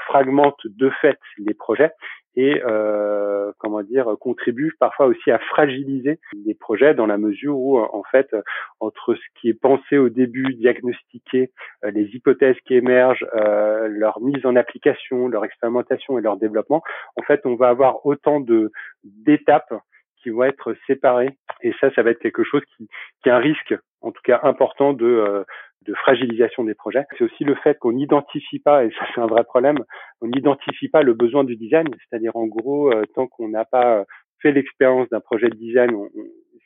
fragmente 0.08 0.60
de 0.66 0.90
fait 1.02 1.20
les 1.38 1.54
projets 1.54 1.92
et 2.36 2.62
euh, 2.66 3.52
comment 3.60 3.82
dire 3.84 4.16
contribue 4.20 4.74
parfois 4.80 5.08
aussi 5.08 5.32
à 5.32 5.40
fragiliser 5.40 6.20
les 6.46 6.54
projets 6.54 6.94
dans 6.94 7.06
la 7.06 7.18
mesure 7.18 7.58
où 7.58 7.80
en 7.80 8.04
fait 8.12 8.36
entre 8.80 9.16
ce 9.16 9.40
qui 9.40 9.50
est 9.50 9.60
pensé 9.60 9.98
au 9.98 10.10
début, 10.10 10.54
diagnostiqué, 10.54 11.52
euh, 11.84 11.92
les 11.92 12.06
hypothèses 12.16 12.58
qui 12.66 12.76
émergent, 12.76 13.26
euh, 13.36 13.88
leur 13.88 14.22
mise 14.22 14.46
en 14.46 14.56
application, 14.56 15.28
leur 15.28 15.46
expérimentation 15.46 16.18
et 16.18 16.22
leur 16.22 16.38
développement, 16.38 16.84
en 17.16 17.22
fait 17.24 17.42
on 17.46 17.56
va 17.56 17.70
avoir 17.70 18.06
autant 18.06 18.40
de 18.40 18.72
d'étapes 19.04 19.74
qui 20.22 20.30
vont 20.32 20.44
être 20.44 20.76
séparées. 20.88 21.38
Et 21.62 21.74
ça 21.80 21.94
ça 21.94 22.04
va 22.04 22.12
être 22.12 22.20
quelque 22.20 22.44
chose 22.44 22.64
qui, 22.76 22.88
qui 23.22 23.30
est 23.30 23.32
un 23.32 23.40
risque 23.40 23.76
en 24.02 24.12
tout 24.12 24.22
cas 24.24 24.40
important 24.44 24.94
de 24.94 25.06
euh, 25.06 25.44
de 25.86 25.94
fragilisation 25.94 26.64
des 26.64 26.74
projets. 26.74 27.06
C'est 27.18 27.24
aussi 27.24 27.44
le 27.44 27.56
fait 27.56 27.78
qu'on 27.80 27.94
n'identifie 27.94 28.60
pas, 28.60 28.86
et 28.86 28.92
ça 28.92 29.06
c'est 29.14 29.22
un 29.22 29.28
vrai 29.28 29.44
problème, 29.44 29.78
on 30.22 30.28
n'identifie 30.28 30.90
pas 30.90 31.04
le 31.04 31.14
besoin 31.14 31.44
du 31.44 31.56
design, 31.56 31.88
c'est-à-dire 32.10 32.36
en 32.36 32.46
gros, 32.46 32.92
euh, 32.92 33.04
tant 33.14 33.28
qu'on 33.28 33.50
n'a 33.50 33.66
pas 33.66 34.06
fait 34.42 34.52
l'expérience 34.52 35.08
d'un 35.10 35.22
projet 35.22 35.48
de 35.48 35.56
design, 35.56 35.92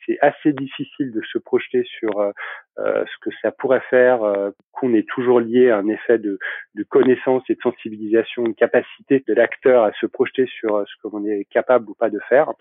c'est 0.05 0.17
assez 0.21 0.53
difficile 0.53 1.11
de 1.11 1.21
se 1.31 1.37
projeter 1.37 1.83
sur 1.99 2.19
euh, 2.19 2.31
euh, 2.79 3.03
ce 3.05 3.29
que 3.29 3.35
ça 3.41 3.51
pourrait 3.51 3.83
faire, 3.89 4.21
qu'on 4.71 4.93
est 4.93 5.07
toujours 5.07 5.39
lié 5.39 5.69
à 5.69 5.77
un 5.77 5.87
effet 5.87 6.17
de, 6.17 6.39
de, 6.75 6.83
connaissance 6.83 7.43
et 7.49 7.55
de 7.55 7.61
sensibilisation, 7.61 8.45
une 8.45 8.55
capacité 8.55 9.23
de 9.27 9.33
l'acteur 9.33 9.83
à 9.83 9.91
se 9.99 10.05
projeter 10.05 10.47
sur 10.47 10.83
ce 10.87 11.07
qu'on 11.07 11.25
est 11.25 11.45
capable 11.51 11.89
ou 11.89 11.93
pas 11.93 12.09
de 12.09 12.19
faire. 12.29 12.51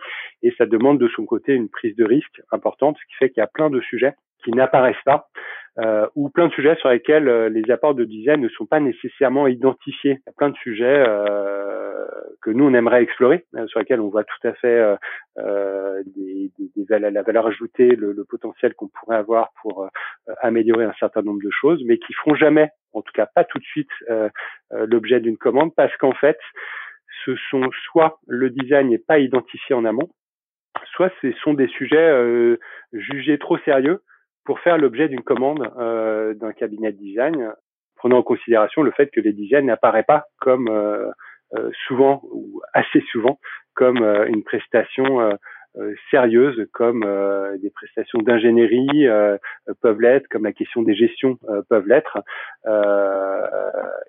Et 0.42 0.52
ça 0.58 0.66
demande 0.66 0.98
de 0.98 1.08
son 1.08 1.24
côté 1.24 1.54
une 1.54 1.68
prise 1.68 1.96
de 1.96 2.04
risque 2.04 2.42
importante, 2.50 2.96
ce 2.98 3.06
qui 3.06 3.14
fait 3.14 3.30
qu'il 3.30 3.40
y 3.40 3.44
a 3.44 3.48
plein 3.48 3.70
de 3.70 3.80
sujets 3.80 4.14
qui 4.44 4.50
n'apparaissent 4.52 4.96
pas 5.04 5.28
euh, 5.80 6.08
ou 6.16 6.28
plein 6.28 6.48
de 6.48 6.52
sujets 6.52 6.74
sur 6.76 6.88
lesquels 6.88 7.28
euh, 7.28 7.48
les 7.48 7.70
apports 7.70 7.94
de 7.94 8.04
design 8.04 8.40
ne 8.40 8.48
sont 8.48 8.66
pas 8.66 8.80
nécessairement 8.80 9.46
identifiés. 9.46 10.18
Il 10.18 10.26
y 10.26 10.30
a 10.30 10.32
plein 10.36 10.50
de 10.50 10.56
sujets 10.56 11.04
euh, 11.06 12.04
que 12.42 12.50
nous 12.50 12.64
on 12.64 12.74
aimerait 12.74 13.02
explorer, 13.02 13.46
euh, 13.54 13.66
sur 13.68 13.78
lesquels 13.78 14.00
on 14.00 14.08
voit 14.08 14.24
tout 14.24 14.48
à 14.48 14.54
fait 14.54 14.96
euh, 15.38 16.02
des, 16.16 16.50
des, 16.58 16.84
des, 16.84 16.98
la 16.98 17.22
valeur 17.22 17.46
ajoutée, 17.46 17.94
le, 17.94 18.12
le 18.12 18.24
potentiel 18.24 18.74
qu'on 18.74 18.88
pourrait 18.88 19.18
avoir 19.18 19.52
pour 19.62 19.88
améliorer 20.40 20.84
un 20.84 20.94
certain 20.98 21.22
nombre 21.22 21.42
de 21.42 21.50
choses, 21.50 21.82
mais 21.84 21.98
qui 21.98 22.12
feront 22.12 22.34
jamais, 22.34 22.70
en 22.92 23.02
tout 23.02 23.12
cas 23.12 23.26
pas 23.26 23.44
tout 23.44 23.58
de 23.58 23.64
suite, 23.64 23.90
l'objet 24.70 25.20
d'une 25.20 25.36
commande, 25.36 25.74
parce 25.76 25.94
qu'en 25.98 26.12
fait, 26.12 26.38
ce 27.24 27.36
sont 27.50 27.68
soit 27.84 28.18
le 28.26 28.50
design 28.50 28.88
n'est 28.88 28.98
pas 28.98 29.18
identifié 29.18 29.74
en 29.74 29.84
amont, 29.84 30.08
soit 30.92 31.12
ce 31.22 31.32
sont 31.42 31.54
des 31.54 31.68
sujets 31.68 32.56
jugés 32.92 33.38
trop 33.38 33.58
sérieux 33.58 34.00
pour 34.48 34.60
faire 34.60 34.78
l'objet 34.78 35.08
d'une 35.08 35.20
commande 35.20 35.70
euh, 35.78 36.32
d'un 36.32 36.52
cabinet 36.54 36.90
de 36.90 36.96
design, 36.96 37.52
prenant 37.96 38.16
en 38.16 38.22
considération 38.22 38.80
le 38.80 38.92
fait 38.92 39.10
que 39.10 39.20
les 39.20 39.34
designs 39.34 39.66
n'apparaissent 39.66 40.06
pas 40.06 40.24
comme 40.40 40.68
euh, 40.70 41.10
euh, 41.52 41.68
souvent 41.86 42.22
ou 42.32 42.62
assez 42.72 43.02
souvent 43.12 43.38
comme 43.74 43.98
une 43.98 44.42
prestation 44.42 45.38
sérieuse, 46.10 46.66
comme 46.72 47.06
des 47.62 47.70
prestations 47.70 48.18
d'ingénierie 48.18 49.06
peuvent 49.80 50.00
l'être, 50.00 50.26
comme 50.28 50.42
la 50.42 50.52
question 50.52 50.82
des 50.82 50.96
gestions 50.96 51.38
peuvent 51.68 51.86
l'être. 51.86 52.18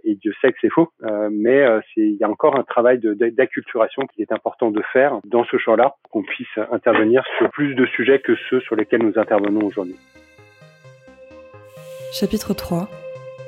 et 0.04 0.16
Dieu 0.16 0.34
sait 0.42 0.52
que 0.52 0.58
c'est 0.60 0.72
faux, 0.72 0.90
mais 1.30 1.64
il 1.98 2.16
y 2.16 2.24
a 2.24 2.30
encore 2.30 2.58
un 2.58 2.64
travail 2.64 3.00
d'acculturation 3.00 4.08
qui 4.08 4.24
est 4.24 4.32
important 4.32 4.72
de 4.72 4.82
faire 4.92 5.20
dans 5.26 5.44
ce 5.44 5.58
champ-là, 5.58 5.94
qu'on 6.10 6.24
puisse 6.24 6.58
intervenir 6.72 7.24
sur 7.38 7.52
plus 7.52 7.76
de 7.76 7.86
sujets 7.86 8.18
que 8.18 8.36
ceux 8.50 8.62
sur 8.62 8.76
lesquels 8.76 9.04
nous 9.04 9.20
intervenons 9.20 9.64
aujourd'hui. 9.68 9.98
Chapitre 12.12 12.55
3 12.55 12.89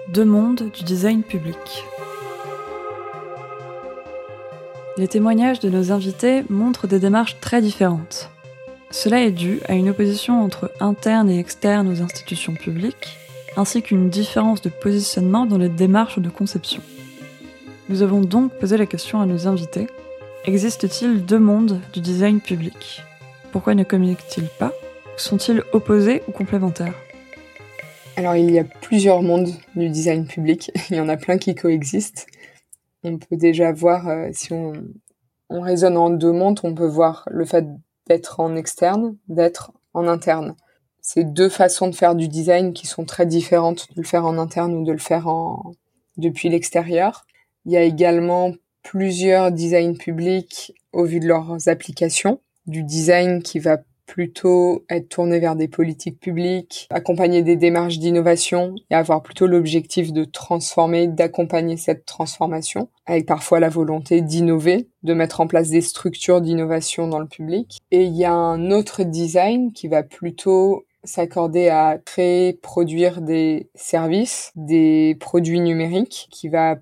Deux 0.10 0.24
mondes 0.24 0.70
du 0.72 0.84
design 0.84 1.24
public. 1.24 1.84
Les 4.98 5.08
témoignages 5.08 5.60
de 5.60 5.70
nos 5.70 5.92
invités 5.92 6.44
montrent 6.48 6.86
des 6.86 7.00
démarches 7.00 7.40
très 7.42 7.60
différentes. 7.60 8.30
Cela 8.92 9.24
est 9.24 9.32
dû 9.32 9.62
à 9.68 9.74
une 9.74 9.90
opposition 9.90 10.44
entre 10.44 10.72
interne 10.80 11.28
et 11.32 11.40
externe 11.40 11.88
aux 11.88 12.04
institutions 12.04 12.54
publiques, 12.54 13.18
ainsi 13.58 13.82
qu'une 13.82 14.12
différence 14.12 14.62
de 14.62 14.70
positionnement 14.70 15.48
dans 15.48 15.58
les 15.58 15.70
démarches 15.70 16.20
de 16.20 16.30
conception. 16.30 16.84
Nous 17.90 18.04
avons 18.04 18.22
donc 18.22 18.54
posé 18.60 18.78
la 18.78 18.86
question 18.86 19.20
à 19.22 19.26
nos 19.26 19.48
invités. 19.48 19.88
Existe-t-il 20.46 21.26
deux 21.26 21.40
mondes 21.40 21.82
du 21.94 22.00
design 22.00 22.40
public? 22.40 23.02
Pourquoi 23.52 23.74
ne 23.74 23.84
communiquent-ils 23.84 24.50
pas? 24.60 24.72
Sont-ils 25.18 25.64
opposés 25.74 26.22
ou 26.28 26.32
complémentaires? 26.32 26.94
Alors 28.22 28.36
il 28.36 28.52
y 28.52 28.60
a 28.60 28.64
plusieurs 28.64 29.24
mondes 29.24 29.50
du 29.76 29.90
design 29.90 30.28
public, 30.28 30.72
il 30.92 30.98
y 30.98 31.00
en 31.00 31.10
a 31.10 31.18
plein 31.18 31.40
qui 31.40 31.56
coexistent. 31.56 32.28
On 33.04 33.18
peut 33.18 33.36
déjà 33.36 33.72
voir, 33.72 34.08
euh, 34.08 34.30
si 34.32 34.54
on, 34.54 34.74
on 35.50 35.62
raisonne 35.62 35.98
en 35.98 36.12
deux 36.12 36.32
mondes, 36.32 36.60
on 36.64 36.76
peut 36.76 36.88
voir 36.88 37.28
le 37.32 37.46
fait 37.46 37.66
d'être 38.08 38.40
en 38.40 38.56
externe, 38.56 39.18
d'être 39.28 39.72
en 39.96 40.08
interne. 40.08 40.56
C'est 41.02 41.34
deux 41.34 41.50
façons 41.50 41.88
de 41.88 41.96
faire 41.96 42.14
du 42.14 42.28
design 42.28 42.74
qui 42.74 42.86
sont 42.86 43.06
très 43.06 43.26
différentes, 43.26 43.88
de 43.96 44.02
le 44.02 44.08
faire 44.08 44.26
en 44.26 44.38
interne 44.38 44.76
ou 44.76 44.86
de 44.86 44.92
le 44.92 45.00
faire 45.00 45.28
depuis 46.16 46.50
l'extérieur. 46.50 47.26
Il 47.66 47.72
y 47.72 47.78
a 47.78 47.82
également 47.82 48.54
plusieurs 48.84 49.52
designs 49.52 49.98
publics 49.98 50.74
au 50.94 51.06
vu 51.06 51.20
de 51.20 51.28
leurs 51.28 51.68
applications, 51.68 52.40
du 52.68 52.84
design 52.84 53.42
qui 53.42 53.58
va 53.58 53.80
plutôt 54.12 54.84
être 54.90 55.08
tourné 55.08 55.40
vers 55.40 55.56
des 55.56 55.70
politiques 55.70 56.20
publiques, 56.20 56.86
accompagner 56.90 57.44
des 57.44 57.56
démarches 57.56 57.98
d'innovation 57.98 58.76
et 58.90 58.96
avoir 58.96 59.24
plutôt 59.24 59.48
l'objectif 59.48 60.12
de 60.12 60.26
transformer, 60.26 61.08
d'accompagner 61.08 61.78
cette 61.78 62.06
transformation, 62.06 62.90
avec 63.06 63.26
parfois 63.26 63.62
la 63.62 63.70
volonté 63.70 64.20
d'innover, 64.20 64.90
de 65.04 65.14
mettre 65.14 65.40
en 65.40 65.48
place 65.48 65.70
des 65.70 65.80
structures 65.80 66.42
d'innovation 66.42 67.08
dans 67.08 67.20
le 67.20 67.26
public. 67.26 67.80
Et 67.92 68.04
il 68.04 68.14
y 68.14 68.26
a 68.26 68.34
un 68.34 68.70
autre 68.70 69.04
design 69.04 69.72
qui 69.72 69.88
va 69.88 70.04
plutôt 70.04 70.84
s'accorder 71.06 71.70
à 71.70 71.98
créer, 71.98 72.52
produire 72.52 73.22
des 73.22 73.70
services, 73.76 74.52
des 74.58 75.16
produits 75.22 75.62
numériques, 75.62 76.28
qui 76.32 76.50
va 76.50 76.76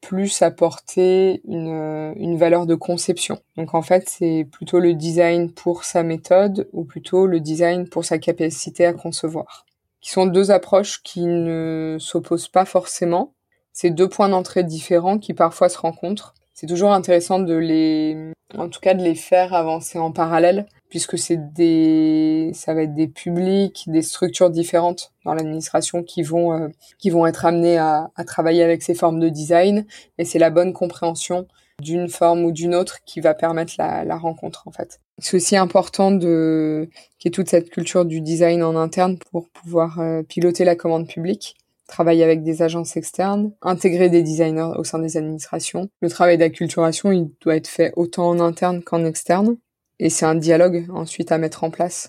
plus 0.00 0.42
apporter 0.42 1.42
une, 1.46 2.12
une 2.16 2.36
valeur 2.36 2.66
de 2.66 2.74
conception. 2.74 3.38
Donc 3.56 3.74
en 3.74 3.82
fait, 3.82 4.08
c'est 4.08 4.46
plutôt 4.50 4.78
le 4.78 4.94
design 4.94 5.52
pour 5.52 5.84
sa 5.84 6.02
méthode 6.02 6.68
ou 6.72 6.84
plutôt 6.84 7.26
le 7.26 7.40
design 7.40 7.88
pour 7.88 8.04
sa 8.04 8.18
capacité 8.18 8.86
à 8.86 8.92
concevoir. 8.92 9.66
Qui 10.00 10.10
sont 10.10 10.26
deux 10.26 10.50
approches 10.50 11.02
qui 11.02 11.26
ne 11.26 11.96
s'opposent 11.98 12.48
pas 12.48 12.64
forcément. 12.64 13.32
C'est 13.72 13.90
deux 13.90 14.08
points 14.08 14.28
d'entrée 14.28 14.64
différents 14.64 15.18
qui 15.18 15.34
parfois 15.34 15.68
se 15.68 15.78
rencontrent. 15.78 16.34
C'est 16.54 16.66
toujours 16.66 16.92
intéressant 16.92 17.38
de 17.38 17.54
les, 17.54 18.32
en 18.56 18.68
tout 18.68 18.80
cas, 18.80 18.94
de 18.94 19.02
les 19.02 19.14
faire 19.14 19.54
avancer 19.54 19.98
en 19.98 20.12
parallèle 20.12 20.66
puisque 20.88 21.18
c'est 21.18 21.52
des, 21.52 22.50
ça 22.54 22.74
va 22.74 22.82
être 22.82 22.94
des 22.94 23.08
publics, 23.08 23.84
des 23.86 24.02
structures 24.02 24.50
différentes 24.50 25.12
dans 25.24 25.34
l'administration 25.34 26.02
qui 26.02 26.22
vont, 26.22 26.52
euh, 26.52 26.68
qui 26.98 27.10
vont 27.10 27.26
être 27.26 27.44
amenés 27.44 27.78
à, 27.78 28.10
à, 28.16 28.24
travailler 28.24 28.62
avec 28.62 28.82
ces 28.82 28.94
formes 28.94 29.20
de 29.20 29.28
design. 29.28 29.84
Et 30.18 30.24
c'est 30.24 30.38
la 30.38 30.50
bonne 30.50 30.72
compréhension 30.72 31.46
d'une 31.80 32.08
forme 32.08 32.44
ou 32.44 32.52
d'une 32.52 32.74
autre 32.74 32.98
qui 33.04 33.20
va 33.20 33.34
permettre 33.34 33.74
la, 33.78 34.04
la 34.04 34.16
rencontre 34.16 34.66
en 34.66 34.72
fait. 34.72 35.00
C'est 35.18 35.36
aussi 35.36 35.56
important 35.56 36.10
de 36.10 36.88
qu'il 37.18 37.28
y 37.28 37.30
ait 37.30 37.32
toute 37.32 37.48
cette 37.48 37.70
culture 37.70 38.04
du 38.04 38.20
design 38.20 38.62
en 38.62 38.76
interne 38.76 39.18
pour 39.30 39.48
pouvoir 39.48 40.00
euh, 40.00 40.22
piloter 40.22 40.64
la 40.64 40.76
commande 40.76 41.06
publique 41.06 41.56
travailler 41.88 42.22
avec 42.22 42.44
des 42.44 42.62
agences 42.62 42.96
externes, 42.96 43.50
intégrer 43.62 44.08
des 44.10 44.22
designers 44.22 44.74
au 44.76 44.84
sein 44.84 45.00
des 45.00 45.16
administrations. 45.16 45.88
Le 46.00 46.08
travail 46.08 46.38
d'acculturation, 46.38 47.10
il 47.10 47.30
doit 47.40 47.56
être 47.56 47.66
fait 47.66 47.92
autant 47.96 48.28
en 48.28 48.38
interne 48.38 48.82
qu'en 48.82 49.04
externe. 49.04 49.56
Et 49.98 50.10
c'est 50.10 50.26
un 50.26 50.34
dialogue 50.34 50.86
ensuite 50.90 51.32
à 51.32 51.38
mettre 51.38 51.64
en 51.64 51.70
place 51.70 52.08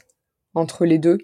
entre 0.54 0.86
les 0.86 1.00
deux 1.00 1.18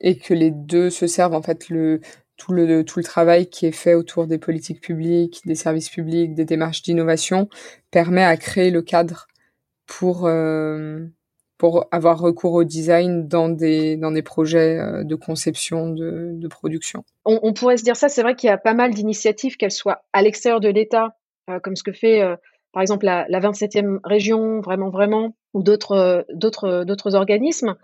et 0.00 0.18
que 0.18 0.34
les 0.34 0.50
deux 0.50 0.90
se 0.90 1.06
servent 1.06 1.34
en 1.34 1.42
fait 1.42 1.68
le 1.68 2.00
tout 2.36 2.52
le 2.52 2.84
tout 2.84 2.98
le 2.98 3.04
travail 3.04 3.48
qui 3.48 3.66
est 3.66 3.72
fait 3.72 3.94
autour 3.94 4.26
des 4.26 4.38
politiques 4.38 4.80
publiques, 4.80 5.40
des 5.44 5.54
services 5.54 5.88
publics, 5.88 6.34
des 6.34 6.44
démarches 6.44 6.82
d'innovation 6.82 7.48
permet 7.90 8.24
à 8.24 8.36
créer 8.36 8.70
le 8.70 8.82
cadre 8.82 9.26
pour 9.86 10.26
euh, 10.26 11.06
pour 11.58 11.86
avoir 11.92 12.18
recours 12.18 12.54
au 12.54 12.64
design 12.64 13.28
dans 13.28 13.48
des 13.48 13.96
dans 13.96 14.10
des 14.10 14.22
projets 14.22 14.78
euh, 14.78 15.04
de 15.04 15.14
conception 15.14 15.90
de, 15.90 16.30
de 16.32 16.48
production. 16.48 17.04
On, 17.24 17.52
pourrait 17.52 17.76
se 17.76 17.84
dire 17.84 17.96
ça, 17.96 18.08
c'est 18.08 18.22
vrai 18.22 18.34
qu'il 18.34 18.48
y 18.48 18.52
a 18.52 18.58
pas 18.58 18.74
mal 18.74 18.92
d'initiatives, 18.92 19.56
qu'elles 19.56 19.70
soient 19.70 20.04
à 20.12 20.20
l'extérieur 20.20 20.60
de 20.60 20.68
l'État, 20.68 21.16
euh, 21.48 21.60
comme 21.60 21.76
ce 21.76 21.82
que 21.82 21.92
fait 21.92 22.20
par 22.74 22.82
exemple 22.82 23.06
la, 23.06 23.24
la 23.28 23.40
27e 23.40 24.00
région, 24.04 24.60
vraiment, 24.60 24.90
vraiment, 24.90 25.36
ou 25.54 25.62
d'autres, 25.62 26.26
d'autres, 26.34 26.84
d'autres 26.84 27.14
organismes. 27.14 27.76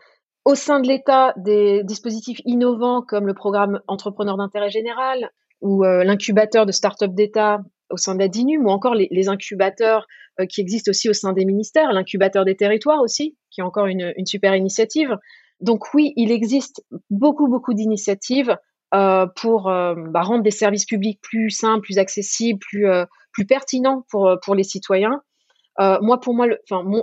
Au 0.45 0.55
sein 0.55 0.81
de 0.81 0.89
l'État, 0.89 1.33
des 1.37 1.85
dispositifs 1.85 2.41
innovants 2.45 3.03
comme 3.03 3.27
le 3.27 3.35
programme 3.35 3.81
Entrepreneur 3.87 4.37
d'intérêt 4.37 4.71
général 4.71 5.31
ou 5.61 5.85
euh, 5.85 6.03
l'incubateur 6.03 6.67
de 6.67 6.73
start-up 6.73 7.13
d'État 7.13 7.61
au 7.91 7.97
sein 7.97 8.15
de 8.15 8.21
la 8.21 8.29
DINUM 8.29 8.67
ou 8.67 8.71
encore 8.71 8.95
les, 8.95 9.29
incubateurs 9.29 10.07
euh, 10.41 10.47
qui 10.47 10.61
existent 10.61 10.91
aussi 10.91 11.09
au 11.09 11.13
sein 11.13 11.33
des 11.33 11.45
ministères, 11.45 11.93
l'incubateur 11.93 12.45
des 12.45 12.57
territoires 12.57 13.01
aussi, 13.01 13.37
qui 13.51 13.61
est 13.61 13.65
encore 13.65 13.87
une, 13.87 14.13
super 14.25 14.55
initiative. 14.55 15.17
Donc 15.61 15.93
oui, 15.93 16.13
il 16.17 16.33
existe 16.33 16.83
beaucoup, 17.11 17.49
beaucoup 17.49 17.75
d'initiatives 17.75 18.57
euh, 18.95 19.27
pour 19.37 19.69
euh, 19.69 19.95
bah, 20.09 20.23
rendre 20.23 20.43
des 20.43 20.51
services 20.51 20.87
publics 20.87 21.21
plus 21.23 21.51
simples, 21.51 21.83
plus 21.83 21.99
accessibles, 21.99 22.59
plus, 22.59 22.89
euh, 22.89 23.05
plus 23.41 23.47
pertinents 23.47 24.05
pour, 24.11 24.37
pour 24.45 24.55
les 24.55 24.65
citoyens. 24.65 25.23
moi, 25.79 26.21
pour 26.21 26.35
moi, 26.35 26.47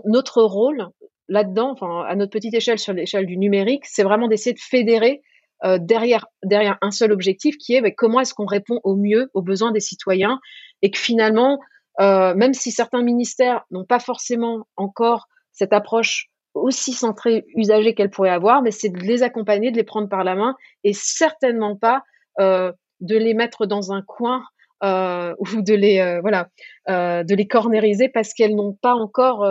notre 0.05 0.43
rôle 0.43 0.89
là-dedans, 1.27 1.73
à 2.07 2.15
notre 2.15 2.31
petite 2.31 2.53
échelle, 2.53 2.79
sur 2.79 2.93
l'échelle 2.93 3.25
du 3.25 3.37
numérique, 3.37 3.85
c'est 3.85 4.03
vraiment 4.03 4.27
d'essayer 4.27 4.53
de 4.53 4.59
fédérer 4.59 5.21
euh, 5.63 5.79
derrière, 5.81 6.27
derrière 6.43 6.77
un 6.81 6.91
seul 6.91 7.11
objectif 7.11 7.57
qui 7.57 7.73
est 7.73 7.81
bah, 7.81 7.89
comment 7.91 8.19
est-ce 8.19 8.33
qu'on 8.33 8.45
répond 8.45 8.79
au 8.83 8.95
mieux 8.95 9.31
aux 9.33 9.41
besoins 9.41 9.71
des 9.71 9.79
citoyens 9.79 10.39
et 10.83 10.91
que 10.91 10.99
finalement, 10.99 11.59
euh, 11.99 12.35
même 12.35 12.53
si 12.53 12.71
certains 12.71 13.01
ministères 13.01 13.63
n'ont 13.71 13.85
pas 13.85 13.99
forcément 13.99 14.67
encore 14.75 15.27
cette 15.51 15.73
approche 15.73 16.27
aussi 16.53 16.93
centrée 16.93 17.43
usagée 17.55 17.95
qu'elle 17.95 18.11
pourrait 18.11 18.29
avoir, 18.29 18.61
mais 18.61 18.69
c'est 18.69 18.89
de 18.89 18.99
les 18.99 19.23
accompagner, 19.23 19.71
de 19.71 19.77
les 19.77 19.83
prendre 19.83 20.09
par 20.09 20.23
la 20.23 20.35
main 20.35 20.55
et 20.83 20.93
certainement 20.93 21.75
pas 21.75 22.03
euh, 22.39 22.71
de 22.99 23.17
les 23.17 23.33
mettre 23.33 23.65
dans 23.65 23.91
un 23.91 24.03
coin 24.03 24.43
euh, 24.83 25.33
ou 25.39 25.61
de 25.61 25.73
les 25.73 25.99
euh, 25.99 26.21
voilà 26.21 26.49
euh, 26.89 27.23
de 27.23 27.35
les 27.35 27.47
cornériser 27.47 28.09
parce 28.09 28.33
qu'elles 28.33 28.55
n'ont 28.55 28.77
pas 28.81 28.93
encore 28.93 29.45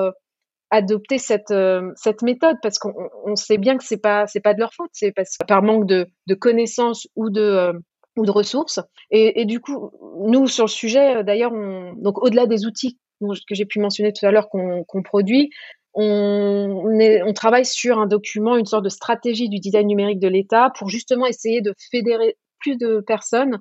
adopter 0.71 1.19
cette 1.19 1.55
cette 1.97 2.23
méthode. 2.23 2.57
Parce 2.63 2.79
qu'on 2.79 2.95
on 3.25 3.37
sait 3.37 3.59
bien 3.59 3.77
que 3.77 3.85
c'est 3.85 4.01
pas 4.01 4.27
c'est 4.27 4.41
pas 4.41 4.55
de 4.55 4.61
leur 4.61 4.75
faute. 4.75 4.91
C'est 4.93 5.13
parce 5.13 5.37
par 5.47 5.63
manque 5.63 5.87
de 5.87 6.07
de 6.27 6.35
connaissances 6.35 7.07
ou 7.17 7.31
de 7.31 7.73
ou 8.17 8.25
de 8.25 8.31
ressources. 8.31 8.81
Et, 9.11 9.45
du 9.45 9.61
coup 9.61 9.91
nous 10.27 10.47
sur 10.49 10.65
le 10.65 10.71
sujet 10.71 11.23
d'ailleurs 11.25 11.53
on 11.53 11.95
donc 11.95 12.23
au-delà 12.23 12.47
des 12.47 12.67
outils 12.67 12.99
que 13.21 13.55
j'ai 13.55 13.65
pu 13.65 13.81
mentionner 13.81 14.13
tout 14.13 14.27
à 14.27 14.31
l'heure 14.31 14.49
qu'on 14.51 15.03
produit 15.03 15.51
on, 15.97 17.33
travaille 17.35 17.65
sur 17.65 17.99
un 17.99 18.07
document 18.07 18.57
une 18.57 18.67
sorte 18.67 18.85
de 18.85 18.91
stratégie 18.91 19.49
du 19.49 19.59
design 19.59 19.87
numérique 19.87 20.21
de 20.21 20.29
l'État 20.29 20.71
pour 20.79 20.89
justement 20.89 21.27
essayer 21.27 21.63
de 21.63 21.73
fédérer 21.91 22.37
plus 22.61 22.77
de 22.77 23.01
personnes 23.07 23.59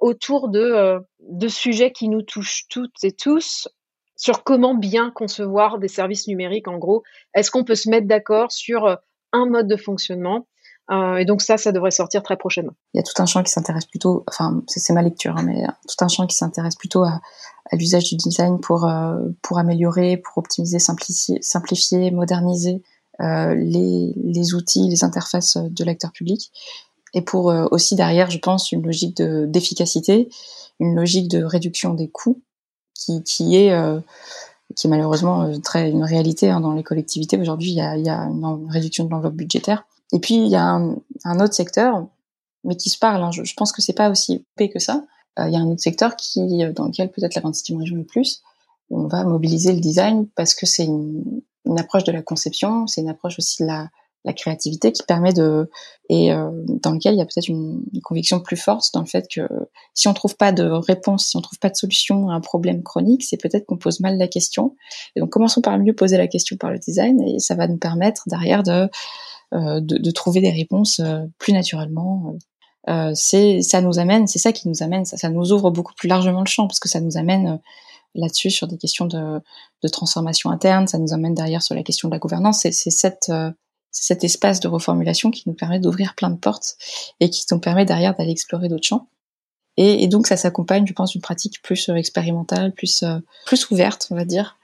autour 0.00 0.48
de, 0.48 0.98
de 1.20 1.48
sujets 1.48 1.92
qui 1.92 2.08
nous 2.08 2.22
touchent 2.22 2.66
toutes 2.68 3.04
et 3.04 3.12
tous 3.12 3.68
sur 4.16 4.44
comment 4.44 4.74
bien 4.74 5.10
concevoir 5.10 5.78
des 5.78 5.88
services 5.88 6.26
numériques. 6.26 6.68
En 6.68 6.78
gros, 6.78 7.02
est-ce 7.34 7.50
qu'on 7.50 7.64
peut 7.64 7.74
se 7.74 7.88
mettre 7.88 8.08
d'accord 8.08 8.50
sur 8.50 8.86
euh, 8.86 8.96
un 9.32 9.46
mode 9.46 9.68
de 9.68 9.76
fonctionnement 9.76 10.46
euh, 10.88 11.16
et 11.16 11.24
donc 11.24 11.42
ça, 11.42 11.56
ça 11.56 11.72
devrait 11.72 11.90
sortir 11.90 12.22
très 12.22 12.36
prochainement. 12.36 12.74
Il 12.94 12.98
y 12.98 13.00
a 13.00 13.02
tout 13.02 13.20
un 13.20 13.26
champ 13.26 13.42
qui 13.42 13.50
s'intéresse 13.50 13.86
plutôt, 13.86 14.22
enfin 14.28 14.62
c'est 14.68 14.92
ma 14.92 15.02
lecture, 15.02 15.36
hein, 15.36 15.42
mais 15.42 15.64
tout 15.88 16.04
un 16.04 16.06
champ 16.06 16.28
qui 16.28 16.36
s'intéresse 16.36 16.76
plutôt 16.76 17.02
à, 17.02 17.20
l'usage 17.72 18.04
du 18.04 18.14
design 18.14 18.60
pour 18.60 18.84
euh, 18.84 19.16
pour 19.42 19.58
améliorer, 19.58 20.16
pour 20.16 20.38
optimiser, 20.38 20.78
simplifier, 20.78 22.12
moderniser 22.12 22.84
euh, 23.20 23.56
les, 23.56 24.12
les 24.14 24.54
outils, 24.54 24.88
les 24.88 25.02
interfaces 25.02 25.56
de 25.56 25.84
l'acteur 25.84 26.12
public, 26.12 26.52
et 27.16 27.22
pour 27.22 27.50
euh, 27.50 27.66
aussi 27.70 27.96
derrière, 27.96 28.30
je 28.30 28.38
pense, 28.38 28.70
une 28.70 28.82
logique 28.82 29.16
de 29.16 29.46
d'efficacité, 29.46 30.28
une 30.78 30.94
logique 30.94 31.28
de 31.28 31.42
réduction 31.42 31.94
des 31.94 32.08
coûts 32.08 32.42
qui, 32.94 33.56
est 33.56 33.72
euh, 33.72 34.00
qui 34.76 34.86
est 34.86 34.90
malheureusement 34.90 35.44
euh, 35.44 35.56
très 35.56 35.90
une 35.90 36.04
réalité 36.04 36.50
hein, 36.50 36.60
dans 36.60 36.74
les 36.74 36.82
collectivités. 36.82 37.38
Aujourd'hui, 37.40 37.70
il 37.70 37.76
y 37.76 37.80
a, 37.80 37.94
une 37.94 38.68
réduction 38.70 39.04
de 39.04 39.10
l'enveloppe 39.10 39.34
budgétaire. 39.34 39.84
Et 40.12 40.20
puis 40.20 40.34
il 40.34 40.48
y 40.48 40.56
a 40.56 40.62
un, 40.62 41.40
autre 41.40 41.54
secteur, 41.54 42.06
mais 42.64 42.76
qui 42.76 42.90
se 42.90 42.98
parle. 42.98 43.22
Hein, 43.22 43.30
je, 43.32 43.54
pense 43.54 43.72
que 43.72 43.80
c'est 43.80 43.94
pas 43.94 44.10
aussi 44.10 44.44
épais 44.54 44.68
que 44.68 44.78
ça. 44.78 45.04
Il 45.38 45.50
y 45.50 45.56
a 45.56 45.58
un 45.58 45.66
autre 45.66 45.82
secteur 45.82 46.16
dans 46.74 46.86
lequel 46.86 47.10
peut-être 47.10 47.34
la 47.34 47.42
27e 47.42 47.78
région 47.78 47.96
le 47.96 48.04
plus, 48.04 48.42
on 48.88 49.06
va 49.06 49.24
mobiliser 49.24 49.74
le 49.74 49.80
design 49.80 50.26
parce 50.34 50.54
que 50.54 50.64
c'est 50.64 50.84
une 50.86 51.78
approche 51.78 52.04
de 52.04 52.12
la 52.12 52.22
conception, 52.22 52.86
c'est 52.86 53.02
une 53.02 53.10
approche 53.10 53.38
aussi 53.38 53.62
de 53.62 53.66
la, 53.66 53.90
la 54.26 54.32
créativité 54.32 54.92
qui 54.92 55.04
permet 55.04 55.32
de 55.32 55.70
et 56.08 56.32
euh, 56.32 56.50
dans 56.66 56.90
lequel 56.90 57.14
il 57.14 57.18
y 57.18 57.22
a 57.22 57.24
peut-être 57.24 57.48
une, 57.48 57.82
conviction 58.02 58.40
plus 58.40 58.56
forte 58.56 58.92
dans 58.92 59.00
le 59.00 59.06
fait 59.06 59.26
que 59.32 59.48
si 59.94 60.08
on 60.08 60.14
trouve 60.14 60.36
pas 60.36 60.52
de 60.52 60.64
réponse, 60.64 61.28
si 61.28 61.36
on 61.36 61.40
trouve 61.40 61.58
pas 61.58 61.70
de 61.70 61.76
solution 61.76 62.28
à 62.28 62.34
un 62.34 62.40
problème 62.40 62.82
chronique, 62.82 63.24
c'est 63.24 63.40
peut-être 63.40 63.66
qu'on 63.66 63.78
pose 63.78 64.00
mal 64.00 64.18
la 64.18 64.28
question. 64.28 64.76
Et 65.14 65.20
donc 65.20 65.30
commençons 65.30 65.62
par 65.62 65.78
mieux 65.78 65.94
poser 65.94 66.16
la 66.16 66.26
question 66.26 66.56
par 66.56 66.70
le 66.70 66.78
design 66.78 67.20
et 67.22 67.38
ça 67.38 67.54
va 67.54 67.68
nous 67.68 67.78
permettre 67.78 68.24
derrière 68.26 68.62
de 68.62 68.88
euh, 69.54 69.80
de, 69.80 69.96
de, 69.98 70.10
trouver 70.10 70.40
des 70.40 70.50
réponses 70.50 70.98
euh, 70.98 71.24
plus 71.38 71.52
naturellement. 71.52 72.34
C'est 73.14 73.62
ça 73.62 73.80
nous 73.80 73.98
amène, 73.98 74.28
c'est 74.28 74.38
ça 74.38 74.52
qui 74.52 74.68
nous 74.68 74.82
amène, 74.82 75.04
ça, 75.04 75.16
ça 75.16 75.28
nous 75.28 75.52
ouvre 75.52 75.70
beaucoup 75.70 75.94
plus 75.94 76.08
largement 76.08 76.40
le 76.40 76.46
champ 76.46 76.68
parce 76.68 76.78
que 76.78 76.88
ça 76.88 77.00
nous 77.00 77.16
amène 77.16 77.58
là-dessus 78.14 78.50
sur 78.50 78.68
des 78.68 78.78
questions 78.78 79.06
de, 79.06 79.40
de 79.82 79.88
transformation 79.88 80.50
interne, 80.50 80.86
ça 80.86 80.98
nous 80.98 81.12
amène 81.12 81.34
derrière 81.34 81.62
sur 81.62 81.74
la 81.74 81.82
question 81.82 82.08
de 82.08 82.14
la 82.14 82.20
gouvernance. 82.20 82.60
C'est 82.60 82.72
cette 82.72 83.30
c'est 83.96 84.12
cet 84.12 84.24
espace 84.24 84.60
de 84.60 84.68
reformulation 84.68 85.30
qui 85.30 85.44
nous 85.46 85.54
permet 85.54 85.80
d'ouvrir 85.80 86.14
plein 86.14 86.28
de 86.28 86.36
portes 86.36 86.76
et 87.18 87.30
qui 87.30 87.46
nous 87.50 87.58
permet 87.58 87.86
derrière 87.86 88.14
d'aller 88.14 88.30
explorer 88.30 88.68
d'autres 88.68 88.86
champs. 88.86 89.08
Et, 89.78 90.06
donc 90.06 90.26
ça 90.26 90.36
s'accompagne, 90.36 90.86
je 90.86 90.92
pense, 90.92 91.12
d'une 91.12 91.22
pratique 91.22 91.62
plus 91.62 91.88
euh, 91.88 91.94
expérimentale, 91.94 92.72
plus 92.72 93.02
euh, 93.02 93.18
plus 93.46 93.70
ouverte, 93.70 94.08
on 94.10 94.14
va 94.14 94.26
dire, 94.26 94.58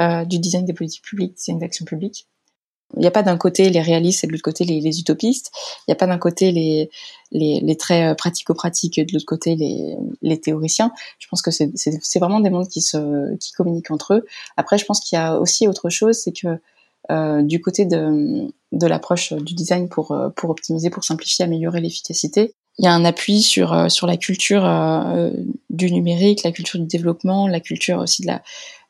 euh, 0.00 0.26
du 0.26 0.38
design 0.38 0.66
des 0.66 0.74
politiques 0.74 1.02
publiques, 1.02 1.34
design 1.34 1.58
d'action 1.58 1.86
publique. 1.86 2.26
Il 2.94 3.00
n'y 3.00 3.06
a 3.06 3.10
pas 3.10 3.22
d'un 3.22 3.38
côté 3.38 3.70
les 3.70 3.80
réalistes 3.80 4.22
et 4.22 4.26
de 4.26 4.32
l'autre 4.32 4.44
côté 4.44 4.66
les, 4.66 5.00
utopistes. 5.00 5.50
Il 5.80 5.84
n'y 5.90 5.92
a 5.92 5.96
pas 5.96 6.06
d'un 6.06 6.18
côté 6.18 6.52
les, 6.52 6.90
les, 7.32 7.76
pratico-pratiques 8.16 8.98
et 8.98 9.04
de 9.06 9.14
l'autre 9.14 9.24
côté 9.24 9.56
les, 9.56 9.96
les 10.20 10.40
théoriciens. 10.40 10.92
Je 11.18 11.26
pense 11.28 11.40
que 11.40 11.50
c'est 11.50 12.18
vraiment 12.18 12.40
des 12.40 12.50
mondes 12.50 12.68
qui 12.68 12.82
se 12.82 13.34
qui 13.36 13.52
communiquent 13.52 13.90
entre 13.90 14.14
eux. 14.14 14.26
Après, 14.58 14.76
je 14.76 14.84
pense 14.84 15.00
qu'il 15.00 15.16
y 15.16 15.18
a 15.18 15.40
aussi 15.40 15.66
autre 15.66 15.88
chose, 15.88 16.18
c'est 16.18 16.32
que 16.32 16.60
du 17.10 17.60
côté 17.60 17.84
de, 17.84 18.48
de 18.72 18.86
l'approche 18.86 19.32
du 19.32 19.54
design 19.54 19.88
pour, 19.88 20.12
euh, 20.12 20.28
pour 20.30 20.50
optimiser, 20.50 20.90
pour 20.90 21.04
simplifier, 21.04 21.44
améliorer 21.44 21.80
l'efficacité. 21.80 22.54
Il 22.78 22.84
y 22.84 22.88
a 22.88 22.92
un 22.92 23.04
appui 23.04 23.40
sur, 23.40 23.72
euh, 23.72 23.88
sur 23.88 24.06
la 24.06 24.16
culture 24.16 24.66
euh, 24.66 25.30
du 25.70 25.92
numérique, 25.92 26.42
la 26.42 26.50
culture 26.50 26.80
du 26.80 26.86
développement, 26.86 27.46
la 27.46 27.60
culture 27.60 27.98
aussi 27.98 28.22
de 28.22 28.26
la, 28.26 28.42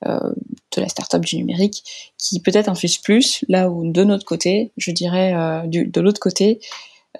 euh, 0.06 0.32
de 0.74 0.80
la 0.80 0.88
start-up 0.88 1.22
du 1.22 1.36
numérique, 1.36 2.12
qui 2.16 2.40
peut-être 2.40 2.68
infuse 2.68 2.96
plus, 2.96 3.44
là 3.48 3.70
où 3.70 3.90
de 3.90 4.04
notre 4.04 4.24
côté, 4.24 4.72
je 4.78 4.90
dirais, 4.90 5.34
du, 5.68 5.86
de 5.86 6.00
l'autre 6.00 6.20
côté, 6.20 6.60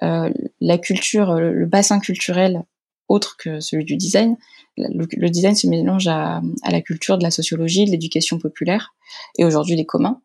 la 0.01 0.77
culture, 0.77 1.35
le 1.35 1.65
bassin 1.65 1.99
culturel 1.99 2.63
autre 3.07 3.37
que 3.37 3.59
celui 3.59 3.85
du 3.85 3.95
design. 3.95 4.35
Le, 4.77 5.07
le 5.09 5.29
design 5.29 5.55
se 5.55 5.67
mélange 5.67 6.07
à, 6.07 6.41
à, 6.63 6.71
la 6.71 6.81
culture 6.81 7.17
de 7.17 7.23
la 7.23 7.31
sociologie, 7.31 7.85
de 7.85 7.91
l'éducation 7.91 8.39
populaire 8.39 8.93
et 9.37 9.45
aujourd'hui 9.45 9.75
des 9.75 9.85
communs. 9.85 10.19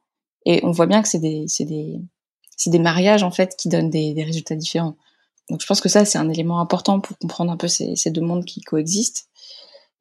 Et 0.46 0.60
on 0.64 0.70
voit 0.70 0.86
bien 0.86 1.02
que 1.02 1.08
c'est 1.08 1.18
des, 1.18 1.44
c'est 1.48 1.64
des, 1.64 2.00
c'est 2.56 2.70
des 2.70 2.78
mariages 2.78 3.22
en 3.22 3.30
fait 3.30 3.56
qui 3.56 3.68
donnent 3.68 3.90
des, 3.90 4.14
des, 4.14 4.24
résultats 4.24 4.56
différents. 4.56 4.96
Donc 5.48 5.60
je 5.60 5.66
pense 5.66 5.80
que 5.80 5.88
ça 5.88 6.04
c'est 6.04 6.18
un 6.18 6.28
élément 6.28 6.60
important 6.60 7.00
pour 7.00 7.18
comprendre 7.18 7.50
un 7.52 7.56
peu 7.56 7.68
ces, 7.68 7.96
ces 7.96 8.10
deux 8.10 8.20
mondes 8.20 8.44
qui 8.44 8.60
coexistent 8.60 9.28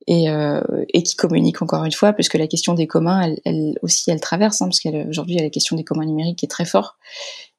et, 0.07 0.29
euh, 0.29 0.61
et 0.93 1.03
qui 1.03 1.15
communiquent 1.15 1.61
encore 1.61 1.83
une 1.83 1.91
fois, 1.91 2.13
puisque 2.13 2.35
la 2.35 2.47
question 2.47 2.73
des 2.73 2.87
communs, 2.87 3.21
elle, 3.21 3.39
elle 3.45 3.77
aussi, 3.81 4.09
elle 4.11 4.21
traverse, 4.21 4.61
hein, 4.61 4.65
parce 4.67 4.79
qu'aujourd'hui 4.79 5.35
il 5.35 5.37
y 5.37 5.41
a 5.41 5.43
la 5.43 5.49
question 5.49 5.75
des 5.75 5.83
communs 5.83 6.05
numériques 6.05 6.39
qui 6.39 6.45
est 6.45 6.49
très 6.49 6.65
fort 6.65 6.97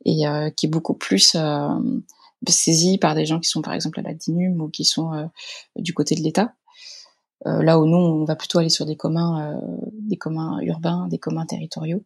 et 0.05 0.27
euh, 0.27 0.51
qui 0.51 0.67
est 0.67 0.71
beaucoup 0.71 0.95
plus 0.95 1.35
euh, 1.37 1.69
saisie 2.49 2.99
par 2.99 3.15
des 3.15 3.27
gens 3.27 3.39
qui 3.39 3.49
sont 3.49 3.63
par 3.63 3.75
exemple 3.75 4.01
à 4.01 4.03
la 4.03 4.15
DINUM 4.15 4.61
ou 4.61 4.69
qui 4.69 4.85
sont 4.85 5.13
euh, 5.13 5.27
du 5.77 5.93
côté 5.93 6.15
de 6.15 6.23
l'État. 6.23 6.55
Euh, 7.47 7.63
là 7.63 7.79
où 7.79 7.87
nous, 7.87 7.97
on 7.97 8.25
va 8.25 8.37
plutôt 8.37 8.59
aller 8.59 8.69
sur 8.69 8.87
des 8.87 8.97
communs, 8.97 9.55
euh, 9.55 9.61
des 9.93 10.17
communs 10.17 10.61
urbains, 10.61 11.09
des 11.09 11.19
communs 11.19 11.47
territoriaux 11.47 12.03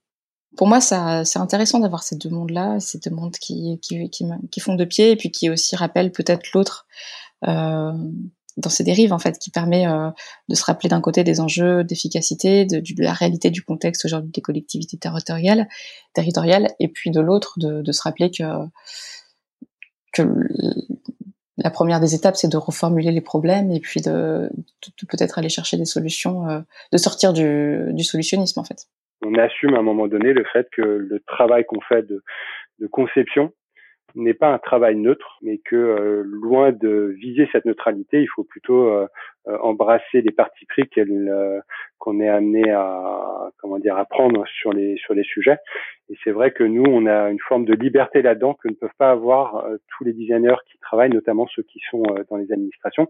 pour 0.57 0.69
moi, 0.69 0.81
c'est 0.81 1.39
intéressant 1.39 1.79
d'avoir 1.81 2.03
ces 2.03 2.17
deux 2.17 2.31
mondes-là, 2.31 2.79
ces 2.81 2.99
deux 2.99 3.11
mondes 3.11 3.37
qui, 3.37 3.81
font 4.61 4.75
deux 4.75 4.87
pieds 4.87 5.11
et 5.11 5.17
puis 5.17 5.31
qui 5.31 5.51
aussi 5.51 5.77
rappellent 5.77 6.13
peut-être 6.13 6.53
l'autre 6.53 6.87
euh, 7.47 7.93
dans 8.57 8.71
ces 8.71 8.85
dérives, 8.85 9.13
en 9.13 9.19
fait, 9.19 9.39
qui 9.39 9.51
permet 9.51 9.87
euh, 9.87 10.11
de 10.49 10.55
se 10.55 10.65
rappeler 10.65 10.89
d'un 10.89 11.01
côté 11.01 11.25
des 11.25 11.41
enjeux 11.41 11.83
d'efficacité, 11.83 12.65
de, 12.65 12.79
de, 12.79 13.03
la 13.03 13.13
réalité 13.13 13.51
du 13.51 13.63
contexte 13.63 14.05
aujourd'hui 14.05 14.31
des 14.31 14.41
collectivités 14.41 14.97
territoriales, 14.97 15.67
et 16.79 16.89
puis 16.89 17.11
de 17.11 17.21
l'autre, 17.21 17.55
de, 17.59 17.83
de, 17.83 17.93
se 17.93 18.03
rappeler 18.03 18.31
que, 18.31 18.45
la 21.57 21.71
première 21.71 22.01
des 22.01 22.15
étapes, 22.15 22.37
c'est 22.37 22.49
de 22.49 22.57
reformuler 22.57 23.13
les 23.13 23.21
problèmes 23.21 23.71
et 23.71 23.81
puis 23.81 24.01
de, 24.01 24.51
de 24.51 25.07
peut-être 25.07 25.39
aller 25.39 25.49
chercher 25.49 25.77
des 25.77 25.85
solutions, 25.85 26.49
euh, 26.49 26.61
de 26.93 26.99
sortir 26.99 27.33
du, 27.33 27.89
du 27.93 28.05
solutionnisme, 28.05 28.61
en 28.61 28.65
fait 28.65 28.89
on 29.25 29.35
assume 29.35 29.75
à 29.75 29.79
un 29.79 29.83
moment 29.83 30.07
donné 30.07 30.33
le 30.33 30.45
fait 30.45 30.68
que 30.72 30.83
le 30.83 31.20
travail 31.20 31.64
qu'on 31.64 31.81
fait 31.81 32.03
de, 32.07 32.22
conception 32.91 33.53
n'est 34.14 34.35
pas 34.35 34.53
un 34.53 34.59
travail 34.59 34.95
neutre, 34.95 35.39
mais 35.43 35.59
que 35.59 35.75
euh, 35.75 36.22
loin 36.25 36.70
de 36.70 37.14
viser 37.18 37.49
cette 37.51 37.64
neutralité, 37.64 38.20
il 38.20 38.29
faut 38.29 38.45
plutôt 38.45 38.89
euh, 38.89 39.07
euh 39.49 39.59
embrasser 39.61 40.20
les 40.20 40.31
parties 40.31 40.66
pris 40.66 40.85
qu'on 41.99 42.20
est 42.20 42.29
amené 42.29 42.70
à 42.70 43.51
comment 43.59 43.79
dire 43.79 43.97
à 43.97 44.05
prendre 44.05 44.45
sur 44.47 44.72
les 44.72 44.97
sur 44.99 45.14
les 45.14 45.25
sujets. 45.25 45.57
Et 46.11 46.14
c'est 46.22 46.31
vrai 46.31 46.53
que 46.53 46.62
nous, 46.62 46.85
on 46.87 47.07
a 47.07 47.31
une 47.31 47.41
forme 47.41 47.64
de 47.64 47.75
liberté 47.75 48.22
là-dedans 48.22 48.55
que 48.55 48.68
ne 48.68 48.75
peuvent 48.75 48.99
pas 48.99 49.11
avoir 49.11 49.66
tous 49.89 50.05
les 50.05 50.12
designers 50.12 50.62
qui 50.70 50.79
travaillent, 50.79 51.11
notamment 51.11 51.47
ceux 51.49 51.62
qui 51.62 51.81
sont 51.91 52.03
dans 52.31 52.37
les 52.37 52.53
administrations. 52.53 53.09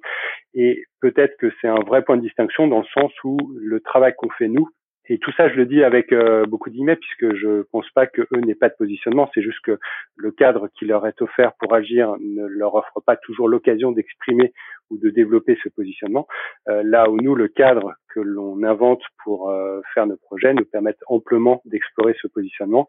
Et 0.54 0.84
peut-être 1.00 1.36
que 1.36 1.52
c'est 1.60 1.68
un 1.68 1.82
vrai 1.86 2.02
point 2.02 2.16
de 2.16 2.22
distinction 2.22 2.66
dans 2.68 2.78
le 2.78 3.00
sens 3.00 3.12
où 3.24 3.36
le 3.58 3.80
travail 3.80 4.14
qu'on 4.16 4.30
fait 4.30 4.48
nous 4.48 4.68
et 5.06 5.18
tout 5.18 5.32
ça, 5.32 5.48
je 5.48 5.54
le 5.54 5.66
dis 5.66 5.84
avec 5.84 6.12
euh, 6.12 6.46
beaucoup 6.46 6.70
d'imets, 6.70 6.96
puisque 6.96 7.34
je 7.34 7.62
pense 7.70 7.88
pas 7.90 8.06
que 8.06 8.22
eux 8.22 8.40
n'aient 8.40 8.54
pas 8.54 8.70
de 8.70 8.74
positionnement. 8.74 9.30
C'est 9.34 9.42
juste 9.42 9.60
que 9.62 9.78
le 10.16 10.30
cadre 10.30 10.68
qui 10.78 10.86
leur 10.86 11.06
est 11.06 11.20
offert 11.20 11.52
pour 11.58 11.74
agir 11.74 12.14
ne 12.20 12.46
leur 12.46 12.74
offre 12.74 13.00
pas 13.04 13.16
toujours 13.16 13.48
l'occasion 13.48 13.92
d'exprimer 13.92 14.52
ou 14.90 14.98
de 14.98 15.10
développer 15.10 15.58
ce 15.62 15.68
positionnement. 15.68 16.26
là 16.66 17.10
où 17.10 17.16
nous, 17.16 17.34
le 17.34 17.48
cadre 17.48 17.94
que 18.14 18.20
l'on 18.20 18.62
invente 18.62 19.02
pour 19.24 19.52
faire 19.92 20.06
nos 20.06 20.16
projets 20.16 20.54
nous 20.54 20.64
permettent 20.64 21.02
amplement 21.06 21.62
d'explorer 21.64 22.14
ce 22.20 22.28
positionnement. 22.28 22.88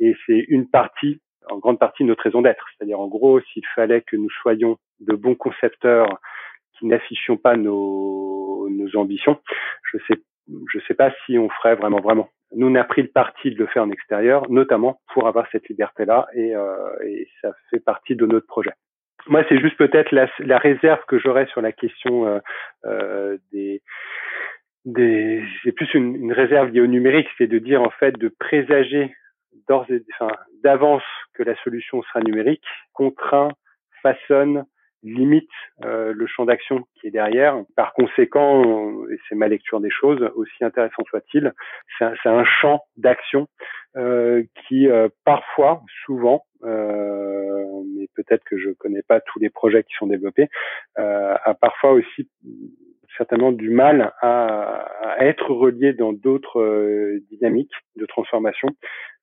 Et 0.00 0.14
c'est 0.26 0.44
une 0.48 0.68
partie 0.68 1.20
en 1.50 1.58
grande 1.58 1.78
partie 1.78 2.04
notre 2.04 2.22
raison 2.22 2.42
d'être. 2.42 2.64
C'est-à-dire, 2.76 3.00
en 3.00 3.08
gros, 3.08 3.40
s'il 3.40 3.66
fallait 3.74 4.02
que 4.02 4.16
nous 4.16 4.30
soyons 4.42 4.78
de 5.00 5.14
bons 5.14 5.34
concepteurs 5.34 6.08
qui 6.78 6.86
n'affichions 6.86 7.36
pas 7.36 7.56
nos, 7.56 8.68
nos 8.70 8.96
ambitions, 8.96 9.40
je 9.92 9.98
sais, 10.08 10.22
je 10.48 10.78
sais 10.86 10.94
pas 10.94 11.12
si 11.24 11.38
on 11.38 11.48
ferait 11.48 11.76
vraiment, 11.76 12.00
vraiment. 12.00 12.28
Nous, 12.54 12.66
on 12.66 12.74
a 12.74 12.84
pris 12.84 13.02
le 13.02 13.08
parti 13.08 13.50
de 13.50 13.58
le 13.58 13.66
faire 13.66 13.82
en 13.82 13.90
extérieur, 13.90 14.50
notamment 14.50 15.00
pour 15.14 15.26
avoir 15.26 15.46
cette 15.50 15.68
liberté-là, 15.68 16.26
et, 16.34 16.54
euh, 16.54 16.74
et 17.04 17.28
ça 17.40 17.52
fait 17.70 17.80
partie 17.80 18.14
de 18.14 18.26
notre 18.26 18.46
projet. 18.46 18.72
Moi, 19.26 19.44
c'est 19.48 19.60
juste 19.60 19.76
peut-être 19.76 20.12
la, 20.12 20.28
la, 20.40 20.58
réserve 20.58 21.00
que 21.06 21.18
j'aurais 21.18 21.46
sur 21.46 21.60
la 21.60 21.72
question 21.72 22.26
euh, 22.26 22.40
euh, 22.84 23.38
des, 23.52 23.80
des 24.84 25.44
c'est 25.62 25.72
plus 25.72 25.92
une, 25.94 26.16
une, 26.16 26.32
réserve 26.32 26.70
liée 26.70 26.80
au 26.80 26.88
numérique, 26.88 27.28
c'est 27.38 27.46
de 27.46 27.58
dire 27.58 27.82
en 27.82 27.90
fait 27.90 28.18
de 28.18 28.28
présager 28.28 29.14
d'ores 29.68 29.90
et 29.90 30.02
enfin, 30.14 30.32
d'avance 30.64 31.04
que 31.34 31.44
la 31.44 31.54
solution 31.62 32.02
sera 32.02 32.20
numérique, 32.20 32.64
contraint, 32.92 33.52
façonne, 34.02 34.64
limite 35.02 35.48
euh, 35.84 36.12
le 36.14 36.26
champ 36.26 36.44
d'action 36.44 36.84
qui 36.94 37.08
est 37.08 37.10
derrière. 37.10 37.62
Par 37.76 37.92
conséquent, 37.92 38.62
et 39.10 39.18
c'est 39.28 39.34
ma 39.34 39.48
lecture 39.48 39.80
des 39.80 39.90
choses, 39.90 40.22
aussi 40.34 40.64
intéressant 40.64 41.02
soit-il, 41.08 41.52
c'est 41.98 42.28
un, 42.28 42.44
champ 42.44 42.84
d'action 42.96 43.48
euh, 43.96 44.42
qui 44.54 44.88
euh, 44.88 45.08
parfois, 45.24 45.82
souvent, 46.04 46.44
mais 46.62 48.08
peut-être 48.14 48.44
que 48.44 48.56
je 48.56 48.70
connais 48.70 49.02
pas 49.02 49.20
tous 49.20 49.38
les 49.40 49.50
projets 49.50 49.82
qui 49.82 49.94
sont 49.98 50.06
développés, 50.06 50.48
a 50.96 51.54
parfois 51.60 51.92
aussi 51.92 52.28
certainement 53.16 53.52
du 53.52 53.70
mal 53.70 54.12
à, 54.20 54.86
à 55.02 55.24
être 55.26 55.50
relié 55.50 55.92
dans 55.92 56.12
d'autres 56.12 56.60
euh, 56.60 57.20
dynamiques 57.30 57.74
de 57.96 58.06
transformation 58.06 58.68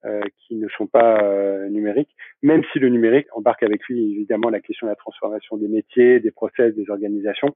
euh, 0.06 0.22
qui 0.38 0.56
ne 0.56 0.70
sont 0.70 0.88
pas 0.88 1.22
euh, 1.22 1.68
numériques, 1.68 2.16
même 2.42 2.64
si 2.72 2.80
le 2.80 2.88
numérique 2.88 3.28
embarque 3.34 3.64
avec 3.64 3.84
lui 3.90 4.14
évidemment 4.14 4.50
la 4.50 4.62
question 4.62 4.88
de 4.88 4.92
la 4.92 4.96
transformation 4.96 5.58
des 5.58 5.68
métiers, 5.68 6.22
des 6.22 6.32
process, 6.32 6.74
des 6.74 6.90
organisations. 6.90 7.54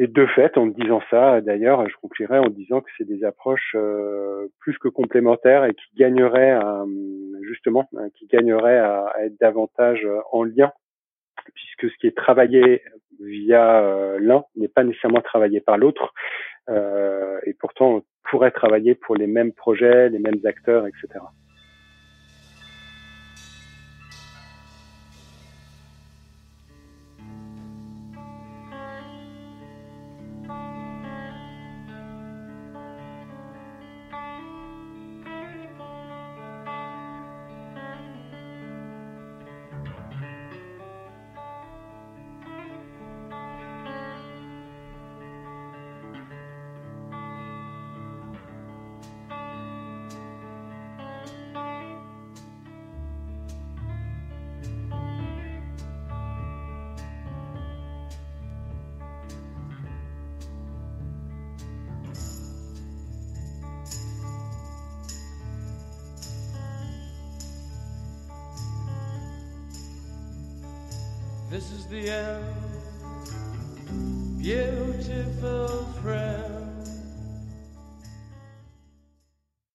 Et 0.00 0.08
de 0.08 0.26
fait, 0.26 0.58
en 0.58 0.66
disant 0.66 1.00
ça, 1.10 1.40
d'ailleurs, 1.40 1.88
je 1.88 1.94
conclurai 2.02 2.38
en 2.40 2.48
disant 2.48 2.80
que 2.80 2.90
c'est 2.98 3.06
des 3.06 3.22
approches 3.22 3.76
euh, 3.76 4.48
plus 4.58 4.76
que 4.78 4.88
complémentaires 4.88 5.64
et 5.64 5.74
qui 5.74 5.96
gagneraient 5.96 6.58
justement, 7.42 7.88
hein, 7.96 8.08
qui 8.18 8.26
gagneraient 8.26 8.78
à, 8.78 9.12
être 9.20 9.38
davantage 9.40 10.04
en 10.32 10.42
lien, 10.42 10.72
puisque 11.54 11.92
ce 11.92 11.98
qui 11.98 12.06
est 12.06 12.16
travaillé 12.16 12.82
via 13.20 13.80
euh, 13.82 14.18
l'un 14.20 14.44
n'est 14.56 14.68
pas 14.68 14.84
nécessairement 14.84 15.20
travaillé 15.20 15.60
par 15.60 15.78
l'autre, 15.78 16.12
euh, 16.68 17.38
et 17.44 17.54
pourtant 17.54 17.96
on 17.96 18.02
pourrait 18.28 18.50
travailler 18.50 18.94
pour 18.94 19.16
les 19.16 19.26
mêmes 19.26 19.52
projets, 19.52 20.08
les 20.08 20.18
mêmes 20.18 20.40
acteurs, 20.44 20.86
etc. 20.86 21.20